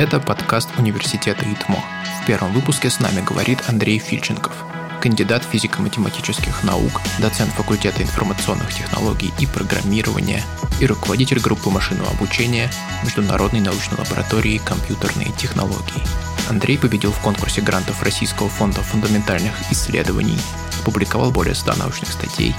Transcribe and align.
Это 0.00 0.18
подкаст 0.18 0.70
университета 0.78 1.44
ИТМО. 1.44 1.78
В 2.22 2.26
первом 2.26 2.54
выпуске 2.54 2.88
с 2.88 3.00
нами 3.00 3.20
говорит 3.20 3.62
Андрей 3.68 3.98
Фильченков, 3.98 4.54
кандидат 4.98 5.44
физико-математических 5.44 6.64
наук, 6.64 7.02
доцент 7.18 7.52
факультета 7.52 8.02
информационных 8.02 8.72
технологий 8.72 9.30
и 9.38 9.44
программирования 9.44 10.42
и 10.80 10.86
руководитель 10.86 11.38
группы 11.38 11.68
машинного 11.68 12.08
обучения 12.12 12.70
Международной 13.04 13.60
научной 13.60 13.98
лаборатории 13.98 14.56
компьютерные 14.64 15.32
технологии. 15.32 16.02
Андрей 16.48 16.78
победил 16.78 17.12
в 17.12 17.20
конкурсе 17.20 17.60
грантов 17.60 18.02
Российского 18.02 18.48
фонда 18.48 18.80
фундаментальных 18.80 19.52
исследований, 19.70 20.38
опубликовал 20.80 21.30
более 21.30 21.54
100 21.54 21.74
научных 21.74 22.10
статей 22.10 22.54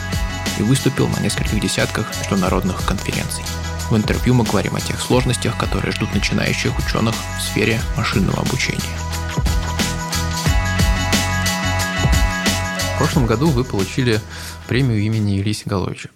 и 0.59 0.61
выступил 0.61 1.07
на 1.07 1.19
нескольких 1.19 1.59
десятках 1.59 2.05
международных 2.19 2.85
конференций. 2.85 3.43
В 3.91 3.97
интервью 3.97 4.33
мы 4.33 4.45
говорим 4.45 4.73
о 4.77 4.79
тех 4.79 5.01
сложностях, 5.01 5.57
которые 5.57 5.91
ждут 5.91 6.13
начинающих 6.13 6.79
ученых 6.79 7.13
в 7.13 7.41
сфере 7.41 7.77
машинного 7.97 8.37
обучения. 8.37 8.79
В 12.95 12.97
прошлом 12.97 13.25
году 13.25 13.47
вы 13.47 13.65
получили 13.65 14.21
премию 14.69 15.01
имени 15.01 15.41
Ильи 15.41 15.51
Сигаловича. 15.51 16.09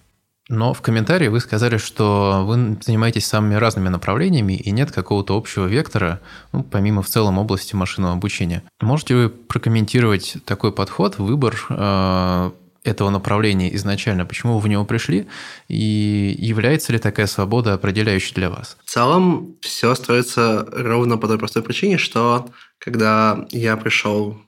Но 0.48 0.74
в 0.74 0.82
комментарии 0.82 1.28
вы 1.28 1.42
сказали, 1.42 1.76
что 1.76 2.46
вы 2.48 2.78
занимаетесь 2.82 3.26
самыми 3.26 3.56
разными 3.56 3.90
направлениями 3.90 4.54
и 4.54 4.72
нет 4.72 4.94
какого-то 4.94 5.36
общего 5.36 5.66
вектора, 5.66 6.22
ну, 6.54 6.64
помимо 6.64 7.02
в 7.02 7.08
целом 7.08 7.40
области 7.40 7.76
машинного 7.76 8.14
обучения. 8.14 8.64
Можете 8.80 9.16
вы 9.16 9.28
прокомментировать 9.30 10.38
такой 10.46 10.72
подход, 10.72 11.18
выбор 11.18 11.58
э, 11.70 12.52
этого 12.86 13.10
направления 13.10 13.76
изначально, 13.76 14.26
почему 14.26 14.56
вы 14.56 14.62
в 14.62 14.68
него 14.68 14.86
пришли, 14.86 15.28
и 15.68 16.36
является 16.38 16.94
ли 16.94 17.00
такая 17.00 17.26
свобода 17.26 17.74
определяющей 17.74 18.34
для 18.36 18.50
вас? 18.50 18.78
В 18.86 18.90
целом, 18.90 19.58
все 19.62 19.94
строится 19.96 20.68
ровно 20.72 21.18
по 21.18 21.28
той 21.28 21.38
простой 21.38 21.64
причине, 21.64 21.98
что 21.98 22.50
когда 22.78 23.46
я 23.52 23.76
пришел 23.76 24.40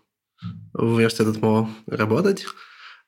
в 0.74 0.96
университет 0.96 1.28
ЭТМО 1.28 1.70
работать, 1.88 2.46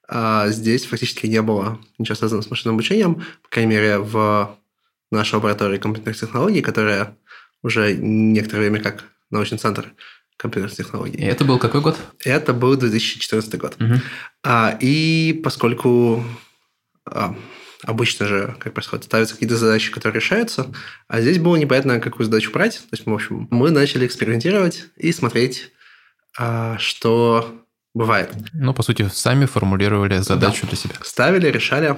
а 0.08 0.50
здесь 0.50 0.86
фактически 0.86 1.28
не 1.28 1.42
было 1.44 1.80
ничего 2.00 2.16
связанного 2.16 2.42
с 2.42 2.50
машинным 2.50 2.76
обучением, 2.76 3.23
по 3.44 3.50
крайней 3.50 3.72
мере, 3.72 4.00
в 4.00 4.58
нашей 5.11 5.36
лаборатории 5.36 5.78
компьютерных 5.78 6.20
технологий, 6.20 6.61
которая 6.61 7.16
уже 7.61 7.95
некоторое 7.95 8.70
время 8.70 8.82
как 8.82 9.04
научный 9.30 9.59
центр 9.59 9.94
компьютерных 10.40 10.78
технологий. 10.78 11.18
И 11.18 11.26
это 11.26 11.44
был 11.44 11.59
какой 11.59 11.82
год? 11.82 11.98
Это 12.23 12.54
был 12.54 12.76
2014 12.78 13.58
год. 13.59 13.76
Угу. 13.80 13.94
А, 14.45 14.78
и 14.80 15.40
поскольку 15.44 16.23
а, 17.06 17.36
обычно 17.84 18.26
же, 18.26 18.56
как 18.58 18.73
происходит, 18.73 19.04
ставятся 19.04 19.34
какие-то 19.34 19.58
задачи, 19.58 19.92
которые 19.92 20.22
решаются, 20.22 20.72
а 21.10 21.20
здесь 21.20 21.40
было 21.40 21.58
непонятно, 21.58 22.00
какую 22.00 22.26
задачу 22.26 22.52
брать. 22.52 22.78
То 22.78 22.94
есть, 22.94 23.06
в 23.06 23.14
общем, 23.14 23.50
мы 23.52 23.70
начали 23.70 24.06
экспериментировать 24.08 24.86
и 24.95 25.12
смотреть, 25.12 25.72
а, 26.38 26.78
что 26.78 27.66
бывает. 27.94 28.34
Ну, 28.54 28.73
по 28.73 28.82
сути, 28.82 29.10
сами 29.12 29.45
формулировали 29.45 30.20
задачу 30.20 30.62
да. 30.62 30.67
для 30.70 30.78
себя. 30.78 30.95
Ставили, 31.02 31.48
решали. 31.48 31.98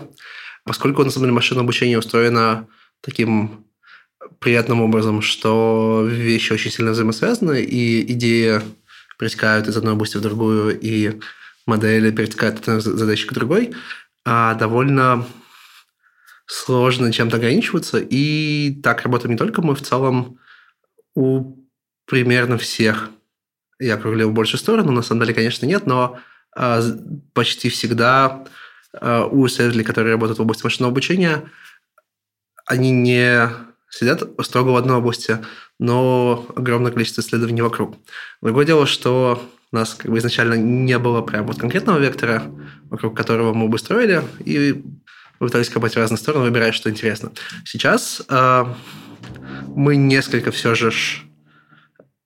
Поскольку, 0.64 1.04
на 1.04 1.12
самом 1.12 1.26
деле, 1.26 1.36
машинное 1.36 1.64
обучение 1.64 2.00
устроено 2.00 2.68
таким 3.02 3.68
приятным 4.40 4.82
образом, 4.82 5.22
что 5.22 6.06
вещи 6.08 6.54
очень 6.54 6.72
сильно 6.72 6.92
взаимосвязаны, 6.92 7.62
и 7.62 8.12
идеи 8.14 8.62
перетекают 9.18 9.68
из 9.68 9.78
одной 9.78 9.94
области 9.94 10.18
в 10.18 10.22
другую, 10.22 10.80
и 10.80 11.20
модели 11.66 12.12
перетекают 12.12 12.56
от 12.60 12.68
одной 12.68 12.82
задачи 12.82 13.28
к 13.28 13.34
другой, 13.34 13.74
а 14.26 14.56
довольно 14.56 15.26
сложно 16.46 17.12
чем-то 17.12 17.38
ограничиваться. 17.38 18.00
И 18.00 18.80
так 18.84 19.04
работаем 19.04 19.32
не 19.32 19.38
только 19.38 19.62
мы, 19.62 19.76
в 19.76 19.82
целом 19.82 20.40
у 21.16 21.56
примерно 22.06 22.58
всех, 22.58 23.10
я 23.80 23.96
округлил 23.96 24.30
в 24.30 24.34
большую 24.34 24.60
сторону, 24.60 24.92
на 24.92 25.02
самом 25.02 25.22
деле, 25.22 25.34
конечно, 25.34 25.66
нет, 25.66 25.86
но 25.86 26.20
а, 26.56 26.82
почти 27.34 27.70
всегда 27.70 28.46
а, 28.94 29.26
у 29.26 29.48
исследователей, 29.48 29.86
которые 29.86 30.14
работают 30.14 30.40
в 30.40 30.42
области 30.42 30.64
машинного 30.64 30.92
обучения, 30.92 31.44
они 32.66 32.92
не 32.92 33.50
сидят 33.92 34.24
строго 34.42 34.70
в 34.70 34.76
одной 34.78 34.98
области, 34.98 35.40
но 35.80 36.46
огромное 36.56 36.92
количество 36.92 37.22
исследований 37.22 37.62
вокруг. 37.62 37.96
Другое 38.42 38.66
дело, 38.66 38.88
что 38.88 39.42
у 39.72 39.76
нас 39.76 39.94
как 39.94 40.10
бы 40.12 40.18
изначально 40.18 40.56
не 40.56 40.98
было 40.98 41.22
прям 41.22 41.46
вот 41.46 41.60
конкретного 41.60 42.00
вектора, 42.00 42.44
вокруг 42.90 43.16
которого 43.16 43.54
мы 43.54 43.68
бы 43.68 43.78
строили, 43.78 44.24
и 44.44 44.84
мы 45.40 45.48
пытались 45.48 45.70
копать 45.70 45.94
в 45.94 45.98
разные 45.98 46.18
стороны, 46.18 46.46
выбирая, 46.46 46.72
что 46.72 46.90
интересно. 46.90 47.32
Сейчас 47.66 48.22
э, 48.28 48.66
мы 49.68 49.96
несколько 49.96 50.52
все 50.52 50.76
же 50.76 50.92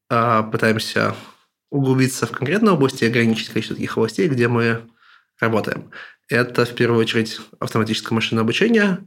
э, 0.10 0.44
пытаемся 0.52 1.16
углубиться 1.72 2.26
в 2.26 2.32
конкретные 2.32 2.74
области 2.74 3.04
и 3.04 3.08
ограничить 3.08 3.50
количество 3.50 3.76
таких 3.76 3.98
областей, 3.98 4.28
где 4.28 4.48
мы 4.48 4.82
работаем. 5.40 5.92
Это 6.30 6.66
в 6.66 6.74
первую 6.74 7.00
очередь 7.00 7.40
автоматическое 7.60 8.16
машинное 8.16 8.44
обучение, 8.44 9.00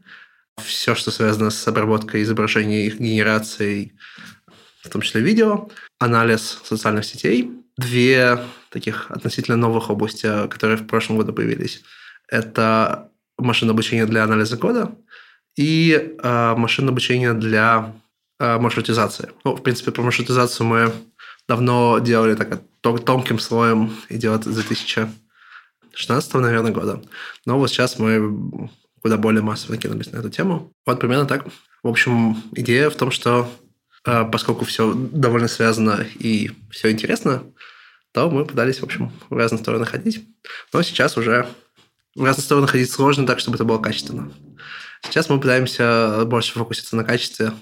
все, 0.64 0.94
что 0.94 1.10
связано 1.10 1.50
с 1.50 1.68
обработкой 1.68 2.22
изображений, 2.22 2.86
их 2.86 2.98
генерацией, 2.98 3.92
в 4.82 4.88
том 4.90 5.02
числе 5.02 5.20
видео, 5.20 5.68
анализ 5.98 6.60
социальных 6.64 7.04
сетей. 7.04 7.50
Две 7.76 8.38
таких 8.70 9.10
относительно 9.10 9.56
новых 9.56 9.90
области, 9.90 10.48
которые 10.48 10.76
в 10.76 10.86
прошлом 10.86 11.18
году 11.18 11.32
появились, 11.32 11.82
это 12.28 13.10
машинное 13.38 13.72
обучение 13.72 14.06
для 14.06 14.24
анализа 14.24 14.56
кода 14.56 14.94
и 15.56 16.16
э, 16.22 16.54
машинное 16.56 16.90
обучение 16.90 17.34
для 17.34 17.94
э, 18.38 18.58
маршрутизации. 18.58 19.30
Ну, 19.44 19.56
в 19.56 19.62
принципе, 19.62 19.92
про 19.92 20.02
маршрутизацию 20.02 20.66
мы 20.66 20.92
давно 21.48 21.98
делали 21.98 22.34
так 22.34 22.60
тонким 22.80 23.38
слоем, 23.38 23.92
идет 24.08 24.44
с 24.44 24.54
2016, 24.54 26.34
наверное, 26.34 26.72
года. 26.72 27.02
Но 27.46 27.58
вот 27.58 27.70
сейчас 27.70 27.98
мы 27.98 28.70
куда 29.02 29.16
более 29.16 29.42
массово 29.42 29.72
накинулись 29.72 30.12
на 30.12 30.18
эту 30.18 30.30
тему. 30.30 30.72
Вот 30.86 31.00
примерно 31.00 31.26
так. 31.26 31.46
В 31.82 31.88
общем, 31.88 32.36
идея 32.52 32.90
в 32.90 32.96
том, 32.96 33.10
что 33.10 33.50
э, 34.04 34.24
поскольку 34.30 34.64
все 34.64 34.92
довольно 34.94 35.48
связано 35.48 36.06
и 36.18 36.50
все 36.70 36.90
интересно, 36.90 37.42
то 38.12 38.30
мы 38.30 38.44
пытались, 38.44 38.80
в 38.80 38.84
общем, 38.84 39.12
в 39.28 39.36
разные 39.36 39.60
стороны 39.60 39.84
ходить. 39.84 40.26
Но 40.72 40.82
сейчас 40.82 41.16
уже 41.16 41.46
в 42.14 42.24
разные 42.24 42.44
стороны 42.44 42.66
ходить 42.66 42.90
сложно 42.90 43.26
так, 43.26 43.38
чтобы 43.38 43.56
это 43.56 43.64
было 43.64 43.78
качественно. 43.78 44.32
Сейчас 45.04 45.28
мы 45.28 45.40
пытаемся 45.40 46.24
больше 46.24 46.52
фокуситься 46.54 46.96
на 46.96 47.04
качестве, 47.04 47.52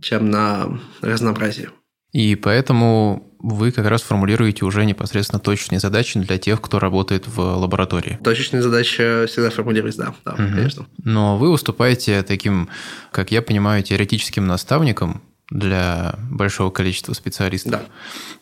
чем 0.00 0.30
на 0.30 0.80
разнообразии. 1.00 1.68
И 2.12 2.36
поэтому 2.36 3.33
вы 3.44 3.72
как 3.72 3.86
раз 3.86 4.00
формулируете 4.00 4.64
уже 4.64 4.86
непосредственно 4.86 5.38
точечные 5.38 5.78
задачи 5.78 6.18
для 6.18 6.38
тех, 6.38 6.62
кто 6.62 6.78
работает 6.78 7.26
в 7.26 7.40
лаборатории. 7.40 8.18
Точечные 8.24 8.62
задачи 8.62 9.26
всегда 9.26 9.50
формулируются, 9.50 10.00
да, 10.02 10.14
да 10.24 10.32
угу. 10.32 10.54
конечно. 10.54 10.86
Но 11.02 11.36
вы 11.36 11.52
выступаете 11.52 12.22
таким, 12.22 12.70
как 13.10 13.30
я 13.32 13.42
понимаю, 13.42 13.82
теоретическим 13.82 14.46
наставником 14.46 15.22
для 15.50 16.14
большого 16.30 16.70
количества 16.70 17.12
специалистов. 17.12 17.72
Да. 17.72 17.82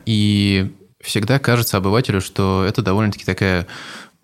И 0.07 0.73
всегда 1.01 1.41
кажется 1.41 1.79
обывателю, 1.79 2.21
что 2.21 2.65
это 2.67 2.81
довольно-таки 2.81 3.25
такая 3.25 3.67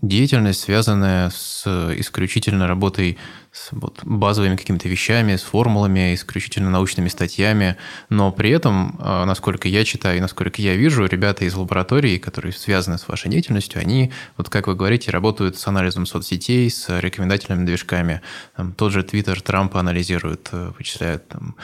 деятельность, 0.00 0.60
связанная 0.60 1.30
с 1.30 1.66
исключительно 1.96 2.68
работой 2.68 3.18
с 3.50 3.70
вот, 3.72 4.00
базовыми 4.04 4.56
какими-то 4.56 4.88
вещами, 4.88 5.34
с 5.34 5.42
формулами, 5.42 6.14
исключительно 6.14 6.70
научными 6.70 7.08
статьями, 7.08 7.76
но 8.08 8.30
при 8.30 8.50
этом, 8.50 8.96
а, 9.00 9.24
насколько 9.24 9.66
я 9.68 9.84
читаю 9.84 10.18
и 10.18 10.20
насколько 10.20 10.62
я 10.62 10.76
вижу, 10.76 11.06
ребята 11.06 11.44
из 11.44 11.54
лаборатории, 11.54 12.18
которые 12.18 12.52
связаны 12.52 12.98
с 12.98 13.08
вашей 13.08 13.30
деятельностью, 13.30 13.80
они, 13.80 14.12
вот 14.36 14.48
как 14.50 14.68
вы 14.68 14.76
говорите, 14.76 15.10
работают 15.10 15.58
с 15.58 15.66
анализом 15.66 16.06
соцсетей, 16.06 16.70
с 16.70 17.00
рекомендательными 17.00 17.66
движками. 17.66 18.20
Там, 18.56 18.72
тот 18.72 18.92
же 18.92 19.02
Твиттер 19.02 19.40
Трампа 19.40 19.80
анализирует, 19.80 20.50
э, 20.52 20.72
вычисляет 20.78 21.26
там, 21.28 21.56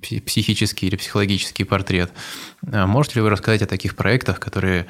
психический 0.00 0.86
или 0.86 0.96
психологический 0.96 1.64
портрет. 1.64 2.12
А 2.72 2.86
можете 2.86 3.16
ли 3.16 3.22
вы 3.22 3.30
рассказать 3.30 3.62
о 3.62 3.66
таких 3.66 3.96
проектах, 3.96 4.40
которые 4.40 4.86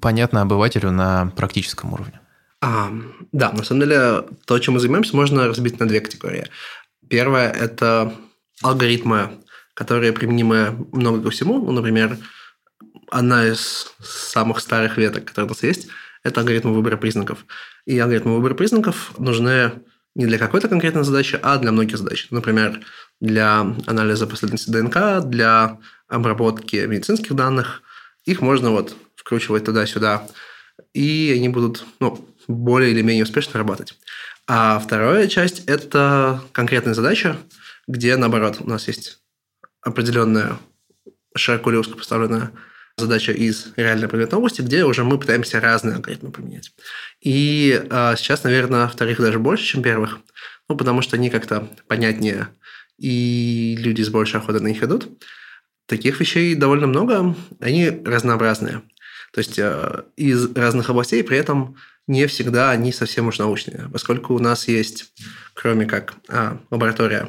понятны 0.00 0.38
обывателю 0.40 0.90
на 0.90 1.32
практическом 1.36 1.94
уровне? 1.94 2.20
А, 2.60 2.90
да, 3.32 3.52
на 3.52 3.64
самом 3.64 3.82
деле 3.82 4.24
то, 4.46 4.58
чем 4.58 4.74
мы 4.74 4.80
занимаемся, 4.80 5.16
можно 5.16 5.46
разбить 5.46 5.78
на 5.78 5.86
две 5.86 6.00
категории. 6.00 6.46
Первое– 7.08 7.50
это 7.52 8.14
алгоритмы, 8.62 9.38
которые 9.74 10.12
применимы 10.12 10.86
много 10.92 11.22
ко 11.22 11.30
всему. 11.30 11.58
Ну, 11.58 11.72
например, 11.72 12.18
одна 13.10 13.46
из 13.46 13.94
самых 14.00 14.60
старых 14.60 14.96
веток, 14.96 15.26
которые 15.26 15.46
у 15.46 15.50
нас 15.50 15.62
есть, 15.62 15.88
это 16.24 16.40
алгоритмы 16.40 16.74
выбора 16.74 16.96
признаков. 16.96 17.44
И 17.84 17.98
алгоритмы 17.98 18.34
выбора 18.34 18.54
признаков 18.54 19.12
нужны 19.18 19.72
не 20.14 20.26
для 20.26 20.38
какой-то 20.38 20.68
конкретной 20.68 21.04
задачи, 21.04 21.38
а 21.42 21.58
для 21.58 21.72
многих 21.72 21.98
задач. 21.98 22.28
Например, 22.30 22.80
для 23.20 23.60
анализа 23.86 24.26
последовательности 24.26 24.70
ДНК, 24.70 25.28
для 25.28 25.78
обработки 26.08 26.76
медицинских 26.76 27.34
данных. 27.34 27.82
Их 28.24 28.40
можно 28.40 28.70
вот 28.70 28.96
вкручивать 29.14 29.64
туда-сюда, 29.64 30.26
и 30.94 31.32
они 31.36 31.48
будут 31.48 31.84
ну, 32.00 32.26
более 32.48 32.92
или 32.92 33.02
менее 33.02 33.24
успешно 33.24 33.58
работать. 33.58 33.94
А 34.46 34.78
вторая 34.78 35.26
часть– 35.28 35.64
это 35.66 36.42
конкретная 36.52 36.94
задача, 36.94 37.36
где, 37.86 38.16
наоборот, 38.16 38.58
у 38.60 38.68
нас 38.68 38.86
есть 38.88 39.18
определенная 39.80 40.58
широко 41.36 41.70
или 41.70 41.78
узко 41.78 41.96
поставленная 41.96 42.52
задача 42.96 43.32
из 43.32 43.72
реальной 43.76 44.08
предметной 44.08 44.38
области, 44.38 44.62
где 44.62 44.84
уже 44.84 45.04
мы 45.04 45.18
пытаемся 45.18 45.60
разные 45.60 45.96
алгоритмы 45.96 46.30
применять. 46.30 46.72
И 47.20 47.82
э, 47.90 48.14
сейчас, 48.16 48.42
наверное, 48.44 48.88
вторых 48.88 49.18
даже 49.18 49.38
больше, 49.38 49.64
чем 49.64 49.82
первых, 49.82 50.18
ну, 50.68 50.76
потому 50.76 51.02
что 51.02 51.16
они 51.16 51.28
как-то 51.28 51.68
понятнее, 51.88 52.48
и 52.98 53.76
люди 53.78 54.02
с 54.02 54.08
большей 54.08 54.40
охотой 54.40 54.60
на 54.62 54.68
них 54.68 54.82
идут. 54.82 55.08
Таких 55.86 56.18
вещей 56.20 56.54
довольно 56.54 56.86
много, 56.86 57.36
они 57.60 57.90
разнообразные. 57.90 58.82
То 59.32 59.38
есть 59.38 59.58
э, 59.58 60.04
из 60.16 60.54
разных 60.54 60.88
областей, 60.88 61.22
при 61.22 61.36
этом 61.36 61.76
не 62.06 62.26
всегда 62.26 62.70
они 62.70 62.92
совсем 62.92 63.26
уж 63.26 63.38
научные, 63.38 63.88
поскольку 63.92 64.34
у 64.34 64.38
нас 64.38 64.68
есть, 64.68 65.12
кроме 65.54 65.86
как 65.86 66.14
а, 66.28 66.60
лаборатория, 66.70 67.28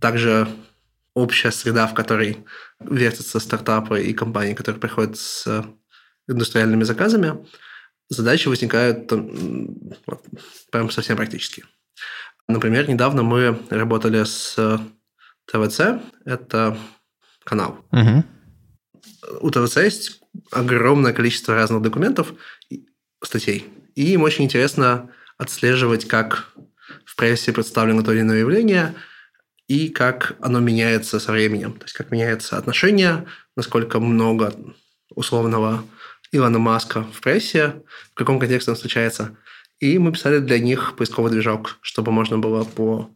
также 0.00 0.48
общая 1.14 1.50
среда, 1.50 1.86
в 1.86 1.94
которой 1.94 2.44
вертятся 2.80 3.40
стартапы 3.40 4.02
и 4.02 4.14
компании, 4.14 4.54
которые 4.54 4.80
приходят 4.80 5.18
с 5.18 5.64
индустриальными 6.28 6.84
заказами, 6.84 7.46
задачи 8.08 8.48
возникают 8.48 9.10
вот, 9.10 10.24
прям 10.70 10.90
совсем 10.90 11.16
практически. 11.16 11.64
Например, 12.48 12.88
недавно 12.88 13.22
мы 13.22 13.58
работали 13.70 14.24
с 14.24 14.56
ТВЦ, 15.46 15.80
это 16.24 16.76
канал. 17.44 17.84
Угу. 17.92 18.24
У 19.40 19.50
ТВЦ 19.50 19.76
есть 19.78 20.20
огромное 20.50 21.12
количество 21.12 21.54
разных 21.54 21.82
документов, 21.82 22.32
статей. 23.22 23.66
И 23.94 24.12
им 24.12 24.22
очень 24.22 24.44
интересно 24.44 25.10
отслеживать, 25.38 26.06
как 26.06 26.52
в 27.04 27.16
прессе 27.16 27.52
представлено 27.52 28.02
то 28.02 28.12
или 28.12 28.20
иное 28.20 28.40
явление, 28.40 28.94
и 29.68 29.88
как 29.88 30.36
оно 30.40 30.60
меняется 30.60 31.18
со 31.18 31.32
временем. 31.32 31.72
То 31.74 31.84
есть, 31.84 31.94
как 31.94 32.10
меняется 32.10 32.58
отношение, 32.58 33.26
насколько 33.56 34.00
много 34.00 34.54
условного 35.14 35.84
Илона 36.32 36.58
Маска 36.58 37.02
в 37.02 37.20
прессе, 37.20 37.82
в 38.12 38.14
каком 38.14 38.38
контексте 38.38 38.70
он 38.70 38.76
встречается. 38.76 39.36
И 39.80 39.98
мы 39.98 40.12
писали 40.12 40.38
для 40.38 40.58
них 40.58 40.94
поисковый 40.96 41.30
движок, 41.30 41.78
чтобы 41.80 42.12
можно 42.12 42.38
было 42.38 42.64
по 42.64 43.10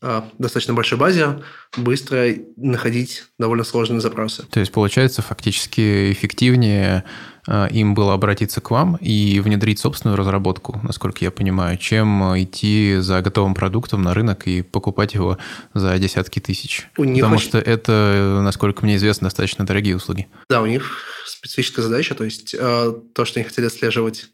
достаточно 0.00 0.74
большой 0.74 0.96
базе 0.96 1.40
быстро 1.76 2.26
находить 2.56 3.24
довольно 3.38 3.64
сложные 3.64 4.00
запросы. 4.00 4.44
То 4.44 4.60
есть, 4.60 4.70
получается, 4.70 5.22
фактически 5.22 6.12
эффективнее 6.12 7.04
а, 7.48 7.66
им 7.66 7.94
было 7.94 8.14
обратиться 8.14 8.60
к 8.60 8.70
вам 8.70 8.96
и 8.96 9.40
внедрить 9.40 9.80
собственную 9.80 10.16
разработку, 10.16 10.78
насколько 10.84 11.24
я 11.24 11.32
понимаю, 11.32 11.78
чем 11.78 12.22
идти 12.40 12.96
за 12.98 13.20
готовым 13.22 13.54
продуктом 13.54 14.02
на 14.02 14.14
рынок 14.14 14.46
и 14.46 14.62
покупать 14.62 15.14
его 15.14 15.38
за 15.74 15.98
десятки 15.98 16.38
тысяч. 16.38 16.88
У 16.96 17.04
них 17.04 17.22
Потому 17.22 17.36
очень... 17.36 17.48
что 17.48 17.58
это, 17.58 18.40
насколько 18.42 18.84
мне 18.84 18.96
известно, 18.96 19.26
достаточно 19.26 19.66
дорогие 19.66 19.96
услуги. 19.96 20.28
Да, 20.48 20.62
у 20.62 20.66
них 20.66 21.02
специфическая 21.26 21.84
задача, 21.84 22.14
то 22.14 22.24
есть 22.24 22.54
а, 22.54 22.92
то, 23.14 23.24
что 23.24 23.40
они 23.40 23.48
хотели 23.48 23.66
отслеживать 23.66 24.28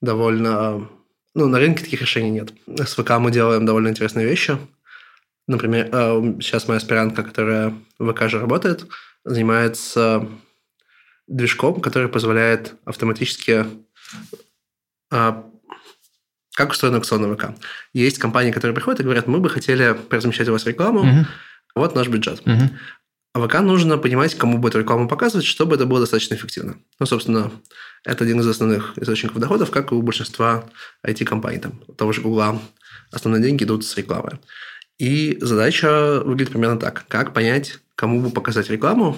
довольно... 0.00 0.88
Ну, 1.34 1.46
на 1.46 1.58
рынке 1.58 1.84
таких 1.84 2.00
решений 2.00 2.30
нет. 2.30 2.52
С 2.66 2.94
ВК 2.94 3.18
мы 3.18 3.30
делаем 3.30 3.66
довольно 3.66 3.88
интересные 3.88 4.26
вещи– 4.26 4.56
Например, 5.46 5.88
э, 5.90 6.34
сейчас 6.40 6.68
моя 6.68 6.78
аспирантка, 6.78 7.22
которая 7.22 7.74
в 7.98 8.12
ВК 8.12 8.28
же 8.28 8.38
работает, 8.38 8.86
занимается 9.24 10.28
движком, 11.26 11.80
который 11.80 12.08
позволяет 12.08 12.74
автоматически 12.84 13.66
а, 15.12 15.44
как 16.54 16.70
устроен 16.72 16.94
аукцион 16.96 17.22
на 17.22 17.34
ВК. 17.34 17.54
Есть 17.92 18.18
компании, 18.18 18.52
которые 18.52 18.74
приходят 18.74 19.00
и 19.00 19.04
говорят, 19.04 19.26
мы 19.26 19.40
бы 19.40 19.48
хотели 19.48 19.96
размещать 20.10 20.48
у 20.48 20.52
вас 20.52 20.66
рекламу, 20.66 21.00
угу. 21.00 21.26
вот 21.74 21.94
наш 21.94 22.08
бюджет. 22.08 22.40
Угу. 22.40 22.70
А 23.32 23.46
ВК 23.46 23.60
нужно 23.60 23.96
понимать, 23.96 24.34
кому 24.34 24.58
будет 24.58 24.74
рекламу 24.74 25.08
показывать, 25.08 25.46
чтобы 25.46 25.76
это 25.76 25.86
было 25.86 26.00
достаточно 26.00 26.34
эффективно. 26.34 26.76
Ну, 26.98 27.06
собственно, 27.06 27.52
это 28.04 28.24
один 28.24 28.40
из 28.40 28.48
основных 28.48 28.98
источников 28.98 29.38
доходов, 29.38 29.70
как 29.70 29.92
и 29.92 29.94
у 29.94 30.02
большинства 30.02 30.64
IT-компаний. 31.06 31.58
Там, 31.58 31.80
того 31.96 32.12
же 32.12 32.22
Гугла 32.22 32.60
основные 33.12 33.42
деньги 33.42 33.62
идут 33.62 33.84
с 33.84 33.96
рекламы. 33.96 34.40
И 35.00 35.38
задача 35.40 36.20
выглядит 36.22 36.52
примерно 36.52 36.78
так. 36.78 37.06
Как 37.08 37.32
понять, 37.32 37.78
кому 37.94 38.20
бы 38.20 38.28
показать 38.28 38.68
рекламу, 38.68 39.16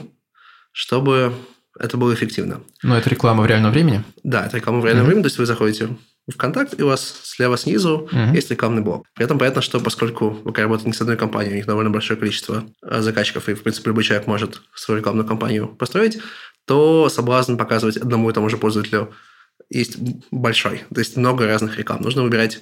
чтобы 0.71 1.35
это 1.77 1.97
было 1.97 2.15
эффективно. 2.15 2.61
Но 2.85 2.97
это 2.97 3.11
реклама 3.11 3.43
в 3.43 3.47
реальном 3.47 3.73
времени? 3.73 4.05
Да, 4.23 4.47
это 4.47 4.59
реклама 4.59 4.79
в 4.79 4.85
реальном 4.85 5.05
mm-hmm. 5.05 5.09
времени. 5.09 5.23
То 5.25 5.27
есть 5.27 5.39
вы 5.39 5.47
заходите 5.47 5.89
в 6.29 6.37
контакт, 6.37 6.79
и 6.79 6.85
у 6.85 6.87
вас 6.87 7.23
слева 7.25 7.59
снизу 7.59 8.09
mm-hmm. 8.13 8.33
есть 8.33 8.49
рекламный 8.53 8.81
блок. 8.81 9.07
При 9.15 9.25
этом 9.25 9.41
понятно, 9.41 9.61
что 9.61 9.81
поскольку 9.81 10.31
вы 10.31 10.53
работаете 10.55 10.89
не 10.89 10.95
с 10.95 11.01
одной 11.01 11.17
компанией, 11.17 11.55
у 11.55 11.57
них 11.57 11.67
довольно 11.67 11.91
большое 11.91 12.17
количество 12.17 12.65
э, 12.81 13.01
заказчиков, 13.01 13.49
и, 13.49 13.55
в 13.55 13.65
принципе, 13.65 13.89
любой 13.91 14.05
человек 14.05 14.29
может 14.29 14.63
свою 14.77 15.01
рекламную 15.01 15.27
кампанию 15.27 15.67
построить, 15.67 16.21
то 16.65 17.09
соблазн 17.09 17.57
показывать 17.57 17.97
одному 17.97 18.31
и 18.31 18.33
тому 18.33 18.49
же 18.49 18.57
пользователю 18.57 19.13
есть 19.69 19.97
большой. 20.31 20.85
То 20.95 21.01
есть 21.01 21.17
много 21.17 21.49
разных 21.49 21.77
реклам. 21.77 22.03
Нужно 22.03 22.23
выбирать 22.23 22.61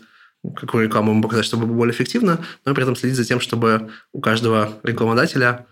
какую 0.56 0.84
рекламу 0.84 1.12
ему 1.12 1.22
показать, 1.22 1.44
чтобы 1.44 1.66
было 1.66 1.76
более 1.76 1.94
эффективно, 1.94 2.44
но 2.64 2.74
при 2.74 2.82
этом 2.82 2.96
следить 2.96 3.16
за 3.16 3.24
тем, 3.24 3.40
чтобы 3.40 3.90
у 4.12 4.20
каждого 4.20 4.78
рекламодателя 4.82 5.66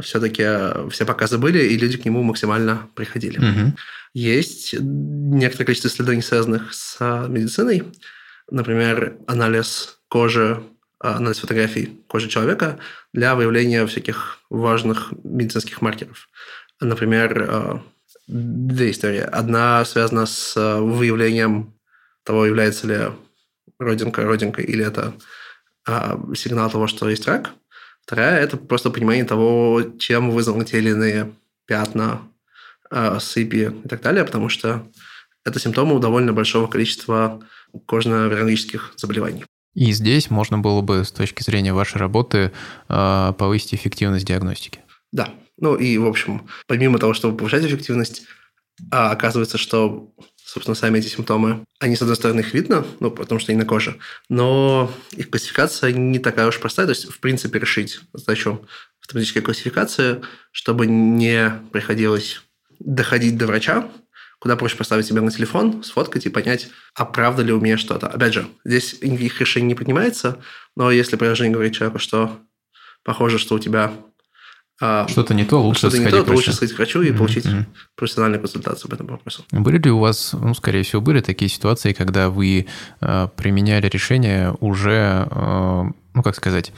все-таки 0.00 0.44
все 0.90 1.04
показы 1.04 1.38
были, 1.38 1.60
и 1.64 1.76
люди 1.76 1.98
к 1.98 2.04
нему 2.04 2.22
максимально 2.22 2.88
приходили. 2.94 3.38
Угу. 3.38 3.72
Есть 4.14 4.74
некоторое 4.78 5.66
количество 5.66 5.88
исследований, 5.88 6.22
связанных 6.22 6.72
с 6.72 6.98
медициной. 7.28 7.84
Например, 8.50 9.16
анализ 9.26 9.98
кожи, 10.08 10.62
анализ 10.98 11.38
фотографий 11.38 12.00
кожи 12.06 12.28
человека 12.28 12.78
для 13.12 13.34
выявления 13.34 13.86
всяких 13.86 14.38
важных 14.50 15.12
медицинских 15.24 15.82
маркеров. 15.82 16.28
Например, 16.80 17.46
э, 17.48 17.78
две 18.26 18.90
истории. 18.90 19.20
Одна 19.20 19.84
связана 19.84 20.26
с 20.26 20.54
выявлением 20.80 21.74
того, 22.24 22.46
является 22.46 22.86
ли 22.86 22.98
родинка, 23.82 24.24
родинка, 24.24 24.62
или 24.62 24.84
это 24.84 25.14
а, 25.86 26.18
сигнал 26.34 26.70
того, 26.70 26.86
что 26.86 27.08
есть 27.08 27.26
рак. 27.26 27.52
Вторая– 28.02 28.40
это 28.42 28.56
просто 28.56 28.90
понимание 28.90 29.24
того, 29.24 29.82
чем 29.98 30.30
вызваны 30.30 30.64
те 30.64 30.78
или 30.78 30.90
иные 30.90 31.32
пятна, 31.66 32.22
а, 32.90 33.20
сыпи 33.20 33.72
и 33.84 33.88
так 33.88 34.02
далее, 34.02 34.24
потому 34.24 34.48
что 34.48 34.86
это 35.44 35.58
симптомы 35.58 35.98
довольно 36.00 36.32
большого 36.32 36.66
количества 36.66 37.42
кожно-венерологических 37.86 38.94
заболеваний. 38.96 39.44
И 39.74 39.92
здесь 39.92 40.30
можно 40.30 40.58
было 40.58 40.82
бы, 40.82 41.04
с 41.04 41.10
точки 41.10 41.42
зрения 41.42 41.72
вашей 41.72 41.96
работы, 41.96 42.52
а, 42.88 43.32
повысить 43.32 43.74
эффективность 43.74 44.26
диагностики. 44.26 44.80
Да. 45.12 45.30
Ну 45.58 45.76
и, 45.76 45.96
в 45.96 46.06
общем, 46.06 46.48
помимо 46.66 46.98
того, 46.98 47.14
чтобы 47.14 47.36
повышать 47.36 47.64
эффективность, 47.64 48.24
а, 48.90 49.10
оказывается, 49.10 49.58
что 49.58 50.12
собственно, 50.52 50.74
сами 50.74 50.98
эти 50.98 51.08
симптомы. 51.08 51.64
Они, 51.80 51.96
с 51.96 52.02
одной 52.02 52.16
стороны, 52.16 52.40
их 52.40 52.52
видно, 52.52 52.84
ну, 53.00 53.10
потому 53.10 53.40
что 53.40 53.52
они 53.52 53.58
на 53.58 53.66
коже, 53.66 53.96
но 54.28 54.92
их 55.12 55.30
классификация 55.30 55.92
не 55.92 56.18
такая 56.18 56.46
уж 56.46 56.60
простая. 56.60 56.84
То 56.86 56.90
есть, 56.90 57.10
в 57.10 57.20
принципе, 57.20 57.58
решить 57.58 58.00
задачу 58.12 58.66
автоматической 59.00 59.40
классификации, 59.40 60.20
чтобы 60.50 60.86
не 60.86 61.50
приходилось 61.72 62.42
доходить 62.78 63.38
до 63.38 63.46
врача, 63.46 63.90
куда 64.40 64.56
проще 64.56 64.76
поставить 64.76 65.06
себя 65.06 65.22
на 65.22 65.30
телефон, 65.30 65.82
сфоткать 65.82 66.26
и 66.26 66.28
понять, 66.28 66.68
а 66.94 67.06
правда 67.06 67.42
ли 67.42 67.52
у 67.52 67.60
меня 67.60 67.78
что-то. 67.78 68.08
Опять 68.08 68.34
же, 68.34 68.46
здесь 68.64 69.00
никаких 69.00 69.40
решений 69.40 69.68
не 69.68 69.74
поднимается, 69.74 70.38
но 70.76 70.90
если 70.90 71.16
приложение 71.16 71.54
говорит 71.54 71.74
человеку, 71.74 71.98
что 71.98 72.40
похоже, 73.04 73.38
что 73.38 73.54
у 73.54 73.58
тебя 73.58 73.90
что-то 75.08 75.34
не 75.34 75.44
то, 75.44 75.62
лучше 75.62 75.88
что-то 75.88 75.98
не 75.98 76.10
то, 76.10 76.24
то 76.24 76.32
лучше 76.32 76.52
сходить 76.52 76.74
к 76.74 76.78
врачу 76.78 77.02
и 77.02 77.10
mm-hmm. 77.10 77.16
получить 77.16 77.46
профессиональную 77.96 78.40
консультацию 78.40 78.90
по 78.90 78.94
этому 78.94 79.10
вопросу. 79.10 79.44
Были 79.52 79.78
ли 79.78 79.90
у 79.90 79.98
вас, 79.98 80.32
ну, 80.32 80.54
скорее 80.54 80.82
всего, 80.82 81.00
были 81.00 81.20
такие 81.20 81.48
ситуации, 81.48 81.92
когда 81.92 82.30
вы 82.30 82.66
э, 83.00 83.28
применяли 83.36 83.88
решение 83.88 84.56
уже, 84.60 85.28
э, 85.30 85.84
ну, 86.14 86.22
как 86.22 86.34
сказать, 86.34 86.72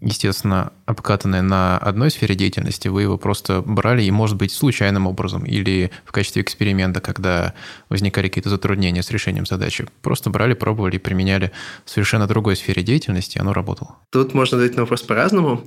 естественно, 0.00 0.72
обкатанное 0.86 1.42
на 1.42 1.76
одной 1.78 2.10
сфере 2.10 2.34
деятельности, 2.34 2.88
вы 2.88 3.02
его 3.02 3.18
просто 3.18 3.60
брали 3.60 4.02
и, 4.02 4.10
может 4.10 4.36
быть, 4.36 4.52
случайным 4.52 5.06
образом 5.06 5.44
или 5.44 5.90
в 6.04 6.12
качестве 6.12 6.42
эксперимента, 6.42 7.00
когда 7.00 7.54
возникали 7.88 8.28
какие-то 8.28 8.48
затруднения 8.48 9.02
с 9.02 9.10
решением 9.10 9.44
задачи, 9.44 9.86
просто 10.00 10.30
брали, 10.30 10.54
пробовали 10.54 10.96
и 10.96 11.00
применяли 11.00 11.52
в 11.84 11.90
совершенно 11.90 12.26
другой 12.26 12.56
сфере 12.56 12.82
деятельности, 12.82 13.36
и 13.36 13.40
оно 13.40 13.52
работало? 13.52 13.98
Тут 14.10 14.32
можно 14.32 14.56
ответить 14.56 14.76
на 14.76 14.82
вопрос 14.82 15.02
по-разному. 15.02 15.64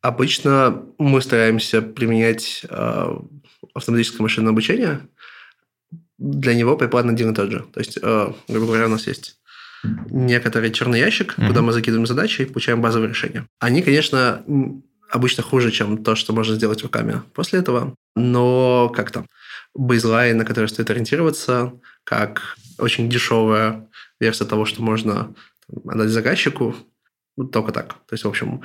Обычно 0.00 0.82
мы 0.98 1.20
стараемся 1.20 1.82
применять 1.82 2.64
э, 2.68 3.16
автоматическое 3.74 4.22
машинное 4.22 4.52
обучение. 4.52 5.00
Для 6.18 6.54
него 6.54 6.76
pipeline 6.76 7.10
один 7.10 7.32
и 7.32 7.34
тот 7.34 7.50
же. 7.50 7.66
То 7.72 7.80
есть, 7.80 7.98
э, 8.00 8.32
грубо 8.48 8.66
говоря, 8.66 8.86
у 8.86 8.90
нас 8.90 9.06
есть 9.06 9.39
некоторый 9.82 10.70
черный 10.70 11.00
ящик, 11.00 11.34
mm-hmm. 11.36 11.46
куда 11.48 11.62
мы 11.62 11.72
закидываем 11.72 12.06
задачи 12.06 12.42
и 12.42 12.46
получаем 12.46 12.80
базовые 12.80 13.08
решения. 13.08 13.46
Они, 13.58 13.82
конечно, 13.82 14.44
обычно 15.10 15.42
хуже, 15.42 15.70
чем 15.70 16.02
то, 16.04 16.14
что 16.14 16.32
можно 16.32 16.54
сделать 16.54 16.82
руками 16.82 17.22
после 17.34 17.60
этого, 17.60 17.94
но 18.16 18.90
как 18.94 19.10
то 19.10 19.26
baseline, 19.74 20.36
на 20.36 20.44
который 20.44 20.66
стоит 20.66 20.90
ориентироваться, 20.90 21.72
как 22.04 22.56
очень 22.78 23.08
дешевая 23.08 23.88
версия 24.18 24.44
того, 24.44 24.64
что 24.64 24.82
можно 24.82 25.34
отдать 25.86 26.10
заказчику, 26.10 26.76
только 27.52 27.72
так. 27.72 27.94
То 28.06 28.12
есть, 28.12 28.24
в 28.24 28.28
общем, 28.28 28.62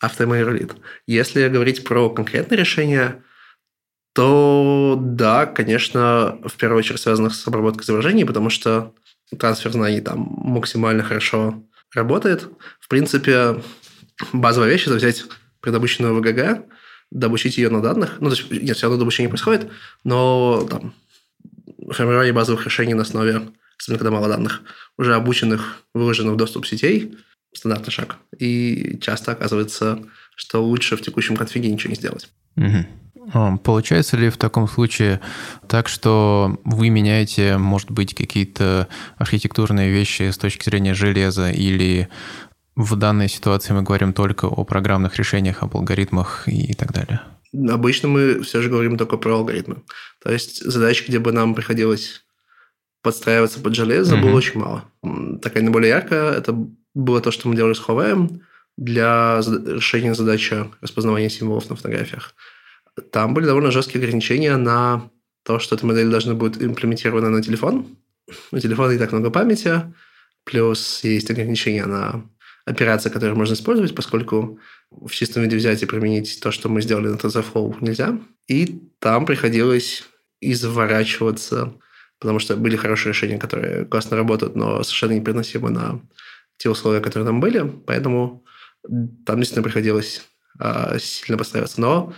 автомой 0.00 0.42
рулит. 0.42 0.74
Если 1.06 1.48
говорить 1.48 1.84
про 1.84 2.10
конкретные 2.10 2.58
решения, 2.58 3.22
то 4.12 4.98
да, 5.00 5.46
конечно, 5.46 6.38
в 6.44 6.56
первую 6.56 6.78
очередь 6.78 7.00
связано 7.00 7.30
с 7.30 7.46
обработкой 7.46 7.84
изображений, 7.84 8.24
потому 8.24 8.50
что 8.50 8.92
трансфер 9.38 9.72
знаний 9.72 10.00
там 10.00 10.20
максимально 10.20 11.02
хорошо 11.02 11.62
работает. 11.94 12.48
В 12.80 12.88
принципе, 12.88 13.62
базовая 14.32 14.70
вещь– 14.70 14.84
это 14.86 14.96
взять 14.96 15.24
предобученную 15.60 16.14
ВГГ, 16.16 16.64
добучить 17.10 17.58
ее 17.58 17.70
на 17.70 17.82
данных. 17.82 18.16
Ну, 18.20 18.30
то 18.30 18.36
есть, 18.36 18.50
нет, 18.50 18.76
все 18.76 18.86
равно 18.86 18.98
добучение 18.98 19.28
происходит, 19.28 19.70
но 20.04 20.66
там 20.70 20.94
формирование 21.90 22.32
базовых 22.32 22.64
решений 22.64 22.94
на 22.94 23.02
основе, 23.02 23.42
особенно 23.78 23.98
когда 23.98 24.10
мало 24.10 24.28
данных, 24.28 24.62
уже 24.96 25.14
обученных, 25.14 25.82
выложенных 25.94 26.34
в 26.34 26.36
доступ 26.36 26.66
сетей– 26.66 27.16
стандартный 27.52 27.92
шаг. 27.92 28.16
И 28.38 28.98
часто 29.00 29.32
оказывается, 29.32 30.02
что 30.36 30.64
лучше 30.64 30.96
в 30.96 31.02
текущем 31.02 31.36
конфиге 31.36 31.70
ничего 31.70 31.90
не 31.90 31.96
сделать. 31.96 32.28
Угу. 32.56 32.86
Получается 33.64 34.16
ли 34.16 34.30
в 34.30 34.36
таком 34.36 34.66
случае 34.66 35.20
так, 35.68 35.88
что 35.88 36.58
вы 36.64 36.88
меняете, 36.90 37.58
может 37.58 37.90
быть, 37.90 38.14
какие-то 38.14 38.88
архитектурные 39.18 39.90
вещи 39.90 40.30
с 40.30 40.38
точки 40.38 40.64
зрения 40.64 40.94
железа 40.94 41.50
или 41.50 42.08
в 42.76 42.96
данной 42.96 43.28
ситуации 43.28 43.74
мы 43.74 43.82
говорим 43.82 44.12
только 44.12 44.46
о 44.46 44.64
программных 44.64 45.16
решениях, 45.16 45.62
об 45.62 45.76
алгоритмах 45.76 46.48
и 46.48 46.72
так 46.74 46.92
далее? 46.92 47.20
Обычно 47.52 48.08
мы 48.08 48.42
все 48.42 48.62
же 48.62 48.70
говорим 48.70 48.96
только 48.96 49.16
про 49.16 49.34
алгоритмы. 49.34 49.82
То 50.22 50.32
есть 50.32 50.64
задач, 50.64 51.06
где 51.06 51.18
бы 51.18 51.32
нам 51.32 51.54
приходилось 51.54 52.24
подстраиваться 53.02 53.60
под 53.60 53.74
железо, 53.74 54.16
mm-hmm. 54.16 54.22
было 54.22 54.36
очень 54.36 54.60
мало. 54.60 54.84
Такая 55.40 55.62
наиболее 55.62 55.90
яркая– 55.90 56.32
это 56.32 56.54
было 56.94 57.20
то, 57.20 57.30
что 57.30 57.48
мы 57.48 57.56
делали 57.56 57.74
с 57.74 57.82
Huawei 57.82 58.40
для 58.76 59.40
решения 59.40 60.14
задачи 60.14 60.66
распознавания 60.80 61.28
символов 61.28 61.68
на 61.68 61.76
фотографиях. 61.76 62.34
Там 63.12 63.34
были 63.34 63.46
довольно 63.46 63.70
жесткие 63.70 64.02
ограничения 64.02 64.56
на 64.56 65.10
то, 65.44 65.58
что 65.58 65.74
эта 65.74 65.86
модель 65.86 66.10
должна 66.10 66.34
быть 66.34 66.60
имплементирована 66.60 67.30
на 67.30 67.42
телефон. 67.42 67.96
У 68.52 68.58
телефона 68.58 68.92
не 68.92 68.98
так 68.98 69.12
много 69.12 69.30
памяти, 69.30 69.92
плюс 70.44 71.02
есть 71.02 71.30
ограничения 71.30 71.86
на 71.86 72.28
операции, 72.66 73.10
которые 73.10 73.34
можно 73.34 73.54
использовать, 73.54 73.94
поскольку 73.94 74.58
в 74.90 75.10
чистом 75.10 75.42
виде 75.42 75.56
взять 75.56 75.82
и 75.82 75.86
применить 75.86 76.40
то, 76.40 76.50
что 76.50 76.68
мы 76.68 76.82
сделали 76.82 77.08
на 77.08 77.16
TensorFlow 77.16 77.76
нельзя. 77.80 78.18
И 78.48 78.80
там 78.98 79.26
приходилось 79.26 80.04
изворачиваться, 80.40 81.74
потому 82.18 82.38
что 82.38 82.56
были 82.56 82.76
хорошие 82.76 83.12
решения, 83.12 83.38
которые 83.38 83.84
классно 83.84 84.16
работают, 84.16 84.56
но 84.56 84.82
совершенно 84.82 85.12
непереносимы 85.12 85.70
на 85.70 86.00
те 86.58 86.68
условия, 86.68 87.00
которые 87.00 87.26
там 87.26 87.40
были, 87.40 87.60
поэтому 87.86 88.44
там 88.82 89.36
действительно 89.36 89.62
приходилось 89.62 90.22
э, 90.58 90.98
сильно 90.98 91.38
подстраиваться. 91.38 91.80
Но 91.80 92.12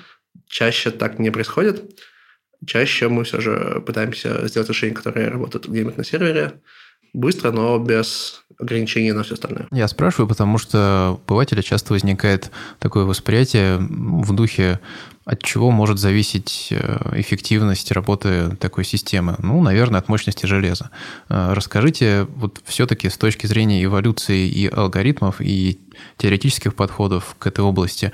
чаще 0.47 0.91
так 0.91 1.19
не 1.19 1.31
происходит. 1.31 2.01
Чаще 2.67 3.09
мы 3.09 3.25
все 3.25 3.41
же 3.41 3.83
пытаемся 3.85 4.47
сделать 4.47 4.69
решения, 4.69 4.95
которые 4.95 5.29
работают 5.29 5.67
где-нибудь 5.67 5.97
на 5.97 6.05
сервере, 6.05 6.61
быстро, 7.13 7.51
но 7.51 7.79
без 7.79 8.45
ограничений 8.59 9.13
на 9.13 9.23
все 9.23 9.35
остальное. 9.35 9.67
Я 9.71 9.89
спрашиваю, 9.89 10.29
потому 10.29 10.59
что 10.59 11.13
у 11.13 11.33
обывателя 11.33 11.63
часто 11.63 11.93
возникает 11.93 12.51
такое 12.79 13.05
восприятие 13.05 13.79
в 13.79 14.33
духе 14.35 14.81
от 15.25 15.43
чего 15.43 15.71
может 15.71 15.99
зависеть 15.99 16.69
э, 16.71 17.21
эффективность 17.21 17.93
работы 17.93 18.57
такой 18.57 18.85
системы? 18.85 19.37
Ну, 19.39 19.63
наверное, 19.63 20.01
от 20.01 20.09
мощности 20.09 20.47
железа. 20.47 20.91
Э, 21.29 21.53
расскажите 21.53 22.27
вот 22.37 22.61
все-таки 22.65 23.09
с 23.09 23.17
точки 23.17 23.47
зрения 23.47 23.85
эволюции 23.85 24.49
и 24.49 24.67
алгоритмов, 24.67 25.41
и 25.41 25.79
теоретических 26.17 26.75
подходов 26.75 27.37
к 27.39 27.47
этой 27.47 27.61
области, 27.61 28.11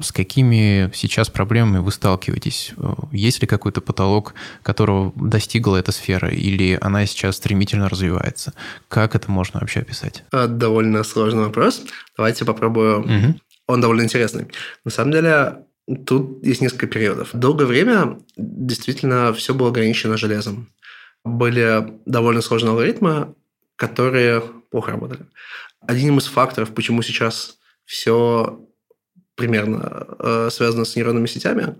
с 0.00 0.12
какими 0.12 0.90
сейчас 0.94 1.30
проблемами 1.30 1.78
вы 1.78 1.90
сталкиваетесь? 1.90 2.74
Э, 2.76 2.94
есть 3.10 3.40
ли 3.40 3.48
какой-то 3.48 3.80
потолок, 3.80 4.34
которого 4.62 5.12
достигла 5.16 5.78
эта 5.78 5.90
сфера, 5.90 6.28
или 6.28 6.78
она 6.80 7.06
сейчас 7.06 7.36
стремительно 7.36 7.88
развивается? 7.88 8.54
Как 8.88 9.16
это 9.16 9.28
можно 9.30 9.58
вообще 9.58 9.80
описать? 9.80 10.22
Довольно 10.30 11.02
сложный 11.02 11.44
вопрос. 11.44 11.82
Давайте 12.16 12.44
попробую. 12.44 13.00
Угу. 13.00 13.40
Он 13.66 13.80
довольно 13.80 14.02
интересный. 14.02 14.46
На 14.84 14.90
самом 14.90 15.12
деле, 15.12 15.64
Тут 16.06 16.44
есть 16.44 16.60
несколько 16.60 16.86
периодов. 16.86 17.30
Долгое 17.32 17.66
время 17.66 18.20
действительно 18.36 19.32
все 19.32 19.54
было 19.54 19.68
ограничено 19.68 20.16
железом. 20.16 20.68
Были 21.24 21.98
довольно 22.06 22.40
сложные 22.40 22.70
алгоритмы, 22.70 23.34
которые 23.76 24.42
плохо 24.70 24.92
работали. 24.92 25.26
Одним 25.80 26.18
из 26.18 26.26
факторов, 26.26 26.72
почему 26.72 27.02
сейчас 27.02 27.58
все 27.84 28.60
примерно 29.34 30.06
э, 30.18 30.48
связано 30.52 30.84
с 30.84 30.94
нейронными 30.94 31.26
сетями, 31.26 31.76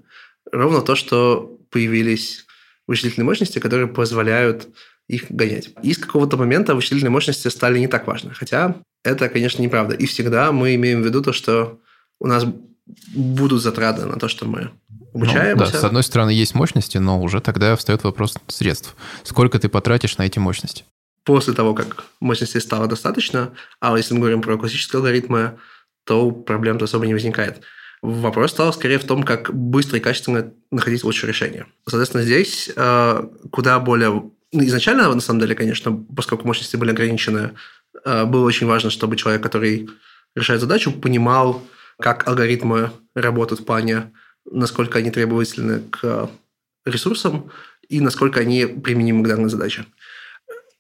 ровно 0.50 0.82
то, 0.82 0.96
что 0.96 1.58
появились 1.70 2.44
вычислительные 2.86 3.26
мощности, 3.26 3.60
которые 3.60 3.86
позволяют 3.86 4.68
их 5.08 5.30
гонять. 5.30 5.70
И 5.82 5.92
с 5.92 5.98
какого-то 5.98 6.36
момента 6.36 6.74
вычислительные 6.74 7.10
мощности 7.10 7.48
стали 7.48 7.78
не 7.78 7.88
так 7.88 8.06
важны. 8.06 8.32
Хотя 8.34 8.76
это, 9.04 9.28
конечно, 9.28 9.62
неправда. 9.62 9.94
И 9.94 10.06
всегда 10.06 10.52
мы 10.52 10.74
имеем 10.74 11.02
в 11.02 11.04
виду 11.04 11.22
то, 11.22 11.32
что 11.32 11.80
у 12.18 12.26
нас 12.26 12.46
будут 13.14 13.62
затраты 13.62 14.06
на 14.06 14.18
то, 14.18 14.28
что 14.28 14.46
мы 14.46 14.70
обучаемся. 15.14 15.64
Ну, 15.66 15.72
да, 15.72 15.78
с 15.78 15.84
одной 15.84 16.02
стороны, 16.02 16.30
есть 16.30 16.54
мощности, 16.54 16.98
но 16.98 17.20
уже 17.20 17.40
тогда 17.40 17.76
встает 17.76 18.04
вопрос 18.04 18.36
средств. 18.48 18.96
Сколько 19.22 19.58
ты 19.58 19.68
потратишь 19.68 20.16
на 20.18 20.24
эти 20.24 20.38
мощности? 20.38 20.84
После 21.24 21.54
того, 21.54 21.74
как 21.74 22.04
мощностей 22.20 22.60
стало 22.60 22.86
достаточно, 22.88 23.52
а 23.80 23.96
если 23.96 24.14
мы 24.14 24.20
говорим 24.20 24.42
про 24.42 24.58
классические 24.58 24.98
алгоритмы, 24.98 25.58
то 26.04 26.30
проблем-то 26.32 26.86
особо 26.86 27.06
не 27.06 27.14
возникает. 27.14 27.62
Вопрос 28.02 28.50
стал 28.50 28.72
скорее 28.72 28.98
в 28.98 29.04
том, 29.04 29.22
как 29.22 29.54
быстро 29.54 29.98
и 29.98 30.00
качественно 30.00 30.52
находить 30.72 31.04
лучшее 31.04 31.28
решение. 31.28 31.66
Соответственно, 31.86 32.24
здесь 32.24 32.70
э, 32.74 33.22
куда 33.52 33.78
более... 33.78 34.10
Ну, 34.10 34.64
изначально, 34.64 35.14
на 35.14 35.20
самом 35.20 35.38
деле, 35.38 35.54
конечно, 35.54 36.04
поскольку 36.14 36.44
мощности 36.44 36.74
были 36.74 36.90
ограничены, 36.90 37.52
э, 38.04 38.24
было 38.24 38.44
очень 38.44 38.66
важно, 38.66 38.90
чтобы 38.90 39.16
человек, 39.16 39.40
который 39.40 39.88
решает 40.34 40.60
задачу, 40.60 40.90
понимал, 40.90 41.62
как 42.02 42.28
алгоритмы 42.28 42.90
работают 43.14 43.60
в 43.60 43.64
плане, 43.64 44.12
насколько 44.44 44.98
они 44.98 45.10
требовательны 45.10 45.80
к 45.80 46.30
ресурсам 46.84 47.50
и 47.88 48.00
насколько 48.00 48.40
они 48.40 48.66
применимы 48.66 49.24
к 49.24 49.28
данной 49.28 49.48
задаче. 49.48 49.86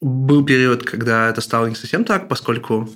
Был 0.00 0.44
период, 0.44 0.82
когда 0.82 1.28
это 1.28 1.40
стало 1.40 1.66
не 1.66 1.76
совсем 1.76 2.04
так, 2.04 2.28
поскольку 2.28 2.90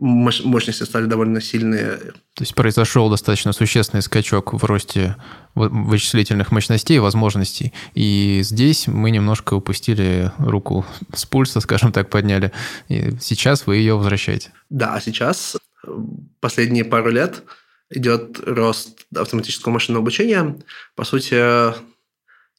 мощности 0.00 0.84
стали 0.84 1.06
довольно 1.06 1.40
сильные. 1.40 1.96
То 2.34 2.40
есть 2.40 2.54
произошел 2.54 3.10
достаточно 3.10 3.52
существенный 3.52 4.02
скачок 4.02 4.54
в 4.54 4.64
росте 4.64 5.16
вычислительных 5.54 6.50
мощностей 6.50 6.96
и 6.96 7.00
возможностей. 7.00 7.72
И 7.94 8.40
здесь 8.42 8.86
мы 8.86 9.10
немножко 9.10 9.54
упустили 9.54 10.30
руку 10.38 10.86
с 11.12 11.26
пульса, 11.26 11.60
скажем 11.60 11.92
так, 11.92 12.08
подняли. 12.08 12.52
И 12.88 13.10
сейчас 13.20 13.66
вы 13.66 13.76
ее 13.76 13.96
возвращаете. 13.96 14.52
Да, 14.70 15.00
сейчас 15.04 15.56
последние 16.40 16.84
пару 16.84 17.10
лет 17.10 17.42
идет 17.92 18.40
рост 18.40 19.06
автоматического 19.14 19.72
машинного 19.72 20.02
обучения. 20.02 20.58
По 20.94 21.04
сути, 21.04 21.74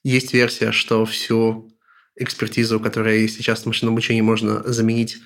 есть 0.03 0.33
версия, 0.33 0.71
что 0.71 1.05
всю 1.05 1.71
экспертизу, 2.15 2.79
которая 2.79 3.17
есть 3.17 3.37
сейчас 3.37 3.63
в 3.63 3.65
машинном 3.65 3.93
обучении, 3.95 4.21
можно 4.21 4.63
заменить 4.63 5.17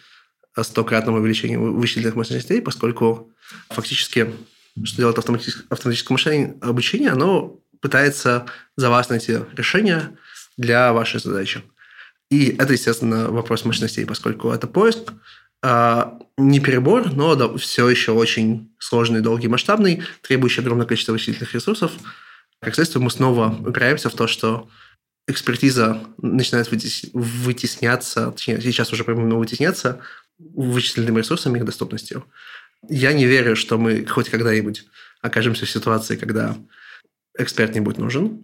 стократным 0.59 1.15
увеличением 1.15 1.75
вычислительных 1.75 2.15
мощностей, 2.15 2.61
поскольку 2.61 3.31
фактически, 3.69 4.33
что 4.83 4.97
делает 4.97 5.17
автоматическое, 5.17 5.65
автоматическое 5.69 6.13
машинное 6.13 6.57
обучение, 6.61 7.09
оно 7.09 7.59
пытается 7.81 8.45
за 8.75 8.89
вас 8.89 9.09
найти 9.09 9.39
решение 9.55 10.17
для 10.57 10.93
вашей 10.93 11.19
задачи. 11.19 11.61
И 12.29 12.55
это, 12.57 12.73
естественно, 12.73 13.29
вопрос 13.29 13.65
мощностей, 13.65 14.05
поскольку 14.05 14.49
это 14.49 14.67
поиск, 14.67 15.13
а, 15.63 16.19
не 16.37 16.59
перебор, 16.59 17.11
но 17.13 17.35
да, 17.35 17.55
все 17.57 17.89
еще 17.89 18.11
очень 18.11 18.71
сложный, 18.79 19.21
долгий, 19.21 19.47
масштабный, 19.47 20.03
требующий 20.21 20.61
огромное 20.61 20.85
количество 20.85 21.13
вычислительных 21.13 21.53
ресурсов. 21.53 21.91
Как 22.61 22.75
следствие, 22.75 23.03
мы 23.03 23.09
снова 23.09 23.55
упираемся 23.65 24.09
в 24.09 24.15
то, 24.15 24.27
что 24.27 24.69
экспертиза 25.27 26.03
начинает 26.17 26.69
вытесняться, 26.71 28.31
точнее, 28.31 28.61
сейчас 28.61 28.93
уже 28.93 29.03
прямо 29.03 29.35
вытесняться 29.35 29.99
вычислительными 30.37 31.19
ресурсами 31.19 31.57
и 31.57 31.59
их 31.59 31.65
доступностью. 31.65 32.25
Я 32.87 33.13
не 33.13 33.25
верю, 33.25 33.55
что 33.55 33.77
мы 33.77 34.05
хоть 34.05 34.29
когда-нибудь 34.29 34.85
окажемся 35.21 35.65
в 35.65 35.69
ситуации, 35.69 36.15
когда 36.15 36.55
эксперт 37.37 37.73
не 37.73 37.81
будет 37.81 37.97
нужен. 37.97 38.43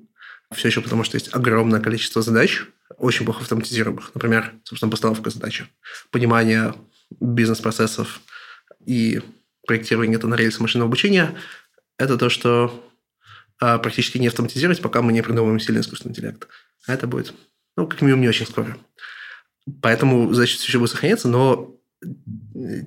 Все 0.52 0.68
еще 0.68 0.82
потому, 0.82 1.04
что 1.04 1.16
есть 1.16 1.34
огромное 1.34 1.80
количество 1.80 2.22
задач, 2.22 2.64
очень 2.98 3.26
плохо 3.26 3.42
автоматизируемых. 3.42 4.12
Например, 4.14 4.54
собственно, 4.64 4.92
постановка 4.92 5.30
задачи, 5.30 5.66
понимание 6.12 6.74
бизнес-процессов 7.20 8.22
и 8.86 9.22
проектирование 9.66 10.18
это 10.18 10.28
на 10.28 10.36
рельсы 10.36 10.62
машинного 10.62 10.88
обучения, 10.88 11.36
это 11.98 12.18
то, 12.18 12.30
что 12.30 12.92
а, 13.60 13.78
практически 13.80 14.18
не 14.18 14.28
автоматизировать, 14.28 14.82
пока 14.82 15.02
мы 15.02 15.14
не 15.14 15.22
придумаем 15.22 15.60
сильный 15.60 15.82
искусственный 15.82 16.12
интеллект. 16.12 16.48
А 16.86 16.94
это 16.94 17.08
будет, 17.08 17.34
ну, 17.78 17.88
как 17.88 18.02
минимум, 18.02 18.22
не 18.22 18.30
очень 18.30 18.46
скоро. 18.46 18.78
Поэтому 19.82 20.34
задача 20.34 20.58
еще 20.58 20.80
будет 20.80 20.92
сохраняться, 20.92 21.28
но 21.28 21.80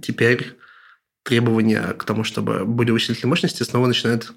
теперь 0.02 0.54
требования 1.22 1.94
к 1.94 2.04
тому, 2.04 2.24
чтобы 2.24 2.64
были 2.64 2.90
вычислительные 2.90 3.30
мощности, 3.30 3.62
снова 3.62 3.86
начинают 3.86 4.32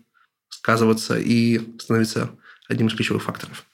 сказываться 0.47 1.19
и 1.19 1.77
становиться 1.79 2.31
одним 2.67 2.87
из 2.87 2.93
ключевых 2.93 3.23
факторов. 3.23 3.65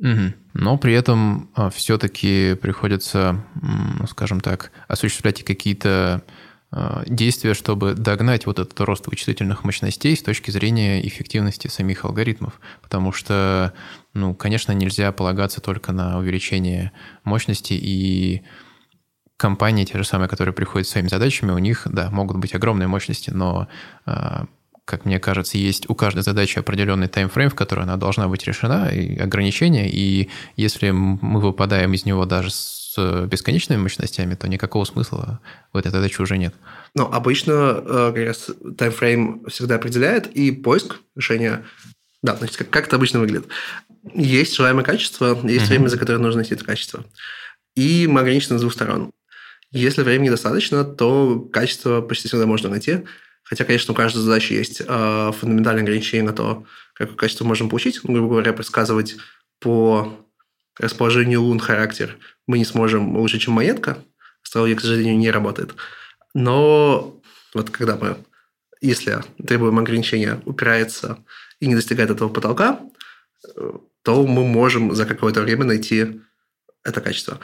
Угу. 0.00 0.32
Но 0.54 0.78
при 0.78 0.94
этом 0.94 1.50
а, 1.54 1.70
все-таки 1.70 2.54
приходится, 2.54 3.44
скажем 4.08 4.40
так, 4.40 4.72
осуществлять 4.88 5.44
какие-то 5.44 6.22
а, 6.72 7.02
действия, 7.06 7.52
чтобы 7.54 7.94
догнать 7.94 8.46
вот 8.46 8.58
этот 8.58 8.80
рост 8.80 9.06
вычислительных 9.06 9.62
мощностей 9.64 10.16
с 10.16 10.22
точки 10.22 10.50
зрения 10.50 11.06
эффективности 11.06 11.68
самих 11.68 12.04
алгоритмов. 12.04 12.60
Потому 12.80 13.12
что, 13.12 13.74
ну, 14.14 14.34
конечно, 14.34 14.72
нельзя 14.72 15.12
полагаться 15.12 15.60
только 15.60 15.92
на 15.92 16.18
увеличение 16.18 16.92
мощности 17.24 17.74
и 17.74 18.42
компании, 19.36 19.84
те 19.84 19.98
же 19.98 20.04
самые, 20.04 20.28
которые 20.28 20.54
приходят 20.54 20.86
с 20.86 20.90
своими 20.92 21.08
задачами, 21.08 21.50
у 21.50 21.58
них, 21.58 21.86
да, 21.90 22.10
могут 22.10 22.36
быть 22.38 22.54
огромные 22.54 22.88
мощности, 22.88 23.30
но 23.30 23.68
а, 24.06 24.46
как 24.90 25.04
мне 25.04 25.20
кажется, 25.20 25.56
есть 25.56 25.88
у 25.88 25.94
каждой 25.94 26.24
задачи 26.24 26.58
определенный 26.58 27.06
таймфрейм, 27.06 27.48
в 27.48 27.54
который 27.54 27.84
она 27.84 27.96
должна 27.96 28.26
быть 28.26 28.44
решена, 28.44 28.88
и 28.88 29.16
ограничения, 29.16 29.88
и 29.88 30.28
если 30.56 30.90
мы 30.90 31.40
выпадаем 31.40 31.92
из 31.92 32.04
него 32.04 32.24
даже 32.24 32.50
с 32.50 33.26
бесконечными 33.26 33.80
мощностями, 33.80 34.34
то 34.34 34.48
никакого 34.48 34.84
смысла 34.84 35.38
в 35.72 35.76
этой 35.76 35.92
задаче 35.92 36.22
уже 36.24 36.38
нет. 36.38 36.54
Ну, 36.96 37.04
обычно 37.04 37.52
э, 37.52 38.12
как 38.12 38.26
раз 38.26 38.50
таймфрейм 38.76 39.44
всегда 39.46 39.76
определяет, 39.76 40.26
и 40.26 40.50
поиск 40.50 40.96
решения, 41.14 41.64
да, 42.20 42.34
значит, 42.34 42.56
как, 42.56 42.70
как 42.70 42.86
это 42.88 42.96
обычно 42.96 43.20
выглядит. 43.20 43.46
Есть 44.12 44.56
желаемое 44.56 44.84
качество, 44.84 45.38
есть 45.44 45.66
uh-huh. 45.66 45.68
время, 45.68 45.86
за 45.86 45.98
которое 45.98 46.18
нужно 46.18 46.40
найти 46.40 46.54
это 46.54 46.64
качество. 46.64 47.04
И 47.76 48.08
мы 48.08 48.20
ограничены 48.20 48.58
с 48.58 48.60
двух 48.60 48.72
сторон. 48.72 49.12
Если 49.70 50.02
времени 50.02 50.30
достаточно, 50.30 50.82
то 50.84 51.38
качество 51.52 52.00
почти 52.00 52.26
всегда 52.26 52.46
можно 52.46 52.68
найти. 52.68 53.04
Хотя, 53.50 53.64
конечно, 53.64 53.92
у 53.92 53.96
каждой 53.96 54.18
задачи 54.18 54.52
есть 54.52 54.80
э, 54.80 55.32
фундаментальные 55.40 55.82
ограничения 55.82 56.22
на 56.22 56.32
то, 56.32 56.64
какое 56.94 57.16
качество 57.16 57.44
можем 57.44 57.68
получить. 57.68 57.98
Ну, 58.04 58.12
грубо 58.12 58.28
говоря, 58.28 58.52
предсказывать 58.52 59.16
по 59.58 60.24
расположению 60.78 61.42
лун 61.42 61.58
характер 61.58 62.16
мы 62.46 62.58
не 62.58 62.64
сможем 62.64 63.16
лучше, 63.16 63.40
чем 63.40 63.54
монетка. 63.54 63.98
Астрология, 64.44 64.76
к 64.76 64.80
сожалению, 64.80 65.18
не 65.18 65.32
работает. 65.32 65.74
Но 66.32 67.20
вот 67.52 67.70
когда 67.70 67.96
мы, 67.96 68.18
если 68.80 69.18
требуем 69.44 69.80
ограничения, 69.80 70.40
упирается 70.44 71.18
и 71.58 71.66
не 71.66 71.74
достигает 71.74 72.10
этого 72.10 72.28
потолка, 72.28 72.78
то 74.02 74.26
мы 74.28 74.46
можем 74.46 74.94
за 74.94 75.06
какое-то 75.06 75.40
время 75.40 75.64
найти 75.64 76.20
это 76.84 77.00
качество. 77.00 77.40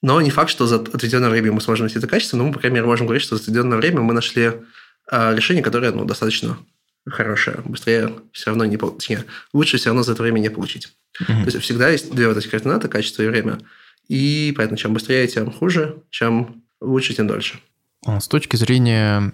Но 0.00 0.18
не 0.22 0.30
факт, 0.30 0.50
что 0.50 0.66
за 0.66 0.76
отведенное 0.76 1.28
время 1.28 1.52
мы 1.52 1.60
сможем 1.60 1.84
найти 1.84 1.98
это 1.98 2.08
качество, 2.08 2.38
но 2.38 2.44
мы, 2.44 2.52
по 2.54 2.58
крайней 2.58 2.76
мере, 2.76 2.86
можем 2.86 3.06
говорить, 3.06 3.22
что 3.22 3.36
за 3.36 3.42
отведенное 3.42 3.76
время 3.76 4.00
мы 4.00 4.14
нашли 4.14 4.52
решение, 5.10 5.62
которое 5.62 5.92
ну, 5.92 6.04
достаточно 6.04 6.58
хорошее. 7.06 7.58
Быстрее 7.64 8.12
все 8.32 8.50
равно 8.50 8.64
не 8.64 8.76
получить. 8.76 9.20
Лучше 9.52 9.76
все 9.76 9.90
равно 9.90 10.02
за 10.02 10.12
это 10.12 10.22
время 10.22 10.38
не 10.38 10.50
получить. 10.50 10.92
Угу. 11.20 11.26
То 11.26 11.44
есть 11.46 11.58
всегда 11.58 11.88
есть 11.88 12.14
две 12.14 12.28
вот 12.28 12.36
эти 12.36 12.48
координаты, 12.48 12.88
качество 12.88 13.22
и 13.22 13.28
время. 13.28 13.58
И 14.08 14.52
поэтому 14.56 14.76
чем 14.76 14.94
быстрее, 14.94 15.26
тем 15.26 15.50
хуже, 15.50 15.96
чем 16.10 16.62
лучше, 16.80 17.14
тем 17.14 17.26
дольше. 17.26 17.58
А 18.04 18.20
с 18.20 18.28
точки 18.28 18.56
зрения 18.56 19.32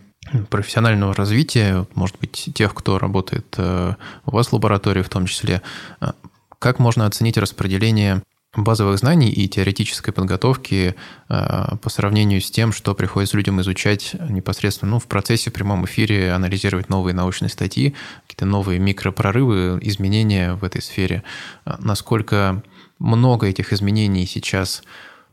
профессионального 0.50 1.14
развития, 1.14 1.86
может 1.94 2.18
быть, 2.18 2.50
тех, 2.54 2.74
кто 2.74 2.98
работает 2.98 3.46
э, 3.56 3.94
у 4.26 4.30
вас 4.30 4.48
в 4.48 4.52
лаборатории 4.52 5.02
в 5.02 5.08
том 5.08 5.26
числе, 5.26 5.62
э, 6.00 6.12
как 6.58 6.78
можно 6.78 7.06
оценить 7.06 7.38
распределение 7.38 8.22
базовых 8.56 8.98
знаний 8.98 9.30
и 9.30 9.46
теоретической 9.46 10.12
подготовки 10.12 10.94
э, 11.28 11.76
по 11.76 11.90
сравнению 11.90 12.40
с 12.40 12.50
тем, 12.50 12.72
что 12.72 12.94
приходится 12.94 13.36
людям 13.36 13.60
изучать 13.60 14.14
непосредственно 14.28 14.92
ну, 14.92 14.98
в 14.98 15.06
процессе, 15.06 15.50
в 15.50 15.52
прямом 15.52 15.84
эфире, 15.84 16.32
анализировать 16.32 16.88
новые 16.88 17.14
научные 17.14 17.50
статьи, 17.50 17.94
какие-то 18.22 18.46
новые 18.46 18.78
микропрорывы, 18.78 19.78
изменения 19.82 20.54
в 20.54 20.64
этой 20.64 20.80
сфере. 20.80 21.22
Э, 21.66 21.74
насколько 21.78 22.62
много 22.98 23.46
этих 23.46 23.72
изменений 23.72 24.26
сейчас 24.26 24.82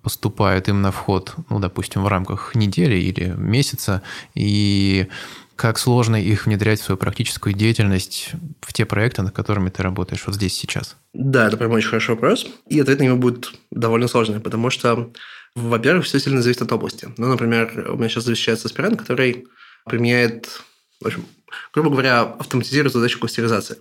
поступает 0.02 0.70
им 0.70 0.82
на 0.84 0.92
вход, 0.92 1.34
ну, 1.50 1.60
допустим, 1.60 2.04
в 2.04 2.08
рамках 2.08 2.54
недели 2.54 2.96
или 2.96 3.34
месяца, 3.38 4.04
и 4.36 5.08
как 5.56 5.78
сложно 5.78 6.22
их 6.22 6.46
внедрять 6.46 6.82
в 6.82 6.84
свою 6.84 6.98
практическую 6.98 7.54
деятельность 7.54 8.32
в 8.62 8.74
те 8.74 8.86
проекты, 8.86 9.22
над 9.22 9.34
которыми 9.34 9.70
ты 9.70 9.84
работаешь 9.84 10.24
вот 10.26 10.36
здесь 10.36 10.54
сейчас? 10.54 10.98
Да, 11.14 11.48
это 11.48 11.58
прям 11.58 11.72
очень 11.72 11.90
хороший 11.90 12.12
вопрос. 12.12 12.48
И 12.68 12.80
ответ 12.80 13.00
на 13.00 13.04
него 13.04 13.18
будет 13.18 13.54
довольно 13.72 14.08
сложный, 14.08 14.40
потому 14.40 14.70
что, 14.70 15.12
во-первых, 15.56 16.06
все 16.06 16.20
сильно 16.20 16.42
зависит 16.42 16.62
от 16.62 16.72
области. 16.72 17.10
Ну, 17.18 17.28
например, 17.28 17.90
у 17.90 17.98
меня 17.98 18.10
сейчас 18.10 18.26
защищается 18.26 18.68
аспирант, 18.68 19.00
который 19.00 19.48
применяет, 19.86 20.62
в 21.02 21.08
общем, 21.08 21.26
грубо 21.74 21.90
говоря, 21.90 22.22
автоматизирует 22.22 22.94
задачу 22.94 23.20
кластеризации. 23.20 23.78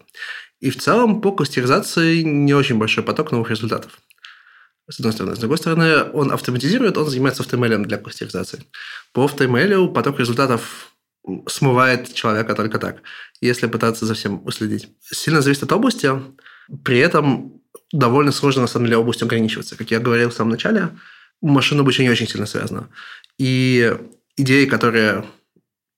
И 0.61 0.71
в 0.71 0.79
целом 0.79 1.21
по 1.21 1.33
кластеризации 1.33 2.23
не 2.23 2.55
очень 2.55 2.79
большой 2.79 3.03
поток 3.05 3.33
новых 3.33 3.51
результатов. 3.51 3.99
С 4.89 5.01
одной 5.01 5.13
стороны. 5.13 5.35
С 5.35 5.39
другой 5.39 5.59
стороны, 5.59 6.05
он 6.13 6.31
автоматизирует, 6.31 6.99
он 6.99 7.09
занимается 7.09 7.43
автомейлем 7.43 7.85
для 7.85 7.97
кластеризации. 7.97 8.65
По 9.13 9.25
автомейлю 9.25 9.89
поток 9.89 10.19
результатов 10.21 10.94
смывает 11.47 12.13
человека 12.13 12.55
только 12.55 12.79
так, 12.79 13.03
если 13.41 13.67
пытаться 13.67 14.07
за 14.07 14.15
всем 14.15 14.45
уследить. 14.45 14.89
Сильно 15.01 15.41
зависит 15.41 15.63
от 15.63 15.73
области, 15.73 16.11
при 16.85 16.99
этом 16.99 17.61
довольно 17.93 18.33
сложно, 18.33 18.63
на 18.63 18.67
самом 18.69 18.87
деле, 18.87 18.99
областью 18.99 19.27
ограничиваться. 19.27 19.77
Как 19.77 19.91
я 19.91 20.01
говорил 20.01 20.31
в 20.31 20.35
самом 20.35 20.51
начале, 20.51 20.91
машинное 21.41 21.83
обучение 21.83 22.13
очень 22.13 22.29
сильно 22.29 22.47
связано. 22.47 22.89
И 23.39 23.97
идеи, 24.37 24.67
которые 24.67 25.25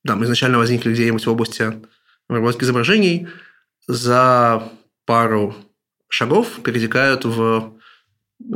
там, 0.04 0.24
изначально 0.24 0.58
возникли 0.58 0.92
где-нибудь 0.92 1.26
в 1.26 1.30
области 1.30 1.72
разработки 2.28 2.64
изображений, 2.64 3.28
за 3.88 4.70
пару 5.04 5.54
шагов 6.08 6.60
перетекают 6.62 7.24
в 7.24 7.72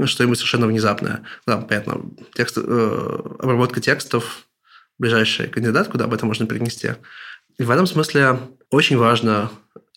что-нибудь 0.05 0.39
совершенно 0.39 0.67
внезапное. 0.67 1.23
Да, 1.47 1.59
понятно, 1.59 2.03
текст, 2.35 2.59
э, 2.59 3.19
обработка 3.39 3.81
текстов 3.81 4.47
ближайший 5.01 5.49
кандидат, 5.49 5.89
куда 5.89 6.05
об 6.05 6.13
этом 6.13 6.29
можно 6.29 6.47
перенести. 6.47 6.91
И 7.59 7.63
в 7.65 7.71
этом 7.71 7.87
смысле 7.87 8.39
очень 8.71 8.99
важно, 8.99 9.51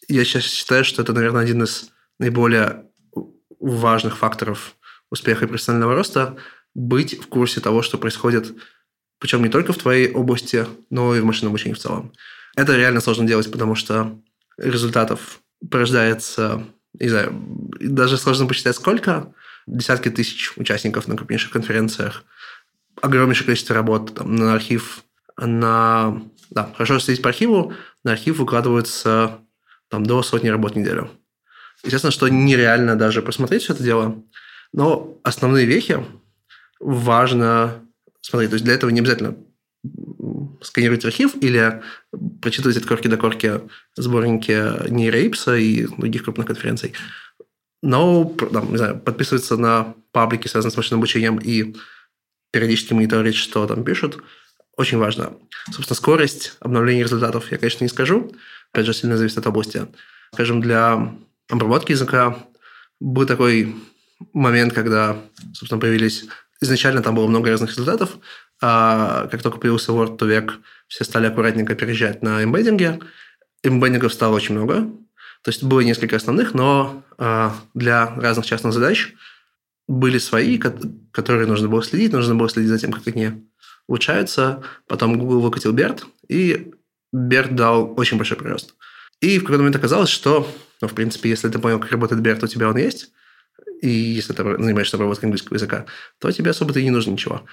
я 0.07 0.23
сейчас 0.23 0.43
считаю, 0.43 0.85
что 0.85 1.01
это, 1.01 1.13
наверное, 1.13 1.43
один 1.43 1.61
из 1.63 1.91
наиболее 2.19 2.85
важных 3.59 4.17
факторов 4.17 4.75
успеха 5.11 5.45
и 5.45 5.47
профессионального 5.47 5.93
роста, 5.93 6.37
быть 6.73 7.21
в 7.21 7.27
курсе 7.27 7.59
того, 7.59 7.81
что 7.81 7.97
происходит, 7.97 8.53
причем 9.19 9.43
не 9.43 9.49
только 9.49 9.73
в 9.73 9.77
твоей 9.77 10.11
области, 10.11 10.65
но 10.89 11.15
и 11.15 11.19
в 11.19 11.25
машинном 11.25 11.51
обучении 11.51 11.75
в 11.75 11.79
целом. 11.79 12.13
Это 12.55 12.75
реально 12.75 13.01
сложно 13.01 13.27
делать, 13.27 13.51
потому 13.51 13.75
что 13.75 14.19
результатов 14.57 15.41
порождается, 15.69 16.65
не 16.93 17.09
знаю, 17.09 17.33
даже 17.79 18.17
сложно 18.17 18.47
посчитать 18.47 18.75
сколько, 18.75 19.33
десятки 19.67 20.09
тысяч 20.09 20.53
участников 20.57 21.07
на 21.07 21.17
крупнейших 21.17 21.51
конференциях, 21.51 22.23
огромнейшее 23.01 23.45
количество 23.45 23.75
работ 23.75 24.13
там, 24.15 24.35
на 24.35 24.53
архив, 24.53 25.03
на... 25.37 26.21
Да, 26.49 26.71
хорошо 26.73 26.99
следить 26.99 27.23
по 27.23 27.29
архиву, 27.29 27.73
на 28.03 28.11
архив 28.11 28.37
выкладывается 28.37 29.39
там, 29.89 30.05
до 30.05 30.21
сотни 30.23 30.49
работ 30.49 30.73
в 30.73 30.75
неделю. 30.77 31.09
Естественно, 31.83 32.11
что 32.11 32.27
нереально 32.27 32.95
даже 32.95 33.21
просмотреть 33.21 33.63
все 33.63 33.73
это 33.73 33.83
дело, 33.83 34.23
но 34.71 35.17
основные 35.23 35.65
вехи 35.65 36.03
важно 36.79 37.81
смотреть. 38.21 38.51
То 38.51 38.55
есть 38.55 38.65
для 38.65 38.75
этого 38.75 38.89
не 38.89 38.99
обязательно 38.99 39.35
сканировать 40.61 41.03
архив 41.05 41.35
или 41.41 41.81
прочитывать 42.41 42.77
от 42.77 42.85
корки 42.85 43.07
до 43.07 43.17
корки 43.17 43.61
сборники 43.95 44.89
нейрейпса 44.89 45.55
и 45.57 45.87
других 45.97 46.23
крупных 46.23 46.47
конференций. 46.47 46.93
Но, 47.81 48.23
там, 48.25 48.71
не 48.71 48.77
знаю, 48.77 48.97
подписываться 48.97 49.57
на 49.57 49.93
паблики, 50.13 50.47
связанные 50.47 50.71
с 50.71 50.77
машинным 50.77 51.01
обучением, 51.01 51.37
и 51.37 51.75
периодически 52.53 52.93
мониторить, 52.93 53.35
что 53.35 53.65
там 53.65 53.83
пишут, 53.83 54.23
очень 54.77 54.99
важно. 54.99 55.33
Собственно, 55.71 55.95
скорость 55.95 56.55
обновления 56.59 57.03
результатов 57.03 57.51
я, 57.51 57.57
конечно, 57.57 57.83
не 57.83 57.89
скажу. 57.89 58.31
Опять 58.71 58.85
же, 58.85 58.93
сильно 58.93 59.17
зависит 59.17 59.39
от 59.39 59.47
области. 59.47 59.87
Скажем, 60.33 60.61
для 60.61 61.13
обработки 61.49 61.91
языка 61.91 62.37
был 62.99 63.25
такой 63.25 63.75
момент, 64.33 64.73
когда, 64.73 65.17
собственно, 65.53 65.81
появились... 65.81 66.25
Изначально 66.61 67.01
там 67.01 67.15
было 67.15 67.27
много 67.27 67.49
разных 67.49 67.71
результатов, 67.71 68.17
а 68.61 69.27
как 69.27 69.41
только 69.41 69.57
появился 69.57 69.91
Word 69.91 70.17
to 70.17 70.25
век, 70.25 70.59
все 70.87 71.03
стали 71.03 71.25
аккуратненько 71.25 71.75
переезжать 71.75 72.21
на 72.21 72.41
эмбеддинге. 72.41 73.01
Эмбеддингов 73.63 74.13
стало 74.13 74.35
очень 74.35 74.55
много. 74.55 74.89
То 75.43 75.49
есть 75.49 75.61
было 75.61 75.81
несколько 75.81 76.15
основных, 76.15 76.53
но 76.53 77.03
а, 77.17 77.53
для 77.73 78.15
разных 78.15 78.45
частных 78.45 78.71
задач 78.71 79.13
были 79.99 80.17
свои, 80.17 80.57
которые 80.57 81.47
нужно 81.47 81.67
было 81.67 81.83
следить, 81.83 82.13
нужно 82.13 82.35
было 82.35 82.49
следить 82.49 82.69
за 82.69 82.79
тем, 82.79 82.91
как 82.91 83.07
они 83.07 83.31
улучшаются. 83.87 84.63
Потом 84.87 85.17
Google 85.17 85.41
выкатил 85.41 85.73
BERT, 85.73 86.03
и 86.27 86.71
BERT 87.15 87.53
дал 87.53 87.93
очень 87.97 88.17
большой 88.17 88.37
прирост. 88.37 88.75
И 89.21 89.39
в 89.39 89.41
какой-то 89.41 89.59
момент 89.59 89.75
оказалось, 89.75 90.09
что, 90.09 90.47
ну, 90.81 90.87
в 90.87 90.93
принципе, 90.93 91.29
если 91.29 91.49
ты 91.49 91.59
понял, 91.59 91.79
как 91.79 91.91
работает 91.91 92.21
BERT, 92.21 92.43
у 92.43 92.47
тебя 92.47 92.69
он 92.69 92.77
есть, 92.77 93.11
и 93.81 93.89
если 93.89 94.33
ты 94.33 94.43
занимаешься 94.43 94.97
обработкой 94.97 95.27
английского 95.27 95.55
языка, 95.55 95.85
то 96.19 96.31
тебе 96.31 96.51
особо-то 96.51 96.79
и 96.79 96.83
не 96.83 96.91
нужно 96.91 97.11
ничего. 97.11 97.43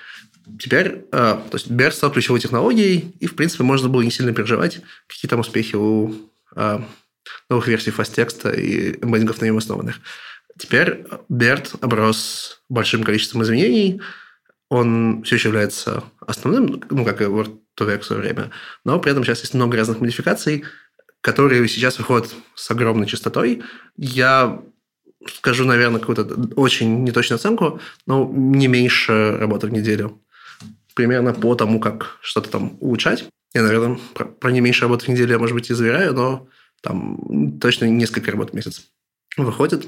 Теперь, 0.58 1.04
э, 1.12 1.38
то 1.50 1.50
есть 1.52 1.70
BERT 1.70 1.92
стал 1.92 2.12
ключевой 2.12 2.40
технологией, 2.40 3.14
и, 3.20 3.26
в 3.26 3.36
принципе, 3.36 3.64
можно 3.64 3.88
было 3.88 4.02
не 4.02 4.10
сильно 4.10 4.32
переживать, 4.32 4.80
какие 5.06 5.28
там 5.28 5.40
успехи 5.40 5.76
у 5.76 6.14
э, 6.56 6.80
новых 7.48 7.68
версий 7.68 7.90
фастекста 7.90 8.50
и 8.50 8.92
эмбеддингов 9.02 9.40
на 9.40 9.46
нем 9.46 9.58
основанных. 9.58 10.00
Теперь 10.58 11.04
BERT 11.30 11.78
оброс 11.80 12.62
большим 12.68 13.02
количеством 13.02 13.42
изменений, 13.42 14.00
он 14.68 15.22
все 15.24 15.36
еще 15.36 15.48
является 15.48 16.04
основным, 16.20 16.82
ну, 16.90 17.04
как 17.04 17.20
и 17.20 17.24
WordToVec 17.24 18.00
в 18.00 18.04
свое 18.04 18.22
время, 18.22 18.50
но 18.84 18.98
при 19.00 19.10
этом 19.10 19.24
сейчас 19.24 19.40
есть 19.40 19.54
много 19.54 19.76
разных 19.76 20.00
модификаций, 20.00 20.64
которые 21.20 21.66
сейчас 21.68 21.98
выходят 21.98 22.32
с 22.54 22.70
огромной 22.70 23.06
частотой. 23.06 23.62
Я 23.96 24.62
скажу, 25.26 25.64
наверное, 25.64 26.00
какую-то 26.00 26.24
очень 26.56 27.04
неточную 27.04 27.36
оценку, 27.36 27.80
но 28.06 28.30
не 28.32 28.68
меньше 28.68 29.36
работы 29.38 29.66
в 29.66 29.72
неделю. 29.72 30.20
Примерно 30.94 31.34
по 31.34 31.54
тому, 31.54 31.80
как 31.80 32.18
что-то 32.22 32.50
там 32.50 32.76
улучшать. 32.80 33.26
Я, 33.54 33.62
наверное, 33.62 33.98
про, 34.14 34.26
про 34.26 34.50
не 34.50 34.60
меньше 34.60 34.82
работы 34.82 35.06
в 35.06 35.08
неделю 35.08 35.38
может 35.38 35.54
быть, 35.54 35.70
и 35.70 35.74
заверяю, 35.74 36.14
но 36.14 36.48
там 36.80 37.58
точно 37.60 37.86
несколько 37.86 38.30
работ 38.30 38.50
в 38.50 38.54
месяц 38.54 38.86
выходит. 39.36 39.86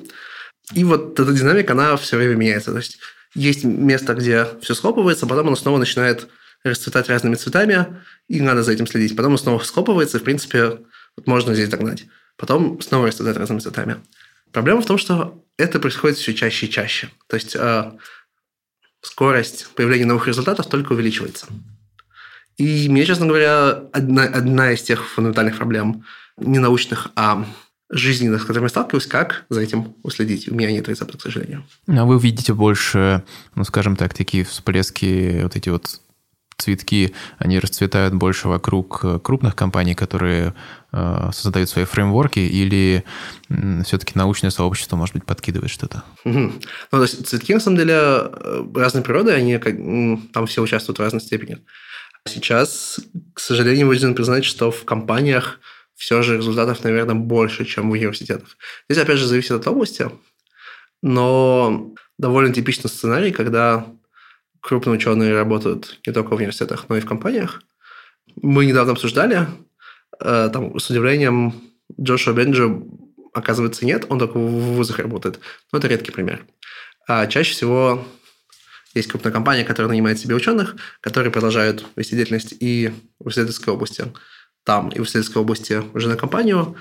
И 0.74 0.84
вот 0.84 1.18
эта 1.18 1.32
динамика, 1.32 1.72
она 1.72 1.96
все 1.96 2.16
время 2.16 2.34
меняется. 2.34 2.72
То 2.72 2.78
есть 2.78 2.98
есть 3.34 3.64
место, 3.64 4.14
где 4.14 4.46
все 4.60 4.74
схлопывается, 4.74 5.26
потом 5.26 5.48
оно 5.48 5.56
снова 5.56 5.78
начинает 5.78 6.28
расцветать 6.64 7.08
разными 7.08 7.34
цветами, 7.34 8.00
и 8.28 8.40
надо 8.40 8.62
за 8.62 8.72
этим 8.72 8.86
следить. 8.86 9.16
Потом 9.16 9.36
снова 9.36 9.62
схлопывается, 9.62 10.18
и, 10.18 10.20
в 10.20 10.24
принципе, 10.24 10.78
вот 11.16 11.26
можно 11.26 11.54
здесь 11.54 11.68
догнать. 11.68 12.06
Потом 12.36 12.80
снова 12.80 13.08
расцветает 13.08 13.36
разными 13.36 13.60
цветами. 13.60 13.96
Проблема 14.52 14.82
в 14.82 14.86
том, 14.86 14.98
что 14.98 15.42
это 15.56 15.80
происходит 15.80 16.18
все 16.18 16.34
чаще 16.34 16.66
и 16.66 16.70
чаще. 16.70 17.10
То 17.26 17.36
есть 17.36 17.56
э, 17.56 17.92
скорость 19.00 19.68
появления 19.74 20.06
новых 20.06 20.28
результатов 20.28 20.68
только 20.68 20.92
увеличивается. 20.92 21.46
И 22.58 22.88
мне, 22.88 23.04
честно 23.06 23.26
говоря, 23.26 23.84
одна, 23.92 24.24
одна 24.24 24.72
из 24.72 24.82
тех 24.82 25.06
фундаментальных 25.08 25.56
проблем, 25.56 26.04
не 26.36 26.58
научных, 26.58 27.08
а 27.16 27.46
жизненных, 27.92 28.42
с 28.42 28.44
которыми 28.44 28.64
я 28.64 28.70
сталкиваюсь, 28.70 29.06
как 29.06 29.44
за 29.50 29.60
этим 29.60 29.94
уследить. 30.02 30.48
У 30.48 30.54
меня 30.54 30.72
нет 30.72 30.88
рецепта, 30.88 31.18
к 31.18 31.22
сожалению. 31.22 31.64
А 31.86 32.04
вы 32.04 32.18
видите 32.18 32.54
больше, 32.54 33.22
ну, 33.54 33.64
скажем 33.64 33.96
так, 33.96 34.14
такие 34.14 34.44
всплески, 34.44 35.42
вот 35.42 35.56
эти 35.56 35.68
вот 35.68 36.00
цветки, 36.56 37.12
они 37.38 37.58
расцветают 37.58 38.14
больше 38.14 38.48
вокруг 38.48 39.00
э, 39.02 39.18
крупных 39.22 39.56
компаний, 39.56 39.94
которые 39.94 40.54
э, 40.92 41.30
создают 41.32 41.68
свои 41.68 41.84
фреймворки, 41.84 42.38
или 42.38 43.04
все-таки 43.84 44.12
научное 44.14 44.50
сообщество, 44.50 44.96
может 44.96 45.14
быть, 45.14 45.24
подкидывает 45.24 45.70
что-то? 45.70 46.04
Ну, 46.24 46.52
то 46.90 47.02
есть 47.02 47.26
цветки, 47.26 47.52
на 47.52 47.60
самом 47.60 47.78
деле, 47.78 47.94
э, 47.94 48.64
разной 48.74 49.02
природы, 49.02 49.32
они 49.32 49.58
как, 49.58 49.74
там 50.32 50.46
все 50.46 50.62
участвуют 50.62 50.98
в 50.98 51.02
разной 51.02 51.20
степени. 51.20 51.58
Сейчас, 52.26 53.00
к 53.34 53.40
сожалению, 53.40 53.88
вынужден 53.88 54.14
признать, 54.14 54.44
что 54.44 54.70
в 54.70 54.84
компаниях 54.84 55.58
все 56.02 56.20
же 56.22 56.36
результатов, 56.36 56.82
наверное, 56.82 57.14
больше, 57.14 57.64
чем 57.64 57.88
в 57.88 57.92
университетах. 57.92 58.56
Здесь, 58.88 59.04
опять 59.04 59.18
же, 59.18 59.26
зависит 59.28 59.52
от 59.52 59.68
области, 59.68 60.10
но 61.00 61.94
довольно 62.18 62.52
типичный 62.52 62.90
сценарий, 62.90 63.30
когда 63.30 63.86
крупные 64.60 64.96
ученые 64.96 65.32
работают 65.32 66.00
не 66.04 66.12
только 66.12 66.30
в 66.30 66.38
университетах, 66.38 66.86
но 66.88 66.96
и 66.96 67.00
в 67.00 67.06
компаниях. 67.06 67.62
Мы 68.34 68.66
недавно 68.66 68.92
обсуждали, 68.92 69.46
э, 70.18 70.50
там, 70.52 70.76
с 70.76 70.90
удивлением, 70.90 71.54
Джошуа 72.00 72.32
Бенджи, 72.32 72.82
оказывается, 73.32 73.86
нет, 73.86 74.06
он 74.08 74.18
только 74.18 74.38
в 74.38 74.74
вузах 74.74 74.98
работает. 74.98 75.38
Но 75.70 75.78
это 75.78 75.86
редкий 75.86 76.10
пример. 76.10 76.44
А 77.06 77.28
чаще 77.28 77.52
всего 77.52 78.04
есть 78.92 79.08
крупная 79.08 79.32
компания, 79.32 79.62
которая 79.62 79.90
нанимает 79.90 80.18
себе 80.18 80.34
ученых, 80.34 80.74
которые 81.00 81.30
продолжают 81.30 81.86
вести 81.94 82.16
деятельность 82.16 82.54
и 82.58 82.92
в 83.20 83.28
исследовательской 83.28 83.72
области 83.72 84.04
там, 84.64 84.88
и 84.90 84.98
в 84.98 85.04
исследовательской 85.04 85.42
области 85.42 85.82
уже 85.94 86.08
на 86.08 86.16
компанию, 86.16 86.76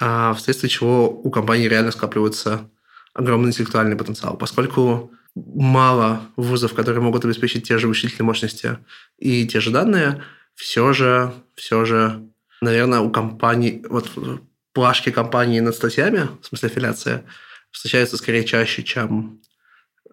а 0.00 0.34
вследствие 0.34 0.70
чего 0.70 1.08
у 1.08 1.30
компании 1.30 1.68
реально 1.68 1.92
скапливается 1.92 2.68
огромный 3.14 3.50
интеллектуальный 3.50 3.96
потенциал, 3.96 4.36
поскольку 4.36 5.12
мало 5.34 6.22
вузов, 6.36 6.74
которые 6.74 7.02
могут 7.02 7.24
обеспечить 7.24 7.66
те 7.66 7.78
же 7.78 7.88
вычислительные 7.88 8.26
мощности 8.26 8.78
и 9.18 9.46
те 9.46 9.60
же 9.60 9.70
данные, 9.70 10.22
все 10.54 10.92
же, 10.92 11.32
все 11.54 11.84
же, 11.84 12.22
наверное, 12.60 13.00
у 13.00 13.10
компаний, 13.10 13.84
вот 13.88 14.10
плашки 14.72 15.10
компании 15.10 15.60
над 15.60 15.74
статьями, 15.74 16.28
в 16.40 16.46
смысле 16.46 16.68
аффилиация, 16.68 17.24
встречаются 17.70 18.16
скорее 18.16 18.44
чаще, 18.44 18.82
чем 18.82 19.40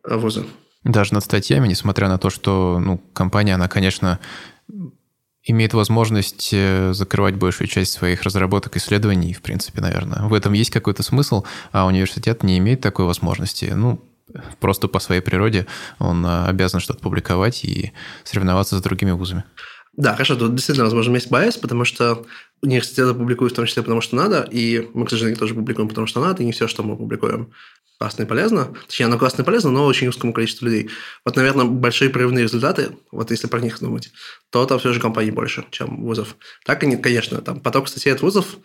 вузы. 0.03 0.45
Даже 0.83 1.13
над 1.13 1.23
статьями, 1.23 1.67
несмотря 1.67 2.07
на 2.07 2.17
то, 2.17 2.29
что 2.29 2.79
ну, 2.79 2.97
компания, 3.13 3.53
она, 3.53 3.67
конечно, 3.67 4.19
имеет 5.43 5.73
возможность 5.73 6.49
э, 6.53 6.93
закрывать 6.93 7.35
большую 7.35 7.67
часть 7.67 7.93
своих 7.93 8.23
разработок, 8.23 8.77
исследований, 8.77 9.33
в 9.33 9.41
принципе, 9.41 9.81
наверное. 9.81 10.27
В 10.27 10.33
этом 10.33 10.53
есть 10.53 10.69
какой-то 10.69 11.03
смысл, 11.03 11.43
а 11.71 11.85
университет 11.85 12.43
не 12.43 12.57
имеет 12.59 12.81
такой 12.81 13.05
возможности. 13.05 13.71
Ну, 13.75 14.03
просто 14.59 14.87
по 14.87 14.99
своей 14.99 15.21
природе 15.21 15.67
он 15.99 16.25
э, 16.25 16.45
обязан 16.45 16.79
что-то 16.79 16.99
публиковать 16.99 17.63
и 17.65 17.91
соревноваться 18.23 18.77
с 18.77 18.81
другими 18.81 19.11
вузами. 19.11 19.43
Да, 19.97 20.13
хорошо, 20.13 20.35
тут 20.37 20.55
действительно, 20.55 20.85
возможно, 20.85 21.15
есть 21.15 21.29
байс, 21.29 21.57
потому 21.57 21.83
что 21.83 22.25
университеты 22.61 23.13
публикуют 23.13 23.51
в 23.51 23.55
том 23.57 23.65
числе 23.65 23.83
потому, 23.83 23.99
что 23.99 24.15
надо, 24.15 24.47
и 24.49 24.87
мы, 24.93 25.05
к 25.05 25.09
сожалению, 25.09 25.37
тоже 25.37 25.53
публикуем 25.53 25.89
потому, 25.89 26.07
что 26.07 26.21
надо, 26.21 26.41
и 26.41 26.45
не 26.45 26.53
все, 26.53 26.67
что 26.67 26.83
мы 26.83 26.95
публикуем, 26.95 27.51
классно 28.01 28.23
и 28.23 28.25
полезно. 28.25 28.73
Точнее, 28.87 29.05
оно 29.05 29.19
классно 29.19 29.43
и 29.43 29.45
полезно, 29.45 29.69
но 29.69 29.85
очень 29.85 30.07
узкому 30.07 30.33
количеству 30.33 30.65
людей. 30.65 30.89
Вот, 31.23 31.35
наверное, 31.35 31.65
большие 31.65 32.09
прорывные 32.09 32.45
результаты, 32.45 32.97
вот 33.11 33.29
если 33.29 33.45
про 33.45 33.59
них 33.59 33.79
думать, 33.79 34.11
то 34.49 34.65
там 34.65 34.79
все 34.79 34.91
же 34.91 34.99
компаний 34.99 35.29
больше, 35.29 35.65
чем 35.69 36.01
вузов. 36.01 36.35
Так 36.65 36.83
и 36.83 36.87
нет, 36.87 37.03
конечно, 37.03 37.41
там 37.41 37.59
поток 37.59 37.87
статей 37.87 38.11
от 38.11 38.23
вузов 38.23 38.57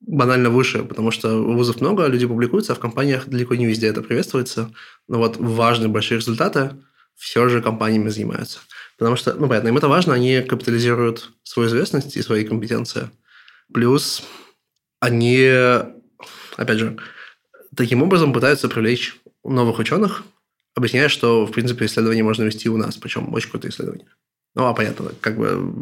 банально 0.00 0.48
выше, 0.48 0.84
потому 0.84 1.10
что 1.10 1.42
вузов 1.42 1.82
много, 1.82 2.06
люди 2.06 2.26
публикуются, 2.26 2.72
а 2.72 2.76
в 2.76 2.78
компаниях 2.78 3.26
далеко 3.26 3.56
не 3.56 3.66
везде 3.66 3.88
это 3.88 4.00
приветствуется. 4.00 4.72
Но 5.06 5.18
вот 5.18 5.36
важные 5.36 5.88
большие 5.88 6.16
результаты 6.16 6.70
все 7.14 7.50
же 7.50 7.60
компаниями 7.60 8.08
занимаются. 8.08 8.60
Потому 8.96 9.16
что, 9.16 9.34
ну, 9.34 9.48
понятно, 9.48 9.68
им 9.68 9.76
это 9.76 9.88
важно, 9.88 10.14
они 10.14 10.40
капитализируют 10.40 11.30
свою 11.42 11.68
известность 11.68 12.16
и 12.16 12.22
свои 12.22 12.46
компетенции. 12.46 13.10
Плюс 13.70 14.22
они, 15.00 15.46
опять 16.56 16.78
же, 16.78 16.96
таким 17.76 18.02
образом 18.02 18.32
пытаются 18.32 18.68
привлечь 18.68 19.16
новых 19.44 19.78
ученых, 19.78 20.24
объясняя, 20.74 21.08
что, 21.08 21.46
в 21.46 21.52
принципе, 21.52 21.86
исследования 21.86 22.22
можно 22.22 22.42
вести 22.44 22.68
у 22.68 22.76
нас, 22.76 22.96
причем 22.96 23.32
очень 23.32 23.50
крутые 23.50 23.70
исследования. 23.70 24.06
Ну, 24.54 24.66
а 24.66 24.74
понятно, 24.74 25.12
как 25.20 25.36
бы 25.36 25.72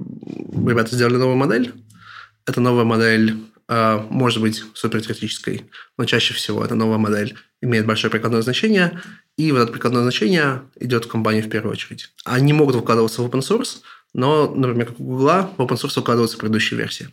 ребята 0.69 0.95
сделали 0.95 1.17
новую 1.17 1.37
модель. 1.37 1.73
Эта 2.47 2.61
новая 2.61 2.85
модель 2.85 3.37
э, 3.69 4.03
может 4.11 4.43
быть 4.43 4.65
суперкритической, 4.75 5.71
но 5.97 6.05
чаще 6.05 6.35
всего 6.35 6.65
эта 6.65 6.75
новая 6.75 6.99
модель 6.99 7.37
имеет 7.63 7.87
большое 7.87 8.11
прикладное 8.11 8.43
значение, 8.43 9.01
и 9.37 9.51
вот 9.53 9.61
это 9.61 9.73
прикладное 9.73 10.03
значение 10.03 10.63
идет 10.79 11.07
в 11.07 11.09
компанию 11.09 11.45
в 11.45 11.49
первую 11.49 11.73
очередь. 11.73 12.13
Они 12.25 12.53
могут 12.53 12.75
выкладываться 12.75 13.23
в 13.23 13.27
open 13.27 13.41
source, 13.41 13.81
но, 14.13 14.53
например, 14.55 14.87
как 14.89 15.01
у 15.01 15.05
Google, 15.05 15.51
в 15.57 15.61
open 15.61 15.77
source 15.77 15.97
выкладываются 15.97 16.37
предыдущие 16.37 16.79
версии. 16.79 17.09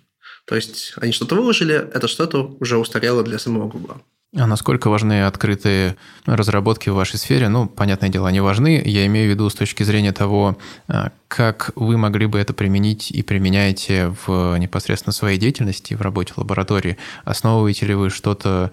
То 0.45 0.55
есть 0.55 0.93
они 0.97 1.11
что-то 1.11 1.35
выложили, 1.35 1.75
это 1.75 2.07
что-то 2.07 2.57
уже 2.59 2.77
устарело 2.77 3.23
для 3.23 3.39
самого 3.39 3.69
Google. 3.69 4.01
А 4.33 4.47
насколько 4.47 4.89
важны 4.89 5.25
открытые 5.25 5.97
разработки 6.25 6.89
в 6.89 6.93
вашей 6.93 7.19
сфере? 7.19 7.49
Ну, 7.49 7.67
понятное 7.67 8.07
дело, 8.07 8.29
они 8.29 8.39
важны. 8.39 8.81
Я 8.85 9.05
имею 9.07 9.27
в 9.27 9.31
виду 9.31 9.49
с 9.49 9.53
точки 9.53 9.83
зрения 9.83 10.13
того, 10.13 10.57
а, 10.87 11.11
как 11.27 11.71
вы 11.75 11.97
могли 11.97 12.27
бы 12.27 12.39
это 12.39 12.53
применить 12.53 13.11
и 13.11 13.23
применяете 13.23 14.15
в 14.25 14.55
непосредственно 14.57 15.11
своей 15.11 15.37
деятельности, 15.37 15.95
в 15.95 16.01
работе 16.01 16.33
в 16.33 16.37
лаборатории. 16.37 16.95
Основываете 17.25 17.85
ли 17.87 17.93
вы 17.93 18.09
что-то, 18.09 18.71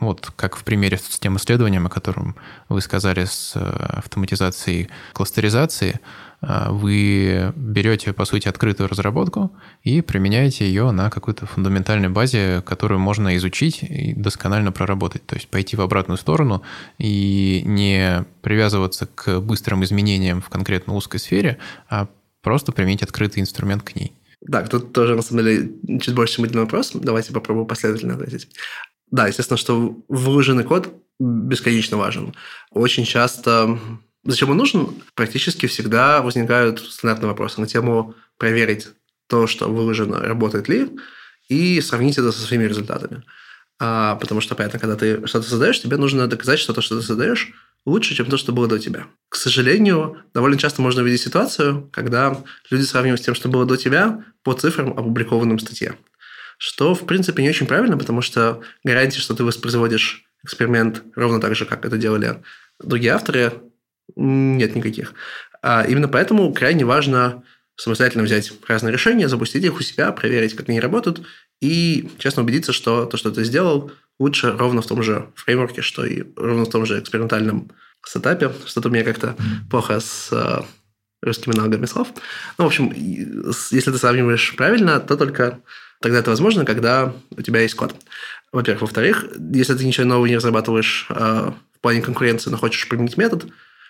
вот 0.00 0.32
как 0.36 0.56
в 0.56 0.64
примере 0.64 0.96
с 0.96 1.18
тем 1.18 1.36
исследованием, 1.36 1.86
о 1.86 1.90
котором 1.90 2.36
вы 2.68 2.80
сказали, 2.80 3.24
с 3.24 3.52
э, 3.54 3.60
автоматизацией 3.60 4.88
кластеризации– 5.12 6.00
а, 6.40 6.70
вы 6.70 7.52
берете, 7.56 8.12
по 8.12 8.24
сути, 8.24 8.48
открытую 8.48 8.88
разработку 8.88 9.52
и 9.82 10.00
применяете 10.00 10.66
ее 10.66 10.90
на 10.90 11.10
какой-то 11.10 11.46
фундаментальной 11.46 12.08
базе, 12.08 12.62
которую 12.64 13.00
можно 13.00 13.36
изучить 13.36 13.82
и 13.82 14.14
досконально 14.14 14.72
проработать. 14.72 15.24
То 15.26 15.36
есть 15.36 15.48
пойти 15.48 15.76
в 15.76 15.80
обратную 15.80 16.18
сторону 16.18 16.62
и 16.98 17.62
не 17.64 18.24
привязываться 18.42 19.06
к 19.06 19.40
быстрым 19.40 19.82
изменениям 19.84 20.40
в 20.40 20.48
конкретно 20.48 20.94
узкой 20.94 21.18
сфере, 21.18 21.58
а 21.88 22.08
просто 22.42 22.72
применить 22.72 23.02
открытый 23.02 23.42
инструмент 23.42 23.82
к 23.82 23.96
ней. 23.96 24.12
Так, 24.50 24.68
тут 24.68 24.92
тоже, 24.92 25.14
на 25.14 25.22
самом 25.22 25.44
деле, 25.44 25.72
чуть 26.00 26.14
больше 26.14 26.40
мысленный 26.40 26.62
вопрос. 26.62 26.92
Давайте 26.94 27.32
попробую 27.32 27.66
последовательно 27.66 28.14
ответить. 28.14 28.48
Да, 29.10 29.26
естественно, 29.28 29.56
что 29.56 29.96
выложенный 30.08 30.64
код 30.64 30.92
бесконечно 31.18 31.96
важен. 31.96 32.34
Очень 32.70 33.04
часто 33.04 33.78
Зачем 34.26 34.50
он 34.50 34.56
нужен? 34.56 34.88
Практически 35.14 35.66
всегда 35.66 36.20
возникают 36.20 36.80
стандартные 36.80 37.28
вопросы 37.28 37.60
на 37.60 37.68
тему 37.68 38.14
проверить 38.38 38.88
то, 39.28 39.46
что 39.46 39.68
выложено, 39.68 40.18
работает 40.18 40.68
ли, 40.68 40.90
и 41.48 41.80
сравнить 41.80 42.18
это 42.18 42.32
со 42.32 42.40
своими 42.40 42.64
результатами. 42.64 43.22
А, 43.78 44.16
потому 44.16 44.40
что, 44.40 44.56
понятно, 44.56 44.80
когда 44.80 44.96
ты 44.96 45.26
что-то 45.26 45.48
создаешь, 45.48 45.80
тебе 45.80 45.96
нужно 45.96 46.26
доказать, 46.26 46.58
что 46.58 46.72
то, 46.72 46.80
что 46.80 46.96
ты 46.96 47.02
создаешь, 47.06 47.52
лучше, 47.86 48.14
чем 48.14 48.26
то, 48.26 48.36
что 48.36 48.52
было 48.52 48.66
до 48.66 48.78
тебя. 48.78 49.06
К 49.28 49.36
сожалению, 49.36 50.22
довольно 50.34 50.58
часто 50.58 50.82
можно 50.82 51.02
увидеть 51.02 51.22
ситуацию, 51.22 51.88
когда 51.92 52.36
люди 52.70 52.82
сравнивают 52.82 53.22
с 53.22 53.24
тем, 53.24 53.34
что 53.34 53.48
было 53.48 53.64
до 53.64 53.76
тебя, 53.76 54.24
по 54.42 54.52
цифрам, 54.52 54.90
опубликованным 54.90 55.56
в 55.56 55.62
статье. 55.62 55.94
Что, 56.58 56.94
в 56.94 57.06
принципе, 57.06 57.42
не 57.42 57.48
очень 57.48 57.66
правильно, 57.66 57.96
потому 57.96 58.22
что 58.22 58.60
гарантии, 58.84 59.20
что 59.20 59.34
ты 59.34 59.44
воспроизводишь 59.44 60.24
эксперимент 60.44 61.02
ровно 61.14 61.40
так 61.40 61.54
же, 61.54 61.64
как 61.64 61.84
это 61.84 61.96
делали 61.96 62.42
другие 62.82 63.12
авторы, 63.12 63.52
нет 64.14 64.74
никаких. 64.74 65.14
А 65.62 65.84
именно 65.86 66.08
поэтому 66.08 66.52
крайне 66.52 66.84
важно 66.84 67.42
самостоятельно 67.76 68.24
взять 68.24 68.52
разные 68.66 68.92
решения, 68.92 69.28
запустить 69.28 69.64
их 69.64 69.76
у 69.76 69.82
себя, 69.82 70.12
проверить, 70.12 70.54
как 70.54 70.68
они 70.68 70.80
работают, 70.80 71.22
и 71.60 72.08
честно 72.18 72.42
убедиться, 72.42 72.72
что 72.72 73.06
то, 73.06 73.16
что 73.16 73.30
ты 73.30 73.44
сделал, 73.44 73.92
лучше 74.18 74.52
ровно 74.52 74.82
в 74.82 74.86
том 74.86 75.02
же 75.02 75.28
фреймворке, 75.34 75.82
что 75.82 76.04
и 76.04 76.24
ровно 76.36 76.64
в 76.64 76.70
том 76.70 76.86
же 76.86 76.98
экспериментальном 76.98 77.70
сетапе. 78.06 78.52
Что-то 78.66 78.88
у 78.88 78.92
меня 78.92 79.04
как-то 79.04 79.36
плохо 79.70 80.00
с 80.00 80.28
э, 80.32 80.62
русскими 81.22 81.54
аналогами 81.54 81.86
слов. 81.86 82.08
Ну, 82.58 82.64
в 82.64 82.66
общем, 82.68 82.92
если 82.92 83.90
ты 83.90 83.98
сравниваешь 83.98 84.54
правильно, 84.56 85.00
то 85.00 85.16
только 85.16 85.60
тогда 86.00 86.18
это 86.18 86.30
возможно, 86.30 86.64
когда 86.64 87.14
у 87.36 87.42
тебя 87.42 87.60
есть 87.60 87.74
код. 87.74 87.94
Во-первых. 88.52 88.82
Во-вторых, 88.82 89.26
если 89.52 89.74
ты 89.74 89.84
ничего 89.84 90.06
нового 90.06 90.26
не 90.26 90.36
разрабатываешь 90.36 91.06
э, 91.10 91.50
в 91.74 91.80
плане 91.80 92.00
конкуренции, 92.00 92.50
но 92.50 92.56
хочешь 92.56 92.88
применить 92.88 93.16
метод, 93.16 93.46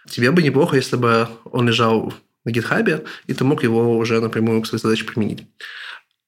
тебе 0.09 0.31
бы 0.31 0.43
неплохо, 0.43 0.77
если 0.77 0.97
бы 0.97 1.29
он 1.45 1.69
лежал 1.69 2.13
на 2.45 2.51
гитхабе, 2.51 3.05
и 3.27 3.35
ты 3.35 3.45
мог 3.45 3.63
его 3.63 3.97
уже 3.97 4.21
напрямую 4.21 4.63
к 4.63 4.67
своей 4.67 4.81
задаче 4.81 5.05
применить. 5.05 5.45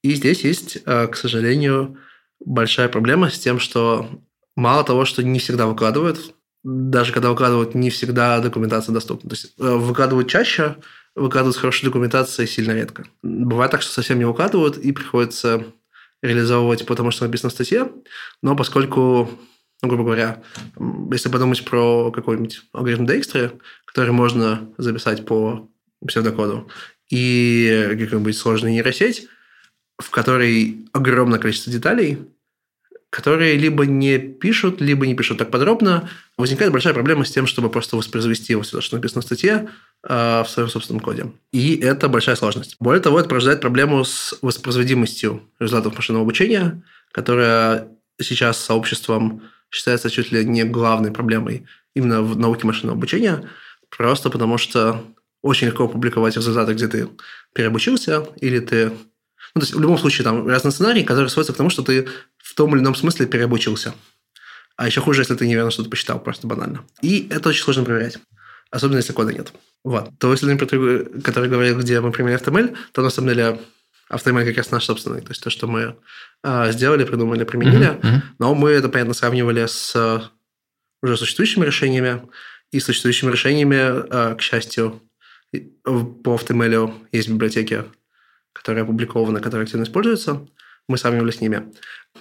И 0.03 0.15
здесь 0.15 0.45
есть, 0.45 0.79
э, 0.85 1.07
к 1.07 1.17
сожалению, 1.17 1.97
большая 2.41 2.89
проблема 2.89 3.31
с 3.31 3.39
тем, 3.39 3.59
что 3.59 4.09
мало 4.57 4.85
того, 4.85 5.05
что 5.05 5.23
не 5.23 5.39
всегда 5.39 5.67
выкладывают, 5.67 6.35
даже 6.65 7.13
когда 7.13 7.31
выкладывают, 7.31 7.75
не 7.75 7.91
всегда 7.91 8.41
документация 8.41 8.93
доступна. 8.93 9.31
То 9.31 9.37
есть 9.37 9.55
э, 9.59 9.75
выкладывают 9.75 10.29
чаще, 10.29 10.77
выкладывают 11.15 11.57
с 11.57 11.61
хорошей 11.61 11.85
документацией 11.85 12.49
сильно 12.49 12.73
редко. 12.73 13.07
Бывает 13.23 13.71
так, 13.71 13.83
что 13.83 13.93
совсем 13.93 14.19
не 14.19 14.25
выкладывают, 14.25 14.77
и 14.77 14.93
приходится 14.93 15.65
реализовывать 16.23 16.85
потому, 16.87 17.11
что 17.11 17.27
написано 17.27 17.51
в 17.51 17.53
статье, 17.53 17.91
но 18.43 18.57
поскольку, 18.57 19.31
ну, 19.83 19.89
грубо 19.89 20.05
говоря, 20.05 20.43
если 21.13 21.29
подумать 21.29 21.65
про 21.65 22.11
какой-нибудь 22.11 22.63
алгоритм 22.73 23.05
Dijkstra, 23.05 23.59
который 23.85 24.11
можно 24.11 24.69
записать 24.79 25.25
по 25.25 25.71
псевдокоду, 26.05 26.69
и 27.09 27.87
какую-нибудь 27.91 28.37
сложную 28.37 28.73
нейросеть, 28.73 29.29
в 29.99 30.11
которой 30.11 30.87
огромное 30.93 31.39
количество 31.39 31.73
деталей, 31.73 32.19
которые 33.11 33.57
либо 33.57 33.87
не 33.87 34.19
пишут, 34.19 34.81
либо 34.81 35.07
не 35.07 35.15
пишут 35.15 35.39
так 35.39 35.51
подробно, 35.51 36.11
возникает 36.37 36.73
большая 36.73 36.93
проблема 36.93 37.25
с 37.25 37.31
тем, 37.31 37.47
чтобы 37.47 37.71
просто 37.71 37.97
воспроизвести 37.97 38.53
его 38.53 38.63
все, 38.63 38.81
что 38.81 38.97
написано 38.97 39.23
в 39.23 39.25
статье, 39.25 39.71
а, 40.03 40.45
в 40.45 40.51
своем 40.51 40.69
собственном 40.69 41.01
коде. 41.01 41.33
И 41.53 41.77
это 41.77 42.09
большая 42.09 42.37
сложность. 42.37 42.77
Более 42.81 43.03
того, 43.03 43.19
это 43.19 43.29
порождает 43.29 43.61
проблему 43.61 44.05
с 44.05 44.39
воспроизводимостью 44.43 45.43
результатов 45.59 45.97
машинного 45.97 46.25
обучения, 46.25 46.83
которая 47.13 47.89
сейчас 48.21 48.59
сообществом 48.59 49.43
считается 49.71 50.11
чуть 50.11 50.31
ли 50.31 50.45
не 50.45 50.65
главной 50.65 51.11
проблемой 51.11 51.67
именно 51.95 52.23
в 52.23 52.39
науке 52.39 52.67
машинного 52.67 52.97
обучения, 52.97 53.49
просто 53.97 54.29
потому 54.29 54.59
что 54.59 55.03
очень 55.43 55.69
легко 55.69 55.89
публиковать 55.89 56.37
результаты, 56.37 56.75
где 56.75 56.89
ты 56.89 57.09
переобучился, 57.55 58.27
или 58.41 58.61
ты 58.61 58.93
ну, 59.55 59.61
то 59.61 59.65
есть 59.65 59.75
в 59.75 59.81
любом 59.81 59.99
случае 59.99 60.25
там 60.25 60.47
разные 60.47 60.73
сценарии, 60.73 61.03
которые 61.03 61.29
сводятся 61.29 61.53
к 61.53 61.57
тому, 61.57 61.71
что 61.71 61.83
ты 61.83 62.09
в 62.39 62.55
том 62.55 62.75
или 62.75 62.83
ином 62.83 62.95
смысле 62.95 63.27
переобучился. 63.27 63.95
А 64.77 64.87
еще 64.87 65.01
хуже, 65.01 65.23
если 65.23 65.35
ты 65.35 65.47
неверно 65.47 65.71
что-то 65.71 65.91
посчитал, 65.91 66.21
просто 66.21 66.47
банально. 66.47 66.85
И 67.03 67.29
это 67.31 67.49
очень 67.49 67.63
сложно 67.63 67.85
проверять. 67.85 68.19
Особенно, 68.71 68.99
если 68.99 69.13
кода 69.13 69.33
нет. 69.33 69.53
Вот. 69.83 70.11
То 70.19 70.35
исследование, 70.35 71.23
который 71.23 71.49
говорил, 71.49 71.79
где 71.79 72.01
мы 72.01 72.13
применяли 72.13 72.41
HTML, 72.41 72.77
то 72.93 73.03
на 73.03 73.11
самом 73.11 73.29
деле 73.29 73.59
HTML 74.11 74.45
как 74.45 74.57
раз 74.57 74.71
наш 74.71 74.85
собственный. 74.85 75.21
То 75.21 75.31
есть 75.31 75.43
то, 75.43 75.51
что 75.51 75.67
мы 75.67 75.97
э, 76.45 76.73
сделали, 76.73 77.05
придумали, 77.05 77.45
применили. 77.45 77.89
Mm-hmm. 77.89 78.01
Mm-hmm. 78.01 78.21
Но 78.39 78.55
мы 78.55 78.71
это, 78.71 78.89
понятно, 78.89 79.15
сравнивали 79.15 79.67
с 79.67 79.93
э, 79.97 80.21
уже 81.03 81.17
существующими 81.17 81.65
решениями. 81.65 82.23
И 82.71 82.81
с 82.81 82.85
существующими 82.85 83.33
решениями, 83.33 83.75
э, 83.75 84.37
к 84.37 84.43
счастью, 84.43 85.03
по 85.83 86.37
HTML 86.37 86.93
есть 87.11 87.29
библиотеки 87.29 87.85
которые 88.59 88.83
опубликованы, 88.83 89.41
которые 89.41 89.65
активно 89.65 89.85
используются, 89.85 90.47
мы 90.89 90.99
сравнивали 90.99 91.31
с 91.31 91.41
ними. 91.41 91.73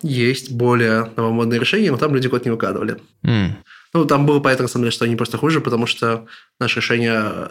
Есть 0.01 0.51
более 0.51 1.11
новомодные 1.15 1.59
решения, 1.59 1.91
но 1.91 1.97
там 1.97 2.13
люди 2.13 2.29
код 2.29 2.45
не 2.45 2.51
выкладывали. 2.51 2.97
Mm. 3.23 3.49
Ну, 3.93 4.05
там 4.05 4.25
было 4.25 4.39
понятно, 4.39 4.63
на 4.63 4.69
самом 4.69 4.83
деле, 4.83 4.91
что 4.91 5.05
они 5.05 5.15
просто 5.15 5.37
хуже, 5.37 5.61
потому 5.61 5.87
что 5.87 6.27
наше 6.59 6.79
решение 6.79 7.49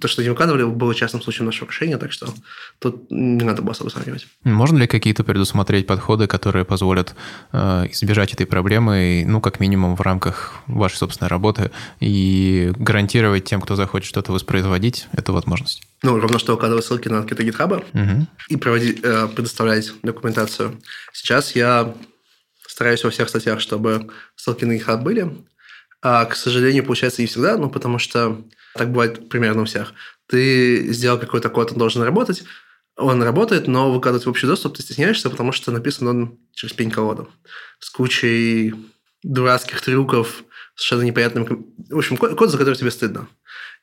то, 0.00 0.08
что 0.08 0.22
не 0.22 0.28
выкладывали, 0.28 0.64
было 0.64 0.94
частным 0.94 1.22
случаем 1.22 1.46
нашего 1.46 1.68
решения, 1.68 1.96
так 1.98 2.12
что 2.12 2.32
тут 2.78 3.10
не 3.10 3.44
надо 3.44 3.62
было 3.62 3.72
особо 3.72 3.88
сравнивать. 3.90 4.26
Можно 4.44 4.78
ли 4.78 4.86
какие-то 4.86 5.24
предусмотреть 5.24 5.86
подходы, 5.86 6.26
которые 6.26 6.64
позволят 6.64 7.14
э, 7.52 7.86
избежать 7.90 8.32
этой 8.32 8.46
проблемы, 8.46 9.24
ну, 9.26 9.40
как 9.40 9.60
минимум 9.60 9.96
в 9.96 10.00
рамках 10.00 10.54
вашей 10.66 10.96
собственной 10.96 11.28
работы, 11.28 11.70
и 12.00 12.72
гарантировать 12.76 13.44
тем, 13.44 13.60
кто 13.60 13.76
захочет 13.76 14.08
что-то 14.08 14.32
воспроизводить, 14.32 15.06
эту 15.12 15.32
возможность? 15.32 15.82
Ну, 16.02 16.18
ровно 16.18 16.38
что 16.38 16.54
укладывать 16.54 16.84
ссылки 16.84 17.08
на 17.08 17.18
анкеты 17.18 17.44
GitHub 17.44 17.84
угу. 17.92 18.26
и 18.48 18.56
проводить, 18.56 19.00
э, 19.02 19.28
предоставлять 19.28 19.92
документацию. 20.02 20.80
Сейчас 21.12 21.54
я 21.54 21.94
стараюсь 22.66 23.04
во 23.04 23.10
всех 23.10 23.28
статьях, 23.28 23.60
чтобы 23.60 24.08
ссылки 24.34 24.64
на 24.64 24.72
GitHub 24.72 25.02
были, 25.02 25.30
а, 26.02 26.24
к 26.24 26.34
сожалению, 26.34 26.84
получается 26.84 27.20
не 27.20 27.28
всегда, 27.28 27.56
ну, 27.56 27.70
потому 27.70 27.98
что 27.98 28.42
так 28.74 28.90
бывает 28.90 29.28
примерно 29.28 29.62
у 29.62 29.64
всех. 29.64 29.94
Ты 30.28 30.92
сделал 30.92 31.18
какой-то 31.18 31.48
код, 31.50 31.72
он 31.72 31.78
должен 31.78 32.02
работать, 32.02 32.44
он 32.96 33.22
работает, 33.22 33.68
но 33.68 33.92
выкладывать 33.92 34.26
в 34.26 34.30
общий 34.30 34.46
доступ 34.46 34.76
ты 34.76 34.82
стесняешься, 34.82 35.30
потому 35.30 35.52
что 35.52 35.70
написан 35.70 36.08
он 36.08 36.38
через 36.52 36.74
пень 36.74 36.90
колоду. 36.90 37.30
С 37.78 37.90
кучей 37.90 38.74
дурацких 39.22 39.80
трюков, 39.80 40.44
совершенно 40.74 41.02
непонятным... 41.02 41.66
В 41.90 41.98
общем, 41.98 42.16
код, 42.16 42.36
код, 42.36 42.50
за 42.50 42.58
который 42.58 42.74
тебе 42.74 42.90
стыдно. 42.90 43.28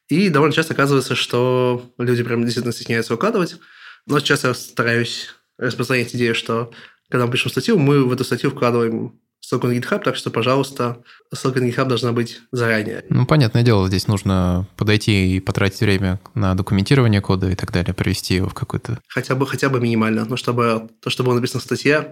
И 0.08 0.30
довольно 0.30 0.54
часто 0.54 0.74
оказывается, 0.74 1.16
что 1.16 1.92
люди 1.98 2.24
прям 2.24 2.44
действительно 2.44 2.74
стесняются 2.74 3.14
выкладывать. 3.14 3.58
Но 4.06 4.20
сейчас 4.20 4.44
я 4.44 4.54
стараюсь 4.54 5.30
распространять 5.58 6.16
идею, 6.16 6.34
что 6.34 6.72
когда 7.10 7.26
мы 7.26 7.32
пишем 7.32 7.52
статью, 7.52 7.78
мы 7.78 8.04
в 8.04 8.12
эту 8.12 8.24
статью 8.24 8.52
вкладываем 8.52 9.20
ссылку 9.50 9.66
на 9.66 9.72
GitHub, 9.72 10.04
так 10.04 10.16
что, 10.16 10.30
пожалуйста, 10.30 11.00
ссылка 11.34 11.60
на 11.60 11.66
GitHub 11.66 11.86
должна 11.86 12.12
быть 12.12 12.40
заранее. 12.52 13.04
Ну, 13.10 13.26
понятное 13.26 13.64
дело, 13.64 13.88
здесь 13.88 14.08
нужно 14.08 14.68
подойти 14.78 15.38
и 15.38 15.40
потратить 15.40 15.82
время 15.82 16.20
на 16.36 16.54
документирование 16.54 17.20
кода 17.20 17.50
и 17.50 17.56
так 17.56 17.72
далее, 17.72 17.96
привести 17.96 18.36
его 18.36 18.48
в 18.48 18.54
какой-то... 18.54 19.00
Хотя 19.08 19.34
бы, 19.34 19.48
хотя 19.48 19.70
бы 19.70 19.80
минимально, 19.80 20.26
но 20.26 20.38
чтобы 20.38 20.90
то, 21.02 21.10
что 21.10 21.24
было 21.24 21.34
написано 21.34 21.62
в 21.62 21.64
статье, 21.64 22.12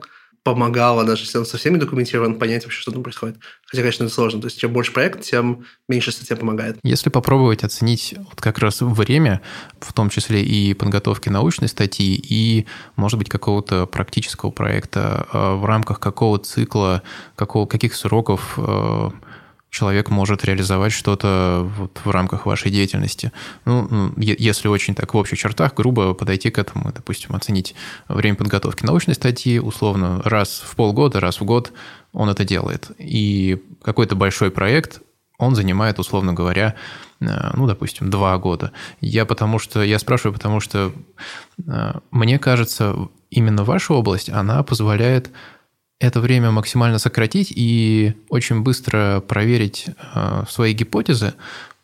помогало, 0.54 1.04
даже 1.04 1.24
если 1.24 1.38
он 1.38 1.46
со 1.46 1.58
всеми 1.58 1.78
документирован, 1.78 2.36
понять 2.36 2.64
вообще, 2.64 2.82
что 2.82 2.92
там 2.92 3.04
происходит. 3.04 3.38
Хотя, 3.66 3.82
конечно, 3.82 4.06
это 4.06 4.14
сложно. 4.14 4.42
То 4.42 4.48
есть, 4.48 4.60
чем 4.60 4.72
больше 4.72 4.94
проект, 4.94 5.22
тем 5.22 5.66
меньше 5.90 6.12
статья 6.12 6.36
помогает. 6.36 6.78
Если 6.84 7.10
попробовать 7.10 7.64
оценить 7.64 8.16
вот 8.18 8.40
как 8.40 8.60
раз 8.60 8.82
время, 8.82 9.42
в 9.80 9.94
том 9.94 10.10
числе 10.10 10.44
и 10.44 10.74
подготовки 10.74 11.30
научной 11.30 11.68
статьи, 11.68 12.16
и, 12.16 12.66
может 12.96 13.18
быть, 13.20 13.30
какого-то 13.30 13.86
практического 13.86 14.52
проекта, 14.52 15.28
э, 15.34 15.56
в 15.56 15.66
рамках 15.66 16.00
какого 16.00 16.40
цикла, 16.40 17.04
какого, 17.36 17.66
каких 17.66 17.96
сроков 17.96 18.54
э, 18.58 19.10
человек 19.70 20.10
может 20.10 20.46
реализовать 20.46 20.92
что-то 20.92 21.70
вот 21.78 22.00
в 22.04 22.10
рамках 22.10 22.46
вашей 22.46 22.72
деятельности. 22.72 23.32
Ну, 23.66 24.14
если 24.18 24.68
очень 24.68 24.96
так 24.96 25.14
в 25.14 25.18
общих 25.18 25.38
чертах, 25.38 25.74
грубо 25.76 26.14
подойти 26.14 26.50
к 26.50 26.58
этому, 26.58 26.92
допустим, 26.94 27.36
оценить 27.36 27.76
время 28.08 28.36
подготовки 28.36 28.86
научной 28.86 29.16
статьи, 29.16 29.60
условно, 29.60 30.22
раз 30.24 30.64
в 30.66 30.76
полгода, 30.76 31.20
раз 31.20 31.42
в 31.42 31.46
год 31.46 31.74
он 32.14 32.30
это 32.30 32.46
делает. 32.46 32.92
И 32.98 33.62
какой-то 33.84 34.16
большой 34.16 34.52
проект, 34.52 35.02
он 35.38 35.56
занимает, 35.56 36.00
условно 36.00 36.34
говоря, 36.34 36.76
э, 37.20 37.26
ну, 37.54 37.68
допустим, 37.68 38.10
два 38.10 38.38
года. 38.38 38.72
Я 39.02 39.26
потому 39.26 39.60
что, 39.60 39.84
я 39.84 40.00
спрашиваю, 40.00 40.34
потому 40.34 40.60
что 40.60 40.94
э, 41.68 41.94
мне 42.10 42.40
кажется, 42.40 42.96
именно 43.30 43.64
ваша 43.64 43.94
область, 43.94 44.30
она 44.30 44.64
позволяет 44.64 45.30
это 46.00 46.20
время 46.20 46.52
максимально 46.52 47.00
сократить 47.00 47.52
и 47.56 48.14
очень 48.30 48.62
быстро 48.62 49.22
проверить 49.28 49.88
э, 50.14 50.44
свои 50.50 50.74
гипотезы 50.74 51.34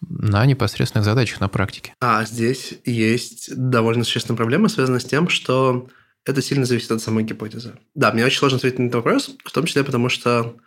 на 0.01 0.45
непосредственных 0.45 1.05
задачах 1.05 1.39
на 1.39 1.47
практике. 1.47 1.93
А 2.01 2.23
здесь 2.25 2.75
есть 2.85 3.55
довольно 3.55 4.03
существенная 4.03 4.37
проблема, 4.37 4.69
связанная 4.69 4.99
с 4.99 5.05
тем, 5.05 5.29
что 5.29 5.87
это 6.25 6.41
сильно 6.41 6.65
зависит 6.65 6.91
от 6.91 7.01
самой 7.01 7.23
гипотезы. 7.23 7.73
Да, 7.95 8.11
мне 8.11 8.25
очень 8.25 8.37
сложно 8.37 8.57
ответить 8.57 8.79
на 8.79 8.83
этот 8.83 8.95
вопрос, 8.95 9.31
в 9.43 9.51
том 9.51 9.65
числе 9.65 9.83
потому, 9.83 10.09
что 10.09 10.57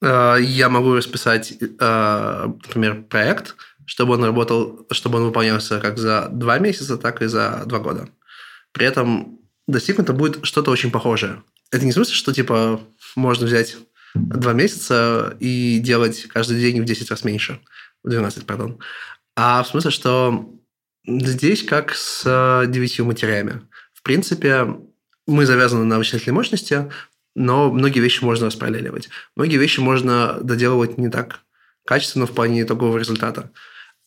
э, 0.00 0.36
я 0.40 0.68
могу 0.68 0.94
расписать, 0.94 1.52
э, 1.60 2.46
например, 2.66 3.02
проект, 3.02 3.56
чтобы 3.84 4.14
он 4.14 4.24
работал, 4.24 4.86
чтобы 4.90 5.18
он 5.18 5.26
выполнялся 5.26 5.80
как 5.80 5.98
за 5.98 6.28
два 6.30 6.58
месяца, 6.58 6.96
так 6.96 7.22
и 7.22 7.26
за 7.26 7.62
два 7.66 7.78
года. 7.78 8.08
При 8.72 8.86
этом 8.86 9.38
достигнуто 9.68 10.12
будет 10.12 10.44
что-то 10.44 10.70
очень 10.70 10.90
похожее. 10.90 11.42
Это 11.70 11.84
не 11.84 11.90
в 11.90 11.94
смысле, 11.94 12.14
что, 12.14 12.32
типа, 12.32 12.80
можно 13.16 13.46
взять 13.46 13.76
два 14.14 14.52
месяца 14.52 15.36
и 15.40 15.78
делать 15.78 16.26
каждый 16.28 16.60
день 16.60 16.80
в 16.80 16.84
10 16.84 17.10
раз 17.10 17.24
меньше. 17.24 17.60
В 18.02 18.08
12, 18.08 18.46
пардон. 18.46 18.78
А 19.36 19.62
в 19.62 19.68
смысле, 19.68 19.90
что 19.90 20.52
здесь 21.06 21.62
как 21.62 21.94
с 21.94 22.64
девятью 22.68 23.04
матерями. 23.04 23.62
В 23.92 24.02
принципе, 24.02 24.66
мы 25.26 25.44
завязаны 25.44 25.84
на 25.84 25.98
вычислительной 25.98 26.34
мощности, 26.34 26.90
но 27.34 27.70
многие 27.70 28.00
вещи 28.00 28.24
можно 28.24 28.46
распараллеливать. 28.46 29.08
Многие 29.34 29.56
вещи 29.56 29.80
можно 29.80 30.38
доделывать 30.40 30.98
не 30.98 31.10
так 31.10 31.40
качественно 31.84 32.26
в 32.26 32.32
плане 32.32 32.62
итогового 32.62 32.98
результата. 32.98 33.50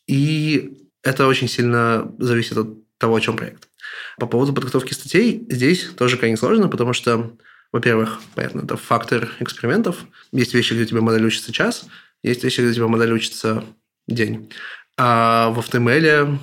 И 0.08 0.90
это 1.04 1.28
очень 1.28 1.48
сильно 1.48 2.12
зависит 2.18 2.58
от 2.58 2.70
того, 2.98 3.16
о 3.16 3.22
чем 3.22 3.38
проект. 3.38 3.69
По 4.18 4.28
поводу 4.28 4.54
подготовки 4.54 4.94
статей, 4.94 5.46
здесь 5.50 5.90
тоже 5.98 6.18
крайне 6.18 6.38
сложно, 6.38 6.68
потому 6.68 6.94
что, 6.94 7.32
во-первых, 7.72 8.22
понятно, 8.36 8.62
это 8.62 8.78
фактор 8.78 9.30
экспериментов. 9.40 10.06
Есть 10.32 10.54
вещи, 10.54 10.74
где 10.74 10.84
у 10.84 10.86
тебя 10.86 11.02
модель 11.02 11.26
учится 11.26 11.52
час, 11.52 11.86
есть 12.24 12.44
вещи, 12.44 12.62
где 12.62 12.70
у 12.70 12.74
тебя 12.74 12.88
модель 12.88 13.12
учится 13.14 13.64
день. 14.08 14.52
А 14.98 15.50
в 15.50 15.60
HTML 15.60 16.38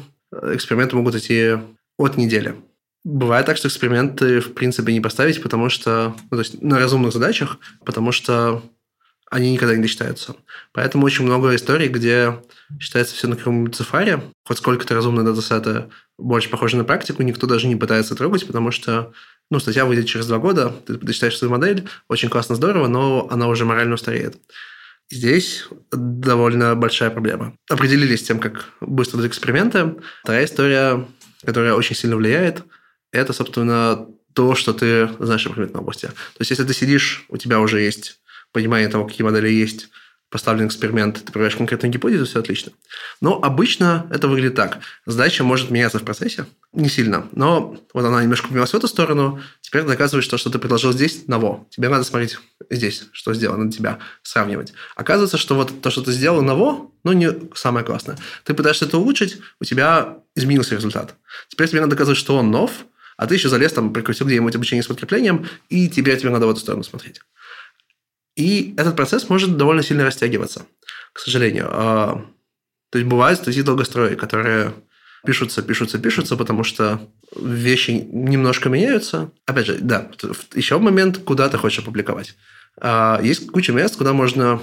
эксперименты 0.54 0.96
могут 0.96 1.14
идти 1.14 1.58
от 1.98 2.16
недели. 2.16 2.54
Бывает 3.04 3.46
так, 3.46 3.56
что 3.56 3.68
эксперименты, 3.68 4.40
в 4.40 4.54
принципе, 4.54 4.92
не 4.92 5.00
поставить, 5.00 5.40
потому 5.42 5.68
что... 5.68 6.16
Ну, 6.30 6.36
то 6.36 6.38
есть 6.38 6.60
на 6.60 6.78
разумных 6.78 7.12
задачах, 7.12 7.58
потому 7.84 8.10
что 8.10 8.62
они 9.30 9.52
никогда 9.52 9.74
не 9.74 9.82
досчитаются. 9.82 10.36
Поэтому 10.72 11.04
очень 11.04 11.24
много 11.24 11.54
историй, 11.54 11.88
где 11.88 12.40
считается 12.78 13.14
все 13.14 13.28
на 13.28 13.36
каком-нибудь 13.36 13.74
цифаре, 13.74 14.22
хоть 14.44 14.58
сколько-то 14.58 14.94
разумные 14.94 15.24
датасеты 15.24 15.86
больше 16.18 16.48
похожи 16.48 16.76
на 16.76 16.84
практику, 16.84 17.22
никто 17.22 17.46
даже 17.46 17.66
не 17.66 17.76
пытается 17.76 18.14
трогать, 18.14 18.46
потому 18.46 18.70
что 18.70 19.12
ну, 19.50 19.58
статья 19.58 19.84
выйдет 19.84 20.06
через 20.06 20.26
два 20.26 20.38
года, 20.38 20.74
ты 20.86 20.94
дочитаешь 20.94 21.36
свою 21.36 21.52
модель, 21.52 21.88
очень 22.08 22.28
классно, 22.28 22.54
здорово, 22.54 22.88
но 22.88 23.28
она 23.30 23.48
уже 23.48 23.64
морально 23.64 23.94
устареет. 23.94 24.36
Здесь 25.10 25.68
довольно 25.92 26.74
большая 26.74 27.10
проблема. 27.10 27.56
Определились 27.70 28.20
с 28.20 28.24
тем, 28.24 28.40
как 28.40 28.70
быстро 28.80 29.18
дать 29.18 29.28
эксперименты. 29.28 29.94
Вторая 30.24 30.46
история, 30.46 31.06
которая 31.44 31.74
очень 31.74 31.94
сильно 31.94 32.16
влияет– 32.16 32.64
это, 33.12 33.32
собственно, 33.32 34.06
то, 34.34 34.54
что 34.54 34.72
ты 34.72 35.08
знаешь 35.18 35.46
о 35.46 35.50
предметной 35.50 35.80
области. 35.80 36.06
То 36.06 36.40
есть, 36.40 36.50
если 36.50 36.64
ты 36.64 36.74
сидишь, 36.74 37.24
у 37.28 37.36
тебя 37.36 37.60
уже 37.60 37.80
есть 37.80 38.20
понимание 38.56 38.88
того, 38.88 39.04
какие 39.04 39.22
модели 39.22 39.50
есть, 39.50 39.90
поставлен 40.30 40.66
эксперимент, 40.66 41.22
ты 41.22 41.30
проверяешь 41.30 41.56
конкретную 41.56 41.92
гипотезу, 41.92 42.24
все 42.24 42.40
отлично. 42.40 42.72
Но 43.20 43.38
обычно 43.42 44.06
это 44.10 44.28
выглядит 44.28 44.54
так. 44.54 44.78
Задача 45.04 45.44
может 45.44 45.70
меняться 45.70 45.98
в 45.98 46.04
процессе, 46.04 46.46
не 46.72 46.88
сильно, 46.88 47.28
но 47.32 47.78
вот 47.92 48.04
она 48.04 48.22
немножко 48.22 48.48
поменялась 48.48 48.70
в 48.70 48.74
эту 48.74 48.88
сторону, 48.88 49.42
теперь 49.60 49.82
ты 49.82 49.88
доказываешь 49.88 50.26
то, 50.26 50.38
что 50.38 50.48
ты 50.48 50.58
предложил 50.58 50.94
здесь, 50.94 51.26
на 51.26 51.38
во. 51.38 51.66
Тебе 51.68 51.90
надо 51.90 52.04
смотреть 52.04 52.38
здесь, 52.70 53.04
что 53.12 53.34
сделано 53.34 53.64
на 53.64 53.70
тебя, 53.70 53.98
сравнивать. 54.22 54.72
Оказывается, 54.96 55.36
что 55.36 55.54
вот 55.54 55.82
то, 55.82 55.90
что 55.90 56.00
ты 56.00 56.12
сделал 56.12 56.40
на 56.40 56.54
во, 56.54 56.90
ну, 57.04 57.12
не 57.12 57.28
самое 57.54 57.84
классное. 57.84 58.16
Ты 58.44 58.54
пытаешься 58.54 58.86
это 58.86 58.96
улучшить, 58.96 59.36
у 59.60 59.64
тебя 59.64 60.16
изменился 60.34 60.76
результат. 60.76 61.14
Теперь 61.48 61.68
тебе 61.68 61.80
надо 61.82 61.90
доказывать, 61.90 62.18
что 62.18 62.38
он 62.38 62.50
нов, 62.50 62.70
а 63.18 63.26
ты 63.26 63.34
еще 63.34 63.50
залез, 63.50 63.74
там, 63.74 63.92
прикрутил 63.92 64.26
где-нибудь 64.26 64.54
обучение 64.54 64.82
с 64.82 64.86
подкреплением, 64.86 65.46
и 65.68 65.90
теперь 65.90 66.18
тебе 66.18 66.30
надо 66.30 66.46
в 66.46 66.50
эту 66.50 66.60
сторону 66.60 66.84
смотреть. 66.84 67.20
И 68.36 68.74
этот 68.76 68.96
процесс 68.96 69.28
может 69.28 69.56
довольно 69.56 69.82
сильно 69.82 70.04
растягиваться, 70.04 70.66
к 71.12 71.18
сожалению. 71.18 71.68
А, 71.70 72.24
то 72.90 72.98
есть 72.98 73.08
бывают 73.08 73.40
статьи 73.40 73.62
долгострои, 73.62 74.14
которые 74.14 74.74
пишутся, 75.24 75.62
пишутся, 75.62 75.98
пишутся, 75.98 76.36
потому 76.36 76.62
что 76.62 77.00
вещи 77.34 77.90
немножко 77.90 78.68
меняются. 78.68 79.30
Опять 79.46 79.66
же, 79.66 79.78
да, 79.80 80.10
еще 80.54 80.78
момент, 80.78 81.18
куда 81.18 81.48
ты 81.48 81.58
хочешь 81.58 81.80
опубликовать. 81.80 82.36
А, 82.78 83.20
есть 83.22 83.50
куча 83.50 83.72
мест, 83.72 83.96
куда 83.96 84.12
можно 84.12 84.60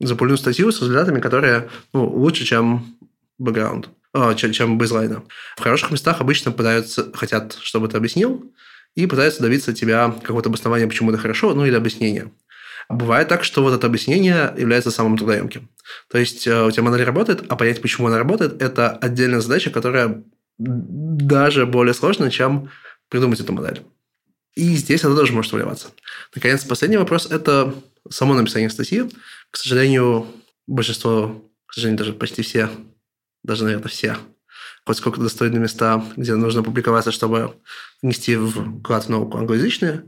запулить 0.00 0.40
статью 0.40 0.72
с 0.72 0.80
результатами, 0.80 1.20
которые 1.20 1.68
ну, 1.92 2.06
лучше, 2.06 2.44
чем 2.44 2.96
бэкграунд. 3.38 3.90
А, 4.12 4.34
чем, 4.34 4.52
чем 4.52 4.78
бейзлайна. 4.78 5.22
В 5.56 5.62
хороших 5.62 5.90
местах 5.90 6.22
обычно 6.22 6.50
пытаются, 6.50 7.12
хотят, 7.12 7.58
чтобы 7.60 7.88
ты 7.88 7.98
объяснил, 7.98 8.50
и 8.94 9.06
пытаются 9.06 9.42
добиться 9.42 9.74
тебя 9.74 10.10
какого-то 10.10 10.48
обоснования, 10.48 10.86
почему 10.86 11.10
это 11.10 11.20
хорошо, 11.20 11.52
ну 11.54 11.66
или 11.66 11.74
объяснения. 11.74 12.32
Бывает 12.88 13.28
так, 13.28 13.44
что 13.44 13.62
вот 13.62 13.74
это 13.74 13.86
объяснение 13.86 14.54
является 14.56 14.90
самым 14.90 15.18
трудоемким. 15.18 15.68
То 16.08 16.18
есть 16.18 16.46
э, 16.46 16.64
у 16.64 16.70
тебя 16.70 16.84
модель 16.84 17.04
работает, 17.04 17.44
а 17.48 17.56
понять, 17.56 17.82
почему 17.82 18.06
она 18.06 18.18
работает, 18.18 18.62
это 18.62 18.90
отдельная 18.90 19.40
задача, 19.40 19.70
которая 19.70 20.22
даже 20.58 21.66
более 21.66 21.94
сложная, 21.94 22.30
чем 22.30 22.70
придумать 23.08 23.40
эту 23.40 23.52
модель. 23.52 23.82
И 24.54 24.74
здесь 24.76 25.00
это 25.00 25.14
тоже 25.14 25.32
может 25.32 25.52
выливаться. 25.52 25.88
Наконец, 26.34 26.64
последний 26.64 26.96
вопрос– 26.96 27.26
это 27.30 27.74
само 28.08 28.34
написание 28.34 28.70
статьи. 28.70 29.04
К 29.50 29.56
сожалению, 29.56 30.26
большинство, 30.66 31.44
к 31.66 31.74
сожалению, 31.74 31.98
даже 31.98 32.12
почти 32.12 32.42
все 32.42 32.70
даже, 33.46 33.64
наверное, 33.64 33.88
все, 33.88 34.16
хоть 34.84 34.96
сколько 34.96 35.20
достойные 35.20 35.60
места, 35.60 36.04
где 36.16 36.34
нужно 36.34 36.64
публиковаться, 36.64 37.12
чтобы 37.12 37.54
внести 38.02 38.36
вклад 38.36 39.04
в 39.04 39.08
науку 39.08 39.38
англоязычные. 39.38 40.04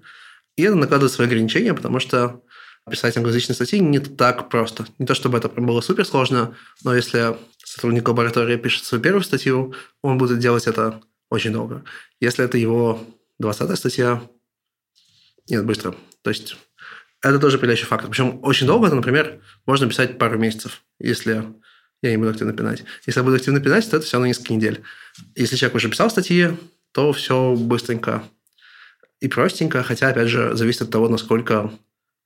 И 0.57 0.62
это 0.62 0.75
накладывает 0.75 1.12
свои 1.12 1.29
ограничения, 1.29 1.73
потому 1.73 2.01
что 2.01 2.43
писать 2.88 3.16
англоязычные 3.16 3.55
статьи 3.55 3.81
не 3.81 3.98
так 3.98 4.48
просто. 4.48 4.87
Не 4.98 5.07
то 5.07 5.14
чтобы 5.14 5.38
это 5.38 5.48
было 5.48 5.81
супер 5.81 6.05
сложно, 6.05 6.57
но 6.83 6.94
если 6.94 7.37
сотрудник 7.64 8.09
лаборатории 8.09 8.57
пишет 8.57 8.85
свою 8.85 9.03
первую 9.03 9.22
статью, 9.22 9.74
он 10.03 10.18
будет 10.18 10.38
делать 10.38 10.66
это 10.66 11.01
очень 11.31 11.53
долго. 11.53 11.85
Если 12.20 12.44
это 12.44 12.59
его 12.59 13.05
20-я 13.42 13.77
статья, 13.77 14.22
нет, 15.48 15.64
быстро. 15.64 15.94
То 16.22 16.31
есть 16.31 16.57
это 17.22 17.38
тоже 17.38 17.57
определяющий 17.57 17.87
фактор. 17.87 18.11
Причем 18.11 18.40
очень 18.42 18.66
долго, 18.66 18.87
это, 18.87 18.96
например, 18.96 19.40
можно 19.66 19.88
писать 19.88 20.18
пару 20.18 20.38
месяцев, 20.38 20.83
если 20.98 21.44
я 22.03 22.11
не 22.11 22.16
буду 22.16 22.31
активно 22.31 22.53
пинать. 22.53 22.85
Если 23.07 23.20
я 23.20 23.24
буду 23.24 23.37
активно 23.37 23.61
пинать, 23.61 23.88
то 23.90 23.96
это 23.96 24.07
все 24.07 24.16
равно 24.16 24.27
несколько 24.27 24.55
недель. 24.55 24.83
Если 25.35 25.57
человек 25.57 25.77
уже 25.77 25.88
писал 25.88 26.11
статьи, 26.11 26.51
то 26.92 27.12
все 27.12 27.55
быстренько 27.55 28.22
и 29.20 29.29
простенько, 29.29 29.83
хотя, 29.83 30.09
опять 30.09 30.29
же, 30.29 30.55
зависит 30.55 30.83
от 30.83 30.90
того, 30.90 31.09
насколько 31.09 31.72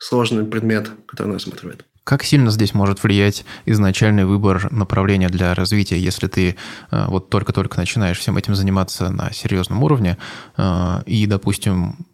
сложный 0.02 0.44
предмет, 0.44 0.90
который 1.06 1.28
он 1.28 1.34
рассматривает. 1.34 1.86
Как 2.04 2.24
сильно 2.24 2.50
здесь 2.50 2.74
может 2.74 3.02
влиять 3.04 3.44
изначальный 3.64 4.24
выбор 4.24 4.72
направления 4.72 5.28
для 5.28 5.54
развития, 5.54 5.98
если 6.00 6.26
ты 6.26 6.56
э, 6.90 7.04
вот 7.06 7.30
только-только 7.30 7.78
начинаешь 7.78 8.18
всем 8.18 8.36
этим 8.36 8.56
заниматься 8.56 9.10
на 9.10 9.32
серьезном 9.32 9.84
уровне, 9.84 10.18
э, 10.56 11.02
и, 11.06 11.26
допустим, 11.26 12.06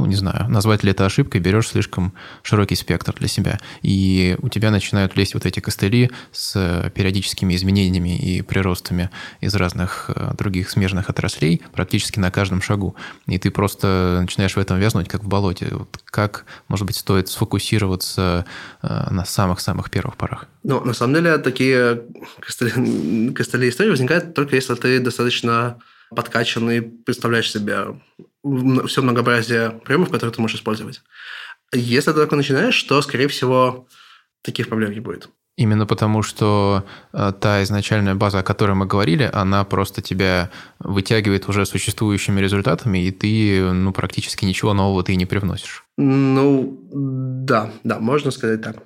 ну, 0.00 0.06
не 0.06 0.16
знаю, 0.16 0.48
назвать 0.48 0.82
ли 0.82 0.92
это 0.92 1.04
ошибкой, 1.04 1.42
берешь 1.42 1.68
слишком 1.68 2.14
широкий 2.42 2.74
спектр 2.74 3.14
для 3.18 3.28
себя. 3.28 3.60
И 3.82 4.34
у 4.40 4.48
тебя 4.48 4.70
начинают 4.70 5.14
лезть 5.14 5.34
вот 5.34 5.44
эти 5.44 5.60
костыли 5.60 6.10
с 6.32 6.90
периодическими 6.94 7.54
изменениями 7.54 8.16
и 8.16 8.40
приростами 8.40 9.10
из 9.42 9.54
разных 9.54 10.06
э, 10.08 10.32
других 10.38 10.70
смежных 10.70 11.10
отраслей 11.10 11.60
практически 11.72 12.18
на 12.18 12.30
каждом 12.30 12.62
шагу. 12.62 12.96
И 13.26 13.38
ты 13.38 13.50
просто 13.50 14.20
начинаешь 14.22 14.56
в 14.56 14.58
этом 14.58 14.78
вязнуть, 14.78 15.08
как 15.08 15.22
в 15.22 15.28
болоте. 15.28 15.68
Вот 15.70 15.98
как, 16.06 16.46
может 16.68 16.86
быть, 16.86 16.96
стоит 16.96 17.28
сфокусироваться 17.28 18.46
э, 18.82 19.10
на 19.10 19.26
самых-самых 19.26 19.90
первых 19.90 20.16
порах? 20.16 20.46
Ну, 20.62 20.82
на 20.82 20.94
самом 20.94 21.14
деле, 21.14 21.36
такие 21.36 22.04
костыли, 22.40 23.32
костыли 23.32 23.68
истории 23.68 23.90
возникают 23.90 24.32
только 24.32 24.56
если 24.56 24.74
ты 24.76 24.98
достаточно 24.98 25.76
подкачанный, 26.14 26.82
представляешь 26.82 27.50
себе 27.50 28.00
все 28.86 29.02
многообразие 29.02 29.70
приемов, 29.84 30.10
которые 30.10 30.34
ты 30.34 30.40
можешь 30.40 30.58
использовать. 30.58 31.02
Если 31.72 32.10
ты 32.10 32.16
только 32.16 32.36
начинаешь, 32.36 32.82
то, 32.82 33.00
скорее 33.02 33.28
всего, 33.28 33.86
таких 34.42 34.68
проблем 34.68 34.92
не 34.92 35.00
будет. 35.00 35.28
Именно 35.56 35.84
потому, 35.84 36.22
что 36.22 36.84
э, 37.12 37.32
та 37.38 37.62
изначальная 37.62 38.14
база, 38.14 38.38
о 38.38 38.42
которой 38.42 38.72
мы 38.72 38.86
говорили, 38.86 39.28
она 39.30 39.62
просто 39.64 40.00
тебя 40.00 40.50
вытягивает 40.78 41.48
уже 41.48 41.66
существующими 41.66 42.40
результатами, 42.40 43.04
и 43.04 43.10
ты 43.10 43.70
ну, 43.70 43.92
практически 43.92 44.46
ничего 44.46 44.72
нового 44.72 45.02
ты 45.04 45.16
не 45.16 45.26
привносишь. 45.26 45.84
Ну, 45.98 46.78
да, 46.90 47.72
да, 47.84 47.98
можно 47.98 48.30
сказать 48.30 48.62
так. 48.62 48.76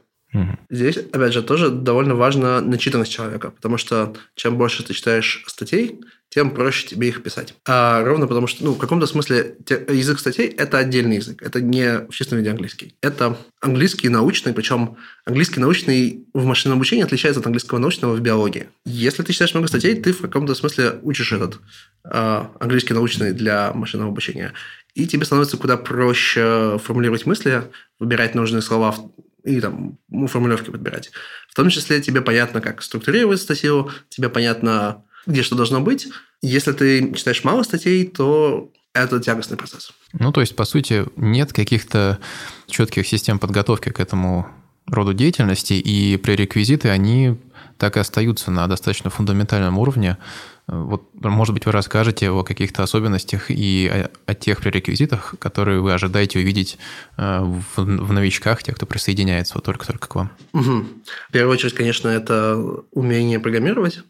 Здесь, 0.70 0.96
опять 0.96 1.32
же, 1.32 1.42
тоже 1.42 1.70
довольно 1.70 2.14
важна 2.14 2.60
начитанность 2.60 3.12
человека, 3.12 3.50
потому 3.50 3.78
что 3.78 4.14
чем 4.34 4.56
больше 4.56 4.82
ты 4.82 4.92
читаешь 4.92 5.44
статей, 5.46 6.00
тем 6.28 6.50
проще 6.50 6.88
тебе 6.88 7.08
их 7.08 7.22
писать. 7.22 7.54
А 7.64 8.02
ровно 8.02 8.26
потому 8.26 8.48
что, 8.48 8.64
ну, 8.64 8.72
в 8.72 8.78
каком-то 8.78 9.06
смысле 9.06 9.56
язык 9.88 10.18
статей– 10.18 10.48
это 10.58 10.78
отдельный 10.78 11.16
язык. 11.16 11.40
Это 11.40 11.60
не 11.60 12.00
в 12.08 12.10
чистом 12.10 12.38
виде 12.38 12.50
английский. 12.50 12.96
Это 13.02 13.38
английский 13.60 14.08
научный, 14.08 14.52
причем 14.52 14.96
английский 15.24 15.60
научный 15.60 16.26
в 16.34 16.44
машинном 16.44 16.78
обучении 16.78 17.04
отличается 17.04 17.38
от 17.38 17.46
английского 17.46 17.78
научного 17.78 18.16
в 18.16 18.20
биологии. 18.20 18.68
Если 18.84 19.22
ты 19.22 19.32
читаешь 19.32 19.54
много 19.54 19.68
статей, 19.68 19.94
ты 19.94 20.12
в 20.12 20.22
каком-то 20.22 20.56
смысле 20.56 20.98
учишь 21.02 21.30
этот 21.30 21.60
э, 22.04 22.44
английский 22.58 22.94
научный 22.94 23.32
для 23.32 23.72
машинного 23.72 24.10
обучения. 24.10 24.54
И 24.94 25.06
тебе 25.06 25.24
становится 25.24 25.56
куда 25.56 25.76
проще 25.76 26.80
формулировать 26.82 27.26
мысли, 27.26 27.62
выбирать 28.00 28.34
нужные 28.34 28.62
слова 28.62 28.96
и 29.44 29.60
там 29.60 29.98
ну, 30.08 30.26
формулировки 30.26 30.70
подбирать. 30.70 31.10
В 31.48 31.54
том 31.54 31.68
числе 31.68 32.00
тебе 32.00 32.20
понятно, 32.22 32.60
как 32.60 32.82
структурировать 32.82 33.40
статью, 33.40 33.90
тебе 34.08 34.28
понятно, 34.28 35.04
где 35.26 35.42
что 35.42 35.54
должно 35.54 35.80
быть. 35.80 36.08
Если 36.42 36.72
ты 36.72 37.14
читаешь 37.14 37.44
мало 37.44 37.62
статей, 37.62 38.06
то 38.06 38.72
это 38.94 39.20
тягостный 39.20 39.56
процесс. 39.56 39.92
Ну, 40.12 40.32
то 40.32 40.40
есть, 40.40 40.56
по 40.56 40.64
сути, 40.64 41.04
нет 41.16 41.52
каких-то 41.52 42.18
четких 42.66 43.06
систем 43.06 43.38
подготовки 43.38 43.90
к 43.90 44.00
этому 44.00 44.48
роду 44.86 45.14
деятельности, 45.14 45.74
и 45.74 46.16
пререквизиты, 46.16 46.88
они 46.88 47.38
так 47.78 47.96
и 47.96 48.00
остаются 48.00 48.50
на 48.50 48.66
достаточно 48.66 49.10
фундаментальном 49.10 49.78
уровне. 49.78 50.18
Вот, 50.66 51.12
может 51.14 51.52
быть, 51.52 51.66
вы 51.66 51.72
расскажете 51.72 52.30
о 52.30 52.42
каких-то 52.42 52.82
особенностях 52.82 53.50
и 53.50 53.86
о, 53.86 54.10
о 54.24 54.34
тех 54.34 54.60
пререквизитах, 54.60 55.34
которые 55.38 55.80
вы 55.80 55.92
ожидаете 55.92 56.38
увидеть 56.38 56.78
э, 57.18 57.40
в, 57.40 57.76
в 57.76 58.12
новичках, 58.12 58.62
тех, 58.62 58.76
кто 58.76 58.86
присоединяется 58.86 59.54
вот 59.56 59.64
только-только 59.64 60.08
к 60.08 60.14
вам. 60.14 60.30
Угу. 60.54 60.84
В 61.28 61.32
первую 61.32 61.52
очередь, 61.52 61.74
конечно, 61.74 62.08
это 62.08 62.56
умение 62.92 63.40
программировать. 63.40 64.00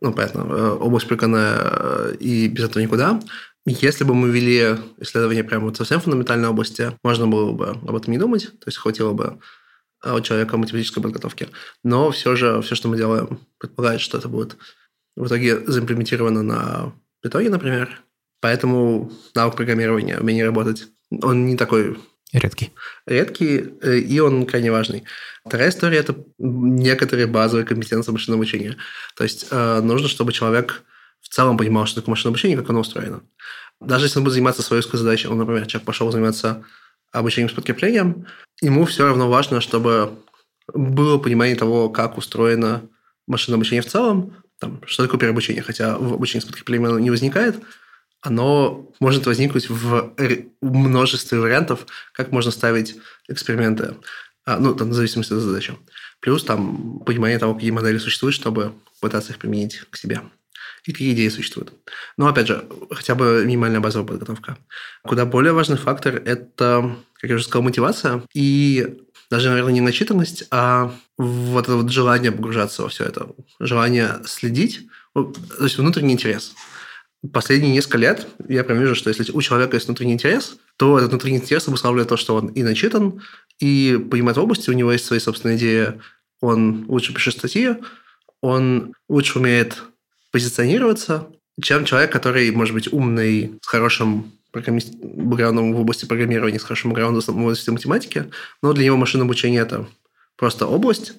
Ну, 0.00 0.14
понятно, 0.14 0.40
э, 0.40 0.70
область 0.70 1.06
прикольная, 1.06 1.58
э, 1.60 2.16
и 2.18 2.48
без 2.48 2.64
этого 2.64 2.82
никуда. 2.82 3.20
Если 3.66 4.04
бы 4.04 4.14
мы 4.14 4.30
вели 4.30 4.78
исследование 4.98 5.44
прямо 5.44 5.66
вот 5.66 5.76
совсем 5.76 6.00
фундаментальной 6.00 6.48
области, 6.48 6.96
можно 7.02 7.26
было 7.26 7.52
бы 7.52 7.68
об 7.68 7.94
этом 7.94 8.10
не 8.10 8.18
думать, 8.18 8.46
то 8.46 8.68
есть 8.68 8.78
хватило 8.78 9.12
бы 9.12 9.38
у 10.02 10.20
человека 10.22 10.56
математической 10.56 11.02
подготовки. 11.02 11.48
Но 11.84 12.10
все 12.10 12.34
же 12.36 12.62
все, 12.62 12.74
что 12.74 12.88
мы 12.88 12.96
делаем, 12.96 13.40
предполагает, 13.58 14.00
что 14.00 14.16
это 14.16 14.28
будет 14.28 14.56
в 15.20 15.26
итоге 15.26 15.60
заимплементировано 15.66 16.42
на 16.42 16.92
питоне, 17.22 17.50
например. 17.50 18.02
Поэтому 18.40 19.12
навык 19.34 19.56
программирования, 19.56 20.18
умение 20.18 20.46
работать, 20.46 20.88
он 21.22 21.46
не 21.46 21.56
такой 21.56 21.98
Редкий. 22.32 22.72
Редкий, 23.06 23.74
э, 23.82 23.98
и 23.98 24.20
он 24.20 24.46
крайне 24.46 24.70
важный. 24.70 25.02
Вторая 25.44 25.70
история– 25.70 25.98
это 25.98 26.14
некоторые 26.38 27.26
базовые 27.26 27.66
компетенции 27.66 28.12
машинного 28.12 28.40
обучения. 28.40 28.76
То 29.16 29.24
есть 29.24 29.48
э, 29.50 29.80
нужно, 29.80 30.06
чтобы 30.06 30.32
человек 30.32 30.84
в 31.20 31.28
целом 31.28 31.58
понимал, 31.58 31.86
что 31.86 32.00
такое 32.00 32.12
машинное 32.12 32.30
обучение, 32.30 32.56
как 32.56 32.70
оно 32.70 32.80
устроено. 32.80 33.22
Даже 33.80 34.04
если 34.04 34.18
он 34.18 34.24
будет 34.24 34.34
заниматься 34.34 34.62
своей 34.62 34.80
узкой 34.80 34.98
задачей, 34.98 35.26
он, 35.26 35.38
например, 35.38 35.66
человек 35.66 35.86
пошел 35.86 36.12
заниматься 36.12 36.62
обучением 37.10 37.50
с 37.50 37.54
подкреплением, 37.54 38.26
ему 38.60 38.84
все 38.84 39.08
равно 39.08 39.28
важно, 39.28 39.60
чтобы 39.60 40.12
было 40.72 41.18
понимание 41.18 41.56
того, 41.56 41.88
как 41.88 42.16
устроено 42.16 42.82
машинное 43.26 43.56
обучение 43.56 43.82
в 43.82 43.86
целом, 43.86 44.36
там, 44.60 44.80
что 44.86 45.02
такое 45.02 45.18
переобучение, 45.18 45.62
хотя 45.62 45.98
в 45.98 46.14
обучении 46.14 46.42
с 46.42 46.46
подкреплением 46.46 46.90
оно 46.90 46.98
не 46.98 47.10
возникает, 47.10 47.56
оно 48.20 48.92
может 49.00 49.26
возникнуть 49.26 49.68
в 49.70 50.14
множестве 50.60 51.40
вариантов, 51.40 51.86
как 52.12 52.30
можно 52.30 52.50
ставить 52.50 52.96
эксперименты, 53.28 53.96
а, 54.44 54.58
ну, 54.58 54.74
там, 54.74 54.90
в 54.90 54.94
зависимости 54.94 55.32
от 55.32 55.40
задачи. 55.40 55.74
Плюс 56.20 56.44
там 56.44 57.00
понимание 57.00 57.38
того, 57.38 57.54
какие 57.54 57.70
модели 57.70 57.98
существуют, 57.98 58.34
чтобы 58.34 58.74
пытаться 59.00 59.32
их 59.32 59.38
применить 59.38 59.82
к 59.90 59.96
себе. 59.96 60.20
И 60.84 60.92
какие 60.92 61.12
идеи 61.14 61.28
существуют. 61.28 61.72
Но, 62.16 62.26
опять 62.26 62.46
же, 62.46 62.66
хотя 62.90 63.14
бы 63.14 63.44
минимальная 63.46 63.80
базовая 63.80 64.06
подготовка. 64.06 64.58
Куда 65.02 65.24
более 65.24 65.52
важный 65.52 65.76
фактор– 65.76 66.16
это, 66.24 66.96
как 67.14 67.30
я 67.30 67.36
уже 67.36 67.44
сказал, 67.44 67.62
мотивация. 67.62 68.22
И 68.34 68.98
даже, 69.30 69.48
наверное, 69.48 69.72
не 69.72 69.80
начитанность, 69.80 70.44
а 70.50 70.92
вот 71.16 71.64
это 71.64 71.76
вот 71.76 71.90
желание 71.90 72.32
погружаться 72.32 72.82
во 72.82 72.88
все 72.88 73.04
это, 73.04 73.28
желание 73.60 74.20
следить, 74.24 74.88
то 75.14 75.32
есть 75.60 75.78
внутренний 75.78 76.14
интерес. 76.14 76.54
Последние 77.32 77.72
несколько 77.72 77.98
лет 77.98 78.26
я 78.48 78.64
прям 78.64 78.80
вижу, 78.80 78.94
что 78.94 79.10
если 79.10 79.30
у 79.30 79.42
человека 79.42 79.76
есть 79.76 79.86
внутренний 79.86 80.14
интерес, 80.14 80.56
то 80.76 80.98
этот 80.98 81.10
внутренний 81.10 81.36
интерес 81.36 81.68
обуславливает 81.68 82.08
то, 82.08 82.16
что 82.16 82.34
он 82.34 82.48
и 82.48 82.62
начитан, 82.62 83.20
и 83.58 83.98
понимает 84.10 84.36
в 84.38 84.40
области, 84.40 84.70
у 84.70 84.72
него 84.72 84.90
есть 84.90 85.04
свои 85.04 85.18
собственные 85.18 85.58
идеи, 85.58 86.00
он 86.40 86.86
лучше 86.88 87.12
пишет 87.12 87.34
статьи, 87.34 87.76
он 88.40 88.94
лучше 89.08 89.38
умеет 89.38 89.82
позиционироваться, 90.32 91.28
чем 91.62 91.84
человек, 91.84 92.10
который, 92.10 92.50
может 92.52 92.74
быть, 92.74 92.92
умный, 92.92 93.58
с 93.60 93.66
хорошим 93.66 94.32
программист, 94.50 94.94
бэкграундом 94.94 95.74
в 95.74 95.80
области 95.80 96.04
программирования, 96.04 96.58
с 96.58 96.64
хорошим 96.64 96.90
бэкграундом 96.90 97.22
в 97.22 97.42
области 97.42 97.70
математики, 97.70 98.30
но 98.62 98.72
для 98.72 98.84
него 98.84 98.96
машинное 98.96 99.24
обучение– 99.24 99.62
это 99.62 99.86
просто 100.36 100.66
область. 100.66 101.14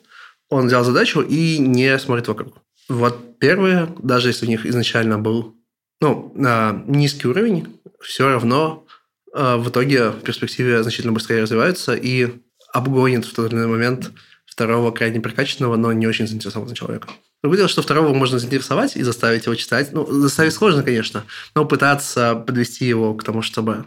Он 0.50 0.68
взял 0.68 0.84
задачу 0.84 1.22
и 1.22 1.58
не 1.60 1.98
смотрит 2.00 2.28
вокруг. 2.28 2.58
Вот 2.90 3.40
первые, 3.40 3.88
даже 4.02 4.30
если 4.30 4.46
у 4.46 4.50
них 4.50 4.66
изначально 4.66 5.18
был 5.18 5.56
ну, 6.02 6.34
а, 6.46 6.84
низкий 6.88 7.28
уровень, 7.28 7.80
все 8.02 8.28
равно 8.28 8.86
а, 9.34 9.58
в 9.58 9.70
итоге 9.70 10.10
в 10.10 10.22
перспективе 10.22 10.82
значительно 10.82 11.14
быстрее 11.14 11.44
развиваются 11.44 11.94
и 11.94 12.30
обгонит 12.74 13.26
в 13.26 13.34
тот 13.34 13.52
или 13.52 13.60
иной 13.60 13.68
момент 13.68 14.12
второго 14.46 14.92
крайне 14.92 15.22
прокачанного, 15.22 15.78
но 15.78 15.94
не 15.94 16.08
очень 16.08 16.28
заинтересованного 16.28 16.76
человека. 16.76 17.10
Другое 17.42 17.58
дело, 17.58 17.70
что 17.70 17.82
второго 17.82 18.14
можно 18.14 18.38
заинтересовать 18.38 18.96
и 18.96 19.04
заставить 19.04 19.46
его 19.46 19.56
читать. 19.56 19.92
Ну, 19.92 20.06
заставить 20.06 20.54
сложно, 20.54 20.84
конечно, 20.84 21.26
но 21.56 21.66
пытаться 21.66 22.36
подвести 22.36 22.86
его 22.86 23.16
к 23.16 23.24
тому, 23.24 23.42
чтобы 23.42 23.86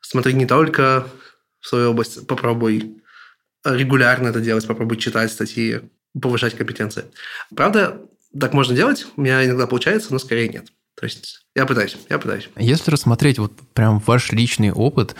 смотреть 0.00 0.36
не 0.36 0.46
только 0.46 1.06
в 1.60 1.68
свою 1.68 1.90
область, 1.90 2.26
попробуй 2.26 3.02
регулярно 3.64 4.28
это 4.28 4.40
делать, 4.40 4.66
попробуй 4.66 4.96
читать 4.96 5.30
статьи, 5.30 5.80
повышать 6.20 6.56
компетенции. 6.56 7.04
Правда, 7.54 8.00
так 8.38 8.52
можно 8.54 8.74
делать, 8.74 9.06
у 9.16 9.20
меня 9.20 9.44
иногда 9.44 9.66
получается, 9.66 10.12
но 10.12 10.18
скорее 10.18 10.48
нет. 10.48 10.66
То 10.96 11.06
есть 11.06 11.46
я 11.54 11.64
пытаюсь, 11.64 11.96
я 12.10 12.18
пытаюсь. 12.18 12.50
Если 12.56 12.90
рассмотреть 12.90 13.38
вот 13.38 13.52
прям 13.72 14.00
ваш 14.00 14.32
личный 14.32 14.70
опыт, 14.70 15.14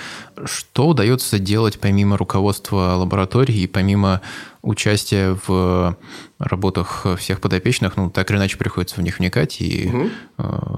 что 0.45 0.89
удается 0.89 1.39
делать 1.39 1.79
помимо 1.79 2.19
руководства 2.19 2.97
лаборатории 2.97 3.61
и 3.61 3.67
помимо 3.67 4.21
участия 4.63 5.39
в 5.47 5.97
работах 6.39 7.07
всех 7.19 7.41
подопечных, 7.41 7.97
ну, 7.97 8.11
так 8.11 8.31
или 8.31 8.39
иначе 8.39 8.57
приходится 8.57 8.97
в 8.97 9.03
них 9.03 9.19
вникать 9.19 9.61
и 9.61 9.89
угу. 9.89 10.11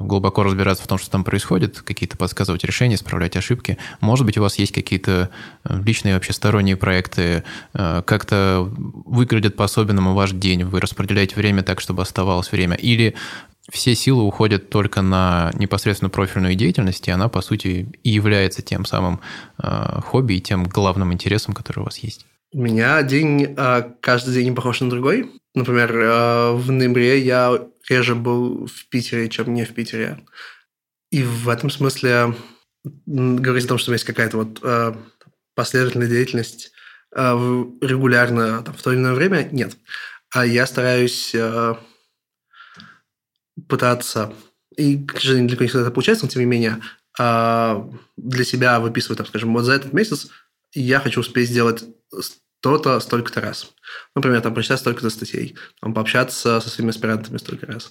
глубоко 0.01 0.43
разбираться 0.43 0.85
в 0.85 0.87
том, 0.87 0.99
что 0.99 1.11
там 1.11 1.25
происходит, 1.25 1.81
какие-то 1.81 2.17
подсказывать 2.17 2.65
решения, 2.65 2.95
исправлять 2.95 3.37
ошибки. 3.37 3.79
Может 4.01 4.27
быть, 4.27 4.39
у 4.39 4.43
вас 4.43 4.59
есть 4.59 4.73
какие-то 4.73 5.31
э, 5.65 5.81
личные 5.83 6.15
вообще 6.15 6.33
сторонние 6.33 6.77
проекты, 6.77 7.45
э, 7.75 8.03
как-то 8.05 8.69
выглядит 8.77 9.57
по-особенному 9.57 10.15
ваш 10.15 10.33
день, 10.33 10.65
вы 10.65 10.81
распределяете 10.81 11.37
время 11.37 11.63
так, 11.63 11.81
чтобы 11.81 12.03
оставалось 12.03 12.53
время, 12.53 12.77
или 12.77 13.15
все 13.71 13.95
силы 13.95 14.25
уходят 14.25 14.71
только 14.71 15.03
на 15.03 15.53
непосредственно 15.55 16.11
профильную 16.11 16.55
деятельность, 16.57 17.07
и 17.07 17.11
она, 17.11 17.29
по 17.29 17.41
сути, 17.43 17.89
и 18.03 18.11
является 18.11 18.63
тем 18.63 18.85
самым 18.85 19.21
э, 19.63 20.01
хобби 20.05 20.35
и 20.35 20.41
тем 20.41 20.65
главным 20.65 21.13
интересом, 21.13 21.55
который 21.55 21.81
у 21.81 21.85
вас 21.85 21.99
есть. 21.99 22.27
У 22.55 22.61
меня 22.61 23.03
день, 23.03 23.55
э, 23.57 23.95
каждый 24.03 24.35
день 24.35 24.55
похож 24.55 24.81
на 24.83 24.91
другой. 24.91 25.41
Например, 25.55 25.91
э, 25.97 26.53
в 26.53 26.71
ноябре 26.71 27.19
я 27.19 27.67
реже 27.89 28.15
был 28.15 28.67
в 28.67 28.89
Питере, 28.91 29.31
чем 29.31 29.55
не 29.55 29.65
в 29.65 29.73
Питере. 29.73 30.23
И 31.11 31.23
в 31.23 31.49
этом 31.49 31.71
смысле 31.71 32.35
говорить 33.07 33.65
о 33.65 33.69
том, 33.69 33.79
что 33.79 33.89
у 33.89 33.93
меня 33.93 33.97
есть 33.97 34.05
какая-то 34.05 34.37
вот 34.37 34.59
э, 34.63 34.95
последовательная 35.55 36.09
деятельность 36.09 36.73
регулярно 37.15 38.63
там, 38.63 38.75
в 38.75 38.83
то 38.83 38.91
или 38.91 38.99
иное 38.99 39.13
время, 39.13 39.47
нет. 39.53 39.77
А 40.31 40.47
я 40.47 40.67
стараюсь... 40.67 41.37
Пытаться, 43.69 44.33
и, 44.77 45.05
к 45.05 45.21
сожалению, 45.21 45.49
далеко 45.49 45.65
не 45.65 45.69
всегда 45.69 45.83
это 45.83 45.91
получается, 45.91 46.25
но 46.25 46.31
тем 46.31 46.41
не 46.41 46.47
менее, 46.47 46.81
а, 47.19 47.87
для 48.17 48.45
себя 48.45 48.81
выписывать, 48.81 49.19
так 49.19 49.29
скажем, 49.29 49.53
вот 49.53 49.65
за 49.65 49.75
этот 49.75 49.93
месяц 49.93 50.31
я 50.73 51.01
хочу 51.01 51.21
успеть 51.21 51.51
сделать 51.51 51.85
то-то 52.61 53.01
столько-то 53.01 53.41
раз. 53.41 53.73
Например, 54.15 54.41
там 54.41 54.55
прочитать 54.55 54.81
столько-то 54.81 55.11
статей, 55.11 55.57
там, 55.81 55.93
пообщаться 55.93 56.61
со 56.61 56.69
своими 56.71 56.91
аспирантами 56.91 57.39
столько 57.39 57.67
раз. 57.67 57.91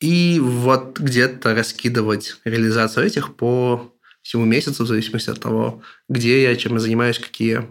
И 0.00 0.40
вот 0.40 0.98
где-то 0.98 1.54
раскидывать 1.54 2.36
реализацию 2.44 3.06
этих 3.06 3.36
по 3.36 3.94
всему 4.22 4.44
месяцу, 4.44 4.84
в 4.84 4.88
зависимости 4.88 5.30
от 5.30 5.40
того, 5.40 5.82
где 6.08 6.42
я, 6.42 6.56
чем 6.56 6.74
я 6.74 6.80
занимаюсь, 6.80 7.18
какие 7.18 7.68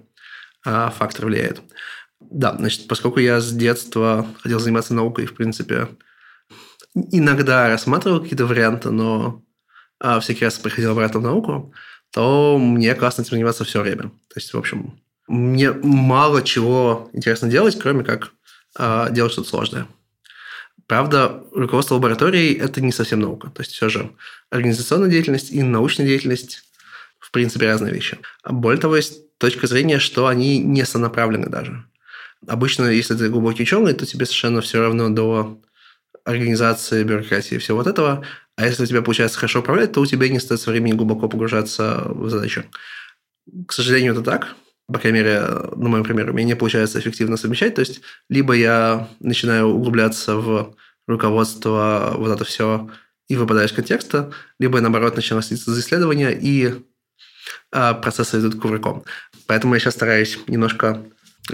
а, 0.66 0.90
факторы 0.90 1.28
влияют. 1.28 1.62
Да, 2.20 2.56
значит, 2.56 2.88
поскольку 2.88 3.20
я 3.20 3.40
с 3.40 3.52
детства 3.52 4.28
хотел 4.42 4.60
заниматься 4.60 4.94
наукой, 4.94 5.26
в 5.26 5.36
принципе, 5.36 5.90
иногда 6.96 7.68
рассматривал 7.68 8.22
какие-то 8.22 8.46
варианты, 8.46 8.92
но 8.92 9.44
а, 10.00 10.20
всякий 10.20 10.46
раз 10.46 10.58
приходил 10.58 10.92
обратно 10.92 11.20
в 11.20 11.24
науку, 11.24 11.74
то 12.12 12.58
мне 12.58 12.96
классно 12.96 13.22
этим 13.22 13.32
заниматься 13.32 13.64
все 13.64 13.82
время. 13.82 14.04
То 14.04 14.36
есть, 14.38 14.54
в 14.54 14.58
общем, 14.58 15.00
мне 15.30 15.72
мало 15.72 16.42
чего 16.42 17.10
интересно 17.14 17.48
делать, 17.50 17.80
кроме 17.80 18.04
как 18.04 18.32
а, 18.76 19.10
делать 19.10 19.32
что-то 19.32 19.50
сложное. 19.50 19.88
Правда, 20.88 21.44
руководство 21.54 21.96
лабораторией– 21.96 22.54
это 22.60 22.82
не 22.82 22.92
совсем 22.92 23.20
наука. 23.20 23.52
То 23.52 23.62
есть, 23.62 23.74
все 23.74 23.90
же 23.90 24.12
организационная 24.50 25.10
деятельность 25.10 25.52
и 25.52 25.62
научная 25.62 26.08
деятельность 26.08 26.64
в 27.20 27.30
принципе 27.32 27.68
разные 27.68 27.94
вещи. 27.94 28.18
Более 28.44 28.82
того, 28.82 28.96
есть 28.96 29.38
точка 29.38 29.68
зрения, 29.68 30.00
что 30.00 30.26
они 30.26 30.58
не 30.58 30.84
сонаправлены 30.86 31.48
даже. 31.48 31.86
Обычно, 32.48 32.86
если 32.86 33.16
ты 33.16 33.30
глубокий 33.30 33.64
ученый, 33.64 33.94
то 33.94 34.08
тебе 34.08 34.26
совершенно 34.26 34.62
все 34.62 34.82
равно 34.82 35.10
до 35.10 35.62
организации, 36.26 37.04
бюрократии 37.04 37.56
и 37.56 37.58
всего 37.60 37.78
вот 37.78 37.88
этого. 37.88 38.26
А 38.56 38.66
если 38.66 38.84
у 38.84 38.86
тебя 38.88 39.04
получается 39.04 39.38
хорошо 39.38 39.60
управлять, 39.60 39.92
то 39.92 40.02
у 40.02 40.06
тебя 40.08 40.28
не 40.28 40.38
остается 40.38 40.72
времени 40.72 40.94
глубоко 40.94 41.30
погружаться 41.30 42.02
в 42.06 42.30
задачу. 42.30 42.64
К 43.68 43.74
сожалению, 43.74 44.14
это 44.14 44.24
так. 44.24 44.56
По 44.92 45.00
крайней 45.00 45.20
мере, 45.20 45.42
на 45.76 45.90
моем 45.90 46.04
примере, 46.04 46.32
у 46.32 46.34
меня 46.34 46.48
не 46.48 46.56
получается 46.56 47.00
эффективно 47.00 47.38
совмещать. 47.38 47.76
То 47.76 47.82
есть, 47.82 48.02
либо 48.30 48.54
я 48.54 49.08
начинаю 49.20 49.68
углубляться 49.68 50.36
в 50.36 50.76
руководство, 51.08 52.14
вот 52.18 52.32
это 52.32 52.44
все, 52.44 52.90
и 53.28 53.36
выпадаю 53.36 53.68
из 53.68 53.72
контекста, 53.72 54.32
либо 54.60 54.78
я, 54.78 54.82
наоборот, 54.82 55.16
начинаю 55.16 55.44
следить 55.44 55.66
за 55.66 55.80
исследования, 55.80 56.32
и 56.32 56.74
а, 57.72 57.94
процессы 57.94 58.40
идут 58.40 58.60
кувырком. 58.60 59.04
Поэтому 59.48 59.74
я 59.74 59.80
сейчас 59.80 59.94
стараюсь 59.94 60.40
немножко 60.48 61.04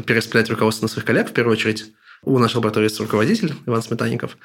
перераспределять 0.06 0.50
руководство 0.50 0.86
на 0.86 0.90
своих 0.90 1.06
коллег, 1.06 1.30
в 1.30 1.34
первую 1.34 1.54
очередь. 1.54 1.94
У 2.24 2.38
нашей 2.40 2.58
лаборатории 2.58 2.86
есть 2.86 3.00
руководитель 3.00 3.54
Иван 3.66 3.84
Сметанников. 3.84 4.38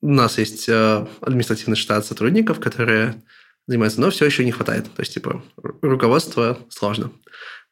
У 0.00 0.10
нас 0.10 0.38
есть 0.38 0.68
э, 0.68 1.06
административный 1.20 1.76
штат 1.76 2.06
сотрудников, 2.06 2.60
которые 2.60 3.22
занимаются, 3.66 4.00
но 4.00 4.10
все 4.10 4.26
еще 4.26 4.44
не 4.44 4.52
хватает. 4.52 4.84
То 4.84 5.02
есть, 5.02 5.14
типа, 5.14 5.42
руководство 5.82 6.58
сложно. 6.68 7.10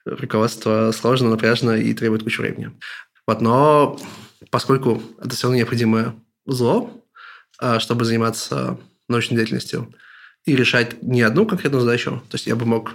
Руководство 0.07 0.93
сложно, 0.93 1.31
напряжно 1.31 1.73
и 1.73 1.93
требует 1.93 2.23
кучу 2.23 2.41
времени. 2.41 2.71
Вот, 3.27 3.41
но 3.41 3.99
поскольку 4.51 5.03
это 5.19 5.31
все 5.31 5.49
равно 5.49 5.59
необходимое 5.59 6.15
зло, 6.47 7.05
а, 7.59 7.81
чтобы 7.81 8.05
заниматься 8.05 8.79
научной 9.09 9.37
деятельностью 9.37 9.93
и 10.45 10.55
решать 10.55 11.03
не 11.03 11.23
одну 11.23 11.47
конкретную 11.47 11.83
задачу. 11.83 12.23
То 12.31 12.37
есть 12.37 12.47
я 12.47 12.55
бы 12.55 12.65
мог, 12.67 12.95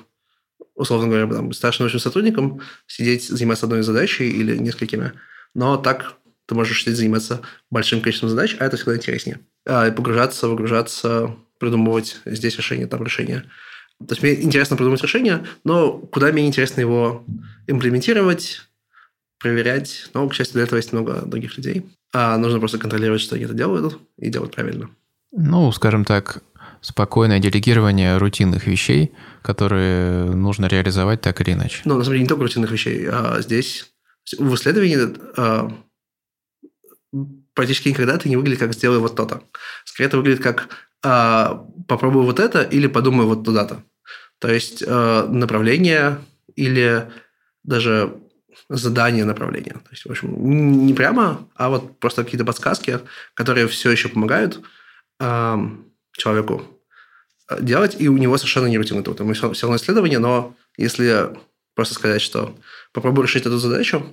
условно 0.76 1.08
говоря, 1.08 1.28
там, 1.28 1.52
старшим 1.52 1.84
научным 1.84 2.00
сотрудником 2.00 2.62
сидеть, 2.88 3.28
заниматься 3.28 3.66
одной 3.66 3.84
задачей 3.84 4.30
или 4.30 4.58
несколькими. 4.58 5.14
Но 5.54 5.78
так 5.78 6.16
ты 6.46 6.56
можешь 6.56 6.84
сидеть, 6.84 6.98
заниматься 6.98 7.42
большим 7.70 8.02
количеством 8.02 8.30
задач, 8.30 8.56
а 8.60 8.66
это 8.66 8.78
всегда 8.78 8.96
интереснее. 8.96 9.40
А, 9.66 9.88
и 9.88 9.92
погружаться, 9.92 10.48
выгружаться, 10.48 11.36
придумывать 11.60 12.20
здесь 12.26 12.58
решение, 12.58 12.88
там 12.88 13.04
решение. 13.04 13.46
То 14.08 14.14
есть 14.14 14.24
мне 14.24 14.42
интересно 14.42 14.78
придумать 14.78 15.02
решение, 15.02 15.46
но 15.64 15.94
куда 15.94 16.32
мне 16.32 16.48
интересно 16.48 16.82
его 16.82 17.24
имплементировать, 17.68 18.62
проверять. 19.40 20.10
Но, 20.14 20.28
к 20.28 20.34
счастью, 20.34 20.56
для 20.56 20.64
этого 20.64 20.78
есть 20.78 20.94
много 20.94 21.22
других 21.26 21.58
людей. 21.58 21.86
А 22.14 22.38
нужно 22.38 22.60
просто 22.60 22.78
контролировать, 22.78 23.22
что 23.22 23.36
они 23.36 23.46
это 23.46 23.54
делают, 23.54 24.00
и 24.18 24.30
делать 24.30 24.54
правильно. 24.54 24.90
Ну, 25.32 25.72
скажем 25.72 26.06
так, 26.06 26.44
спокойное 26.82 27.40
делегирование 27.40 28.18
рутинных 28.18 28.68
вещей, 28.68 29.14
которые 29.42 30.26
нужно 30.32 30.66
реализовать 30.66 31.22
так 31.22 31.40
или 31.42 31.54
иначе. 31.54 31.82
Ну, 31.86 31.98
на 31.98 32.04
самом 32.04 32.16
деле, 32.16 32.24
не 32.24 32.28
только 32.28 32.44
рутинных 32.44 32.72
вещей. 32.72 33.08
А 33.10 33.42
здесь 33.42 33.92
в 34.38 34.54
исследовании 34.56 34.98
а, 35.38 35.72
практически 37.54 37.90
никогда 37.90 38.18
ты 38.18 38.30
не 38.30 38.36
выглядит 38.36 38.60
как 38.60 38.74
«сделай 38.74 39.00
вот 39.00 39.16
то-то». 39.16 39.44
Скорее, 39.86 40.08
это 40.08 40.18
выглядит 40.18 40.44
как 40.44 40.70
а, 41.04 41.66
«попробуй 41.88 42.24
вот 42.24 42.40
это» 42.40 42.62
или 42.62 42.88
«подумай 42.88 43.26
вот 43.26 43.44
туда-то». 43.44 43.84
То 44.42 44.52
есть 44.52 44.84
а, 44.86 45.28
направление 45.28 46.18
или 46.56 47.08
даже 47.64 48.18
задание 48.70 49.24
направления. 49.24 49.74
То 49.74 49.92
есть, 49.92 50.06
в 50.06 50.10
общем, 50.10 50.86
не 50.86 50.94
прямо, 50.94 51.48
а 51.56 51.70
вот 51.70 52.00
просто 52.00 52.24
какие-то 52.24 52.46
подсказки, 52.46 53.00
которые 53.36 53.68
все 53.68 53.92
еще 53.92 54.10
помогают 54.10 54.62
э, 55.20 55.58
человеку 56.14 56.64
э, 57.50 57.62
делать, 57.62 57.96
и 58.00 58.10
у 58.10 58.18
него 58.18 58.38
совершенно 58.38 58.68
не 58.68 58.78
рутинный 58.78 59.04
труд. 59.04 59.20
Мы 59.20 59.34
все, 59.34 59.48
равно 59.48 59.76
исследование, 59.76 60.20
но 60.20 60.56
если 60.76 61.30
просто 61.76 61.94
сказать, 61.94 62.22
что 62.22 62.58
попробуй 62.94 63.26
решить 63.26 63.46
эту 63.46 63.58
задачу, 63.58 64.06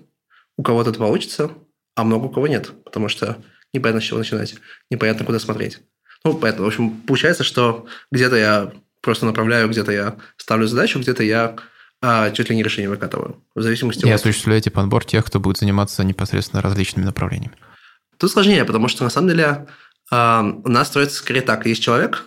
у 0.57 0.63
кого-то 0.63 0.91
это 0.91 0.99
получится, 0.99 1.51
а 1.95 2.05
много 2.05 2.27
у 2.27 2.31
кого 2.31 2.49
нет, 2.49 2.73
потому 2.85 3.09
что 3.09 3.43
непонятно, 3.73 4.01
с 4.01 4.05
чего 4.05 4.19
начинать, 4.19 4.57
непонятно, 4.91 5.25
куда 5.25 5.39
смотреть. 5.39 5.81
Ну, 6.25 6.37
поэтому, 6.37 6.65
в 6.65 6.69
общем, 6.69 7.01
получается, 7.03 7.45
что 7.45 7.87
где-то 8.11 8.37
я 8.37 8.73
просто 9.01 9.27
направляю, 9.27 9.69
где-то 9.69 9.93
я 9.93 10.17
ставлю 10.37 10.67
задачу, 10.67 10.99
где-то 10.99 11.23
я 11.23 11.57
а 12.01 12.31
чуть 12.31 12.49
ли 12.49 12.57
не 12.57 12.63
решение 12.63 12.89
выкатываю. 12.89 13.43
В 13.55 13.63
зависимости 13.63 14.07
И 14.07 14.11
от... 14.11 14.21
осуществляете 14.21 14.71
подбор 14.71 15.05
тех, 15.05 15.25
кто 15.25 15.41
будет 15.41 15.59
заниматься 15.59 16.05
непосредственно 16.05 16.63
различными 16.63 17.05
направлениями. 17.05 17.57
Тут 18.19 18.31
сложнее, 18.31 18.65
потому 18.65 18.89
что 18.89 19.05
на 19.05 19.11
самом 19.11 19.31
деле 19.31 19.67
э, 20.13 20.41
у 20.65 20.69
нас 20.69 20.89
строится 20.89 21.17
скорее 21.17 21.41
так. 21.41 21.67
Есть 21.67 21.83
человек, 21.83 22.27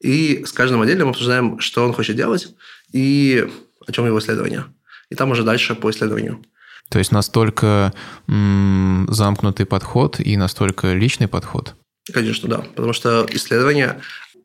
и 0.00 0.44
с 0.44 0.52
каждым 0.52 0.80
отделом 0.80 1.08
мы 1.08 1.10
обсуждаем, 1.10 1.60
что 1.60 1.84
он 1.84 1.92
хочет 1.92 2.16
делать 2.16 2.48
и 2.92 3.46
о 3.86 3.92
чем 3.92 4.06
его 4.06 4.18
исследование. 4.18 4.64
И 5.10 5.14
там 5.14 5.30
уже 5.30 5.42
дальше 5.42 5.74
по 5.74 5.90
исследованию. 5.90 6.42
То 6.88 6.98
есть 6.98 7.12
настолько 7.12 7.92
м- 8.26 9.06
замкнутый 9.10 9.66
подход 9.66 10.18
и 10.18 10.36
настолько 10.36 10.92
личный 10.92 11.28
подход? 11.28 11.74
Конечно, 12.12 12.48
да. 12.48 12.58
Потому 12.74 12.92
что 12.92 13.26
исследование, 13.30 14.00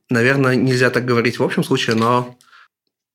наверное, 0.10 0.56
нельзя 0.56 0.90
так 0.90 1.06
говорить 1.06 1.40
в 1.40 1.44
общем 1.44 1.64
случае, 1.64 1.96
но 1.96 2.38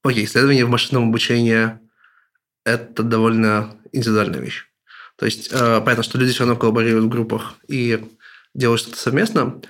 Окей, 0.03 0.24
исследование 0.24 0.64
в 0.64 0.70
машинном 0.70 1.09
обучении– 1.09 1.78
это 2.64 3.03
довольно 3.03 3.76
индивидуальная 3.93 4.41
вещь. 4.41 4.64
То 5.16 5.26
есть, 5.26 5.53
э, 5.53 5.80
понятно, 5.82 6.03
что 6.03 6.16
люди 6.16 6.32
все 6.32 6.41
равно 6.41 6.57
коллаборируют 6.57 7.05
в 7.05 7.11
группах 7.11 7.57
и 7.68 8.03
делают 8.55 8.80
что-то 8.80 8.97
совместно, 8.97 9.61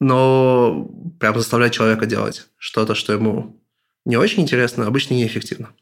но 0.00 0.90
прям 1.20 1.38
заставлять 1.38 1.72
человека 1.72 2.06
делать 2.06 2.48
что-то, 2.58 2.96
что 2.96 3.12
ему 3.12 3.62
не 4.04 4.16
очень 4.16 4.42
интересно, 4.42 4.86
обычно 4.86 5.14
неэффективно. 5.14 5.72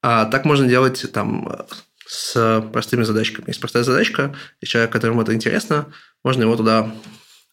А 0.00 0.24
так 0.24 0.46
можно 0.46 0.66
делать 0.66 1.04
там 1.12 1.66
с 2.06 2.62
простыми 2.72 3.02
задачками. 3.02 3.48
Есть 3.48 3.60
простая 3.60 3.82
задачка, 3.82 4.34
и 4.60 4.66
человек, 4.66 4.90
которому 4.90 5.20
это 5.20 5.34
интересно, 5.34 5.92
можно 6.24 6.42
его 6.42 6.56
туда 6.56 6.94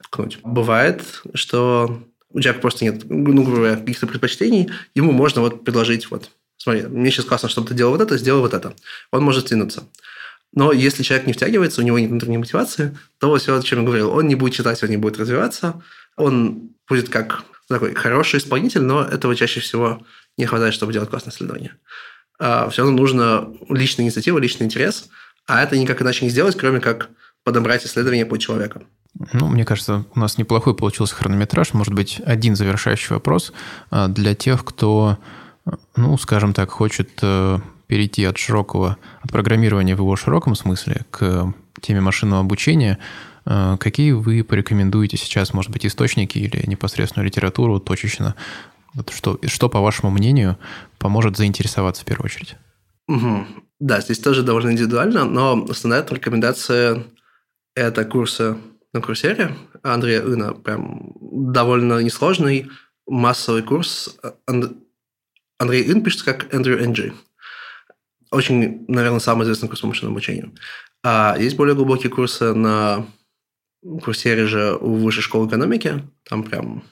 ткнуть. 0.03 0.39
Бывает, 0.43 1.21
что 1.33 2.01
у 2.31 2.39
человека 2.39 2.61
просто 2.61 2.85
нет, 2.85 3.03
ну, 3.09 3.43
говоря, 3.43 3.75
каких-то 3.75 4.07
предпочтений, 4.07 4.69
ему 4.93 5.11
можно 5.11 5.41
вот 5.41 5.63
предложить, 5.63 6.09
вот, 6.11 6.29
смотри, 6.57 6.83
мне 6.83 7.11
сейчас 7.11 7.25
классно, 7.25 7.49
чтобы 7.49 7.67
ты 7.67 7.73
делал 7.73 7.91
вот 7.91 8.01
это, 8.01 8.17
сделай 8.17 8.41
вот 8.41 8.53
это. 8.53 8.73
Он 9.11 9.23
может 9.23 9.47
двинуться. 9.47 9.83
Но 10.53 10.71
если 10.71 11.03
человек 11.03 11.27
не 11.27 11.33
втягивается, 11.33 11.81
у 11.81 11.83
него 11.83 11.99
нет 11.99 12.09
внутренней 12.09 12.39
мотивации, 12.39 12.97
то 13.19 13.35
все, 13.37 13.57
о 13.57 13.61
чем 13.61 13.79
я 13.79 13.85
говорил, 13.85 14.11
он 14.11 14.27
не 14.27 14.35
будет 14.35 14.53
читать, 14.53 14.81
он 14.83 14.89
не 14.89 14.97
будет 14.97 15.19
развиваться, 15.19 15.81
он 16.15 16.71
будет 16.87 17.09
как 17.09 17.43
такой 17.67 17.93
хороший 17.93 18.39
исполнитель, 18.39 18.81
но 18.81 19.03
этого 19.03 19.35
чаще 19.35 19.59
всего 19.59 20.05
не 20.37 20.45
хватает, 20.45 20.73
чтобы 20.73 20.91
делать 20.91 21.09
классное 21.09 21.31
исследование. 21.31 21.75
А 22.39 22.69
все 22.69 22.81
равно 22.81 22.97
нужно 22.97 23.53
личная 23.69 24.05
инициатива, 24.05 24.39
личный 24.39 24.65
интерес, 24.65 25.09
а 25.45 25.61
это 25.61 25.77
никак 25.77 26.01
иначе 26.01 26.25
не 26.25 26.31
сделать, 26.31 26.57
кроме 26.57 26.79
как 26.79 27.09
подобрать 27.43 27.85
исследование 27.85 28.25
под 28.25 28.39
человека. 28.39 28.83
Ну, 29.33 29.47
мне 29.47 29.65
кажется, 29.65 30.05
у 30.15 30.19
нас 30.19 30.37
неплохой 30.37 30.75
получился 30.75 31.15
хронометраж. 31.15 31.73
Может 31.73 31.93
быть, 31.93 32.21
один 32.25 32.55
завершающий 32.55 33.13
вопрос 33.13 33.51
а, 33.89 34.07
для 34.07 34.35
тех, 34.35 34.63
кто, 34.63 35.17
ну, 35.95 36.17
скажем 36.17 36.53
так, 36.53 36.69
хочет 36.69 37.09
э, 37.21 37.59
перейти 37.87 38.23
от 38.23 38.37
широкого, 38.37 38.97
от 39.21 39.31
программирования 39.31 39.95
в 39.95 39.99
его 39.99 40.15
широком 40.15 40.55
смысле 40.55 41.05
к 41.09 41.53
теме 41.81 42.01
машинного 42.01 42.41
обучения. 42.41 42.99
Э, 43.45 43.77
какие 43.79 44.11
вы 44.11 44.43
порекомендуете 44.43 45.17
сейчас, 45.17 45.53
может 45.53 45.71
быть, 45.71 45.85
источники 45.85 46.37
или 46.37 46.63
непосредственную 46.67 47.25
литературу 47.25 47.79
точечно? 47.79 48.35
Вот 48.93 49.11
что, 49.11 49.39
что, 49.45 49.69
по 49.69 49.81
вашему 49.81 50.11
мнению, 50.11 50.57
поможет 50.97 51.35
заинтересоваться 51.35 52.03
в 52.03 52.05
первую 52.05 52.25
очередь? 52.25 52.55
Угу. 53.07 53.47
Да, 53.79 54.01
здесь 54.01 54.19
тоже 54.19 54.43
довольно 54.43 54.71
индивидуально, 54.71 55.25
но 55.25 55.65
основная 55.69 56.05
рекомендация– 56.07 57.03
это 57.75 58.05
курсы 58.05 58.55
на 58.93 59.01
курсере 59.01 59.55
Андрея 59.83 60.21
Ина. 60.21 60.53
Прям 60.53 61.13
довольно 61.19 62.01
несложный 62.01 62.69
массовый 63.07 63.63
курс. 63.63 64.17
Андрей 65.57 65.91
Ин 65.91 66.03
пишется 66.03 66.25
как 66.25 66.53
Эндрю 66.53 66.83
Энджи. 66.83 67.13
Очень, 68.31 68.85
наверное, 68.87 69.19
самый 69.19 69.43
известный 69.43 69.69
курс 69.69 69.81
по 69.81 69.87
машинному 69.87 70.15
обучению. 70.15 70.53
А 71.03 71.35
есть 71.39 71.55
более 71.55 71.75
глубокие 71.75 72.11
курсы 72.11 72.53
на 72.53 73.05
курсере 74.03 74.45
же 74.45 74.75
у 74.75 74.95
Высшей 74.95 75.23
школы 75.23 75.47
экономики. 75.47 76.03
Там 76.23 76.43
прям 76.43 76.83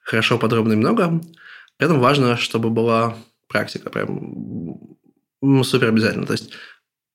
хорошо, 0.00 0.38
подробно 0.38 0.72
и 0.72 0.76
много. 0.76 1.20
При 1.76 1.86
этом 1.86 2.00
важно, 2.00 2.36
чтобы 2.36 2.70
была 2.70 3.16
практика. 3.48 3.90
Прям 3.90 4.96
супер 5.64 5.88
обязательно. 5.88 6.26
То 6.26 6.32
есть 6.32 6.52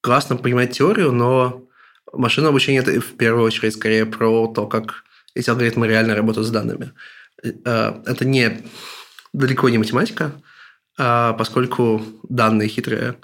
классно 0.02 0.36
понимать 0.36 0.78
теорию, 0.78 1.12
но 1.12 1.69
Машинное 2.14 2.50
обучение– 2.50 2.82
это 2.86 3.00
в 3.00 3.18
первую 3.18 3.46
очередь 3.46 3.74
скорее 3.74 4.06
про 4.06 4.48
то, 4.48 4.68
как 4.68 5.04
эти 5.36 5.50
алгоритмы 5.50 5.88
реально 5.88 6.16
работают 6.16 6.48
с 6.48 6.52
данными. 6.52 6.94
Э, 7.44 8.02
это 8.06 8.26
не 8.26 8.62
далеко 9.34 9.70
не 9.70 9.78
математика, 9.78 10.34
а 10.98 11.34
поскольку 11.34 12.02
данные 12.28 12.68
хитрые, 12.68 13.16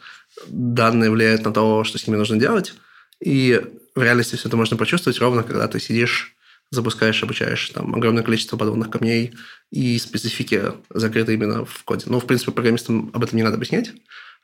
данные 0.48 1.12
влияют 1.12 1.44
на 1.44 1.52
то, 1.52 1.84
что 1.84 1.98
с 1.98 2.08
ними 2.08 2.18
нужно 2.18 2.38
делать, 2.38 2.74
и 3.20 3.62
в 3.96 4.02
реальности 4.02 4.36
все 4.36 4.48
это 4.48 4.58
можно 4.58 4.78
прочувствовать 4.78 5.20
ровно, 5.20 5.44
когда 5.44 5.68
ты 5.68 5.80
сидишь, 5.80 6.36
запускаешь, 6.72 7.24
обучаешь 7.24 7.70
там 7.70 7.96
огромное 7.96 8.24
количество 8.24 8.58
подводных 8.58 8.90
камней 8.90 9.34
и 9.72 9.98
специфики 9.98 10.74
закрыты 10.90 11.34
именно 11.34 11.66
в 11.66 11.84
коде. 11.84 12.06
Ну, 12.08 12.20
в 12.20 12.26
принципе, 12.26 12.52
программистам 12.52 13.12
об 13.14 13.24
этом 13.24 13.38
не 13.38 13.44
надо 13.44 13.56
объяснять. 13.56 13.92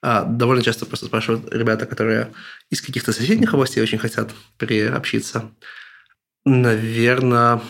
А, 0.01 0.23
довольно 0.23 0.63
часто 0.63 0.85
просто 0.85 1.05
спрашивают 1.05 1.53
ребята, 1.53 1.85
которые 1.85 2.33
из 2.69 2.81
каких-то 2.81 3.13
соседних 3.13 3.53
областей 3.53 3.81
очень 3.83 3.99
хотят 3.99 4.31
приобщиться. 4.57 5.51
Наверное, 6.43 7.61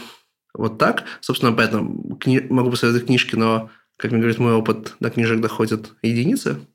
вот 0.53 0.77
так. 0.77 1.03
Собственно, 1.19 1.51
поэтому 1.51 2.15
кни... 2.15 2.39
могу 2.49 2.71
посоветовать 2.71 3.07
книжки, 3.07 3.36
но, 3.36 3.69
как 3.97 4.11
мне 4.11 4.21
говорит 4.21 4.39
мой 4.39 4.53
опыт, 4.53 4.95
до 4.99 5.09
книжек 5.09 5.41
доходят 5.41 5.93
единицы. 6.01 6.65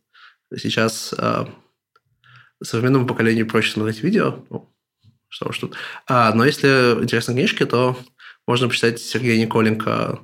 Сейчас 0.54 1.14
а, 1.16 1.48
современному 2.62 3.06
поколению 3.06 3.46
проще 3.46 3.72
смотреть 3.72 4.02
видео. 4.02 4.44
Ну, 4.50 4.70
что 5.28 5.48
уж 5.48 5.58
тут. 5.58 5.76
А, 6.06 6.34
но 6.34 6.44
если 6.44 6.68
интересны 7.02 7.32
книжки, 7.32 7.64
то 7.64 7.96
Можно 8.46 8.68
почитать 8.68 9.00
Сергея 9.00 9.40
Николенко, 9.44 10.20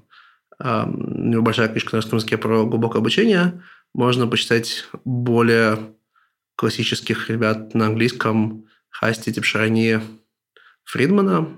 небольшая 0.61 1.69
книжка 1.69 1.91
на 1.93 1.99
русском 1.99 2.19
языке 2.19 2.39
про 2.39 2.65
глубокое 2.65 3.01
обучение. 3.01 3.63
Можно 3.95 4.27
почитать 4.27 4.85
более 5.05 5.95
классических 6.57 7.29
ребят 7.29 7.75
на 7.75 7.87
английском 7.87 8.65
Хасти, 8.91 9.33
Типшарани, 9.33 10.01
Фридмана 10.85 11.49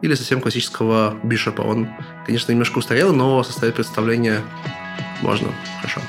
или 0.00 0.14
совсем 0.14 0.40
классического 0.40 1.18
Бишопа. 1.22 1.62
Он, 1.62 1.88
конечно, 2.26 2.52
немножко 2.52 2.78
устарел, 2.78 3.12
но 3.14 3.42
составить 3.44 3.74
представление 3.74 4.40
можно. 5.22 5.52
Хорошо. 5.80 6.00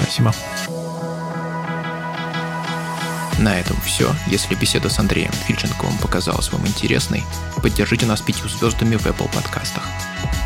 Спасибо. 0.00 0.32
На 3.38 3.60
этом 3.60 3.76
все. 3.82 4.10
Если 4.28 4.54
беседа 4.54 4.88
с 4.88 4.98
Андреем 4.98 5.32
Фильченковым 5.32 5.98
показалась 5.98 6.50
вам 6.52 6.66
интересной, 6.66 7.22
поддержите 7.62 8.06
нас 8.06 8.22
пятью 8.22 8.48
звездами 8.48 8.96
в 8.96 9.06
Apple 9.06 9.32
подкастах. 9.34 9.84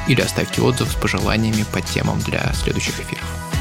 Или 0.09 0.23
оставьте 0.23 0.61
отзыв 0.61 0.91
с 0.91 0.97
пожеланиями 0.97 1.65
по 1.73 1.81
темам 1.81 2.19
для 2.21 2.53
следующих 2.55 2.99
эфиров. 2.99 3.60